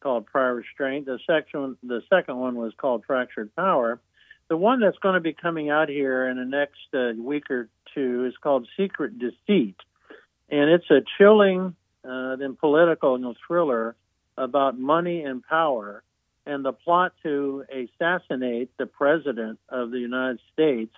called 0.00 0.26
Prior 0.26 0.54
Restraint. 0.54 1.06
The 1.06 1.18
section, 1.26 1.76
the 1.82 2.02
second 2.08 2.38
one 2.38 2.56
was 2.56 2.72
called 2.76 3.04
Fractured 3.06 3.54
Power. 3.54 4.00
The 4.48 4.56
one 4.56 4.80
that's 4.80 4.98
going 4.98 5.14
to 5.14 5.20
be 5.20 5.32
coming 5.32 5.70
out 5.70 5.88
here 5.88 6.26
in 6.28 6.36
the 6.36 6.44
next 6.44 6.92
uh, 6.92 7.12
week 7.20 7.50
or 7.50 7.68
two 7.94 8.26
is 8.26 8.34
called 8.42 8.66
Secret 8.76 9.18
Deceit, 9.18 9.76
and 10.48 10.70
it's 10.70 10.90
a 10.90 11.02
chilling, 11.18 11.76
uh, 12.04 12.36
then 12.36 12.56
political 12.56 13.16
you 13.16 13.24
know, 13.24 13.34
thriller 13.46 13.94
about 14.36 14.78
money 14.78 15.22
and 15.22 15.44
power 15.44 16.02
and 16.46 16.64
the 16.64 16.72
plot 16.72 17.12
to 17.22 17.64
assassinate 17.70 18.70
the 18.78 18.86
president 18.86 19.58
of 19.68 19.90
the 19.90 19.98
United 19.98 20.40
States 20.52 20.94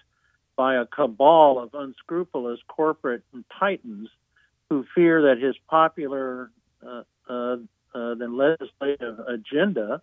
by 0.57 0.77
a 0.77 0.87
cabal 0.87 1.59
of 1.59 1.75
unscrupulous 1.75 2.61
corporate 2.69 3.23
titans 3.59 4.09
who 4.71 4.87
fear 4.95 5.23
that 5.23 5.39
his 5.39 5.57
popular 5.69 6.51
uh, 6.87 7.03
uh, 7.29 7.57
uh, 7.95 8.15
then 8.15 8.37
legislative 8.37 9.19
agenda 9.27 10.03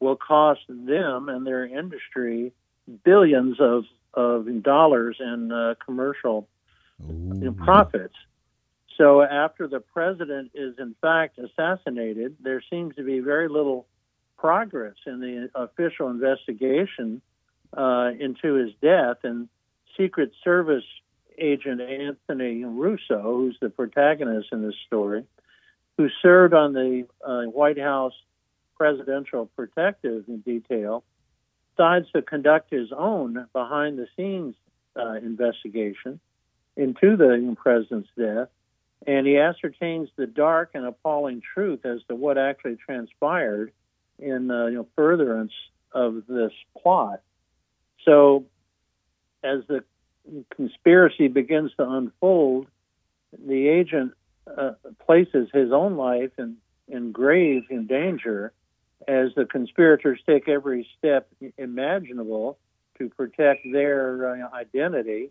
will 0.00 0.16
cost 0.16 0.60
them 0.68 1.28
and 1.28 1.46
their 1.46 1.64
industry 1.64 2.52
billions 3.04 3.60
of, 3.60 3.84
of 4.14 4.62
dollars 4.62 5.16
in 5.20 5.52
uh, 5.52 5.74
commercial 5.84 6.48
in 7.08 7.54
profits. 7.54 8.14
So 8.96 9.22
after 9.22 9.68
the 9.68 9.78
president 9.78 10.50
is 10.54 10.74
in 10.78 10.94
fact 11.00 11.38
assassinated, 11.38 12.36
there 12.40 12.62
seems 12.68 12.96
to 12.96 13.04
be 13.04 13.20
very 13.20 13.48
little 13.48 13.86
progress 14.36 14.94
in 15.06 15.20
the 15.20 15.50
official 15.54 16.10
investigation 16.10 17.20
uh, 17.76 18.10
into 18.18 18.54
his 18.54 18.72
death. 18.82 19.18
And 19.22 19.48
Secret 19.96 20.32
Service 20.42 20.84
agent 21.38 21.80
Anthony 21.80 22.64
Russo, 22.64 23.22
who's 23.22 23.56
the 23.60 23.70
protagonist 23.70 24.48
in 24.52 24.62
this 24.62 24.74
story, 24.86 25.24
who 25.98 26.08
served 26.22 26.54
on 26.54 26.72
the 26.72 27.06
uh, 27.22 27.42
White 27.42 27.78
House 27.78 28.14
Presidential 28.76 29.46
Protective 29.56 30.24
Detail, 30.44 31.04
decides 31.76 32.10
to 32.12 32.22
conduct 32.22 32.72
his 32.72 32.92
own 32.96 33.46
behind 33.52 33.98
the 33.98 34.06
scenes 34.16 34.54
uh, 34.96 35.14
investigation 35.14 36.20
into 36.76 37.16
the 37.16 37.56
president's 37.60 38.08
death. 38.16 38.48
And 39.06 39.26
he 39.26 39.38
ascertains 39.38 40.08
the 40.16 40.26
dark 40.26 40.70
and 40.74 40.86
appalling 40.86 41.42
truth 41.54 41.84
as 41.84 42.00
to 42.08 42.14
what 42.14 42.38
actually 42.38 42.76
transpired 42.76 43.72
in 44.18 44.50
uh, 44.50 44.66
you 44.66 44.76
know, 44.76 44.86
furtherance 44.96 45.52
of 45.92 46.24
this 46.28 46.52
plot. 46.80 47.20
So, 48.04 48.46
as 49.42 49.60
the 49.68 49.84
conspiracy 50.54 51.28
begins 51.28 51.72
to 51.78 51.88
unfold, 51.88 52.66
the 53.32 53.68
agent 53.68 54.14
uh, 54.56 54.72
places 55.04 55.48
his 55.52 55.72
own 55.72 55.96
life 55.96 56.30
in, 56.38 56.56
in 56.88 57.12
grave 57.12 57.64
in 57.70 57.86
danger 57.86 58.52
as 59.06 59.28
the 59.36 59.44
conspirators 59.44 60.20
take 60.26 60.48
every 60.48 60.88
step 60.98 61.28
imaginable 61.56 62.58
to 62.98 63.08
protect 63.10 63.60
their 63.72 64.28
uh, 64.28 64.56
identity 64.56 65.30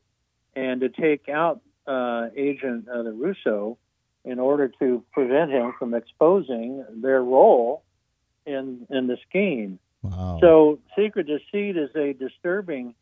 and 0.55 0.81
to 0.81 0.89
take 0.89 1.29
out 1.29 1.61
uh, 1.85 2.27
Agent 2.35 2.87
uh, 2.93 3.03
Russo 3.03 3.77
in 4.25 4.39
order 4.39 4.67
to 4.79 5.03
prevent 5.13 5.51
him 5.51 5.73
from 5.77 5.93
exposing 5.93 6.83
their 7.01 7.23
role 7.23 7.83
in 8.45 8.87
in 8.89 9.07
the 9.07 9.17
scheme. 9.29 9.79
wow 10.01 10.37
So, 10.41 10.79
Secret 10.97 11.27
Deceit 11.27 11.77
is 11.77 11.89
a 11.95 12.13
disturbing 12.13 12.95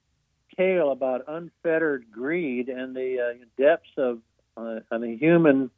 tale 0.57 0.91
about 0.91 1.23
unfettered 1.27 2.05
greed 2.11 2.69
and 2.69 2.95
the 2.95 3.19
uh, 3.19 3.61
depths 3.61 3.89
of 3.97 4.19
uh, 4.57 4.79
of 4.91 5.01
the 5.01 5.15
human 5.17 5.69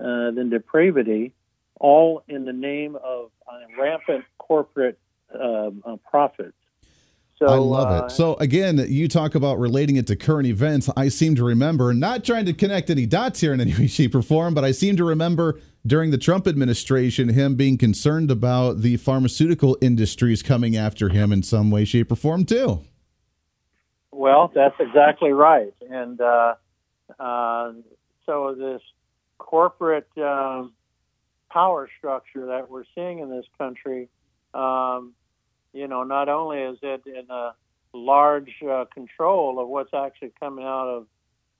uh, 0.00 0.30
then 0.30 0.50
depravity, 0.50 1.32
all 1.80 2.22
in 2.28 2.44
the 2.44 2.52
name 2.52 2.96
of 2.96 3.30
uh, 3.46 3.80
rampant 3.80 4.24
corporate 4.38 4.98
uh, 5.34 5.70
uh, 5.84 5.96
profits. 6.08 6.54
So 7.36 7.46
I 7.46 7.56
love 7.56 8.04
it. 8.04 8.10
So 8.10 8.34
again, 8.36 8.84
you 8.88 9.06
talk 9.06 9.36
about 9.36 9.60
relating 9.60 9.94
it 9.94 10.08
to 10.08 10.16
current 10.16 10.48
events. 10.48 10.90
I 10.96 11.08
seem 11.08 11.36
to 11.36 11.44
remember, 11.44 11.94
not 11.94 12.24
trying 12.24 12.46
to 12.46 12.52
connect 12.52 12.90
any 12.90 13.06
dots 13.06 13.40
here 13.40 13.52
in 13.52 13.60
any 13.60 13.74
way, 13.78 13.86
shape, 13.86 14.14
or 14.16 14.22
form, 14.22 14.54
but 14.54 14.64
I 14.64 14.72
seem 14.72 14.96
to 14.96 15.04
remember 15.04 15.60
during 15.86 16.10
the 16.10 16.18
Trump 16.18 16.48
administration 16.48 17.28
him 17.28 17.54
being 17.54 17.78
concerned 17.78 18.32
about 18.32 18.80
the 18.80 18.96
pharmaceutical 18.96 19.78
industries 19.80 20.42
coming 20.42 20.76
after 20.76 21.10
him 21.10 21.32
in 21.32 21.44
some 21.44 21.70
way, 21.70 21.84
shape, 21.84 22.10
or 22.10 22.16
form 22.16 22.44
too. 22.44 22.82
Well, 24.10 24.50
that's 24.52 24.74
exactly 24.80 25.30
right. 25.30 25.72
And 25.88 26.20
uh, 26.20 26.54
uh, 27.20 27.72
so 28.26 28.56
this 28.58 28.82
corporate 29.38 30.08
um, 30.18 30.72
power 31.50 31.88
structure 31.98 32.46
that 32.46 32.70
we're 32.70 32.84
seeing 32.94 33.20
in 33.20 33.30
this 33.30 33.46
country, 33.56 34.08
um, 34.54 35.14
you 35.72 35.88
know, 35.88 36.02
not 36.04 36.28
only 36.28 36.58
is 36.58 36.78
it 36.82 37.02
in 37.06 37.30
a 37.30 37.54
large 37.92 38.54
uh, 38.68 38.84
control 38.92 39.60
of 39.60 39.68
what's 39.68 39.94
actually 39.94 40.32
coming 40.38 40.64
out 40.64 40.88
of, 40.88 41.06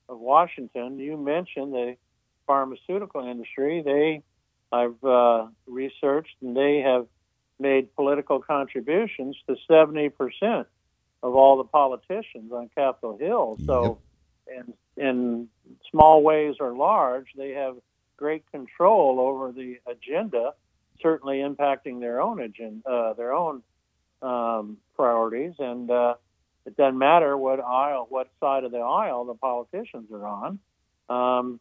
of 0.08 0.18
Washington, 0.18 0.98
you 0.98 1.16
mentioned 1.16 1.72
the 1.72 1.96
pharmaceutical 2.46 3.26
industry. 3.26 3.82
They, 3.82 4.22
I've 4.72 5.02
uh, 5.04 5.46
researched, 5.66 6.36
and 6.42 6.56
they 6.56 6.78
have 6.78 7.06
made 7.58 7.94
political 7.94 8.40
contributions 8.40 9.36
to 9.46 9.56
70% 9.70 10.66
of 11.22 11.34
all 11.34 11.56
the 11.56 11.64
politicians 11.64 12.52
on 12.52 12.70
Capitol 12.76 13.16
Hill. 13.18 13.58
So, 13.66 13.98
in, 14.46 14.72
in 14.98 15.48
small 15.90 16.22
ways 16.22 16.56
or 16.60 16.74
large, 16.74 17.28
they 17.36 17.50
have 17.50 17.76
great 18.16 18.44
control 18.50 19.20
over 19.20 19.52
the 19.52 19.78
agenda, 19.86 20.52
certainly 21.00 21.38
impacting 21.38 22.00
their 22.00 22.20
own 22.20 22.40
agenda, 22.40 22.88
uh, 22.88 23.12
their 23.14 23.32
own 23.32 23.62
um, 24.22 24.76
priorities. 24.96 25.54
And 25.58 25.90
uh, 25.90 26.14
it 26.66 26.76
doesn't 26.76 26.98
matter 26.98 27.36
what 27.36 27.60
aisle, 27.60 28.06
what 28.08 28.28
side 28.40 28.64
of 28.64 28.72
the 28.72 28.78
aisle 28.78 29.24
the 29.24 29.34
politicians 29.34 30.10
are 30.12 30.26
on. 30.26 30.58
Um, 31.08 31.60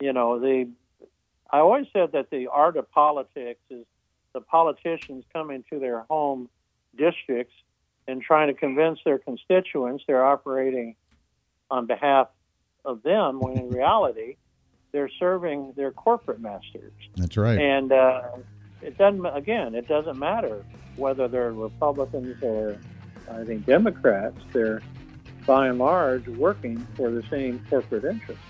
you 0.00 0.12
know, 0.12 0.38
the 0.40 0.70
I 1.50 1.58
always 1.58 1.86
said 1.92 2.12
that 2.12 2.30
the 2.30 2.48
art 2.48 2.76
of 2.76 2.90
politics 2.90 3.60
is 3.70 3.86
the 4.34 4.40
politicians 4.40 5.24
coming 5.32 5.64
to 5.70 5.78
their 5.78 6.00
home 6.10 6.48
districts 6.96 7.54
and 8.06 8.22
trying 8.22 8.48
to 8.48 8.54
convince 8.54 8.98
their 9.04 9.18
constituents 9.18 10.04
they're 10.06 10.24
operating 10.24 10.94
on 11.70 11.86
behalf 11.86 12.28
of 12.88 13.02
them 13.02 13.38
when 13.38 13.58
in 13.58 13.68
reality 13.68 14.36
they're 14.92 15.10
serving 15.20 15.74
their 15.76 15.92
corporate 15.92 16.40
masters. 16.40 16.92
That's 17.16 17.36
right. 17.36 17.58
And 17.58 17.92
uh, 17.92 18.22
it 18.82 18.96
doesn't 18.96 19.24
again, 19.26 19.74
it 19.74 19.86
doesn't 19.86 20.18
matter 20.18 20.64
whether 20.96 21.28
they're 21.28 21.52
Republicans 21.52 22.42
or 22.42 22.78
I 23.30 23.44
think 23.44 23.66
Democrats. 23.66 24.38
They're 24.52 24.82
by 25.46 25.68
and 25.68 25.78
large 25.78 26.26
working 26.28 26.86
for 26.96 27.10
the 27.10 27.22
same 27.30 27.64
corporate 27.70 28.04
interests. 28.04 28.42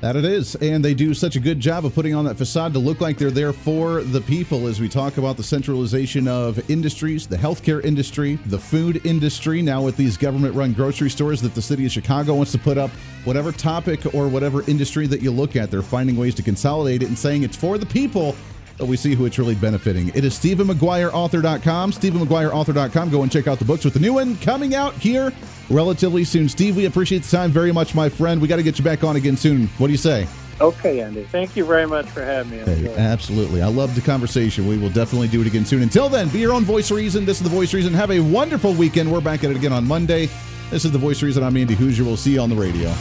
That 0.00 0.14
it 0.14 0.24
is. 0.24 0.54
And 0.56 0.84
they 0.84 0.94
do 0.94 1.12
such 1.12 1.34
a 1.34 1.40
good 1.40 1.58
job 1.58 1.84
of 1.84 1.92
putting 1.92 2.14
on 2.14 2.24
that 2.26 2.36
facade 2.36 2.72
to 2.74 2.78
look 2.78 3.00
like 3.00 3.18
they're 3.18 3.32
there 3.32 3.52
for 3.52 4.02
the 4.02 4.20
people 4.20 4.68
as 4.68 4.80
we 4.80 4.88
talk 4.88 5.18
about 5.18 5.36
the 5.36 5.42
centralization 5.42 6.28
of 6.28 6.70
industries, 6.70 7.26
the 7.26 7.36
healthcare 7.36 7.84
industry, 7.84 8.36
the 8.46 8.58
food 8.58 9.04
industry, 9.04 9.60
now 9.60 9.82
with 9.82 9.96
these 9.96 10.16
government 10.16 10.54
run 10.54 10.72
grocery 10.72 11.10
stores 11.10 11.42
that 11.42 11.54
the 11.54 11.62
city 11.62 11.84
of 11.84 11.90
Chicago 11.90 12.34
wants 12.34 12.52
to 12.52 12.58
put 12.58 12.78
up. 12.78 12.90
Whatever 13.24 13.50
topic 13.50 14.14
or 14.14 14.28
whatever 14.28 14.62
industry 14.70 15.08
that 15.08 15.20
you 15.20 15.32
look 15.32 15.56
at, 15.56 15.68
they're 15.68 15.82
finding 15.82 16.16
ways 16.16 16.34
to 16.36 16.42
consolidate 16.44 17.02
it 17.02 17.08
and 17.08 17.18
saying 17.18 17.42
it's 17.42 17.56
for 17.56 17.76
the 17.76 17.86
people 17.86 18.36
we 18.80 18.96
see 18.96 19.14
who 19.14 19.26
it's 19.26 19.38
really 19.38 19.54
benefiting. 19.54 20.08
It 20.14 20.24
is 20.24 20.38
StephenMcGuireAuthor.com. 20.38 21.92
StephenMcGuireAuthor.com. 21.92 23.10
Go 23.10 23.22
and 23.22 23.32
check 23.32 23.46
out 23.46 23.58
the 23.58 23.64
books 23.64 23.84
with 23.84 23.94
the 23.94 24.00
new 24.00 24.14
one 24.14 24.36
coming 24.38 24.74
out 24.74 24.94
here 24.94 25.32
relatively 25.70 26.24
soon. 26.24 26.48
Steve, 26.48 26.76
we 26.76 26.86
appreciate 26.86 27.22
the 27.22 27.36
time 27.36 27.50
very 27.50 27.72
much, 27.72 27.94
my 27.94 28.08
friend. 28.08 28.40
We 28.40 28.48
got 28.48 28.56
to 28.56 28.62
get 28.62 28.78
you 28.78 28.84
back 28.84 29.04
on 29.04 29.16
again 29.16 29.36
soon. 29.36 29.66
What 29.78 29.88
do 29.88 29.92
you 29.92 29.98
say? 29.98 30.26
Okay, 30.60 31.00
Andy. 31.00 31.22
Thank 31.24 31.56
you 31.56 31.64
very 31.64 31.86
much 31.86 32.06
for 32.06 32.22
having 32.22 32.50
me. 32.50 32.58
Hey, 32.58 32.94
absolutely. 32.96 33.62
I 33.62 33.68
love 33.68 33.94
the 33.94 34.00
conversation. 34.00 34.66
We 34.66 34.76
will 34.76 34.90
definitely 34.90 35.28
do 35.28 35.40
it 35.40 35.46
again 35.46 35.64
soon. 35.64 35.82
Until 35.82 36.08
then, 36.08 36.28
be 36.30 36.40
your 36.40 36.52
own 36.52 36.64
voice 36.64 36.90
reason. 36.90 37.24
This 37.24 37.36
is 37.36 37.44
the 37.44 37.48
voice 37.48 37.72
reason. 37.72 37.94
Have 37.94 38.10
a 38.10 38.20
wonderful 38.20 38.74
weekend. 38.74 39.12
We're 39.12 39.20
back 39.20 39.44
at 39.44 39.50
it 39.50 39.56
again 39.56 39.72
on 39.72 39.86
Monday. 39.86 40.28
This 40.70 40.84
is 40.84 40.90
the 40.90 40.98
voice 40.98 41.22
reason. 41.22 41.44
I'm 41.44 41.56
Andy 41.56 41.76
Hooser. 41.76 42.04
We'll 42.04 42.16
see 42.16 42.34
you 42.34 42.40
on 42.40 42.50
the 42.50 42.56
radio. 42.56 42.92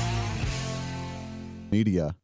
Media. 1.71 2.15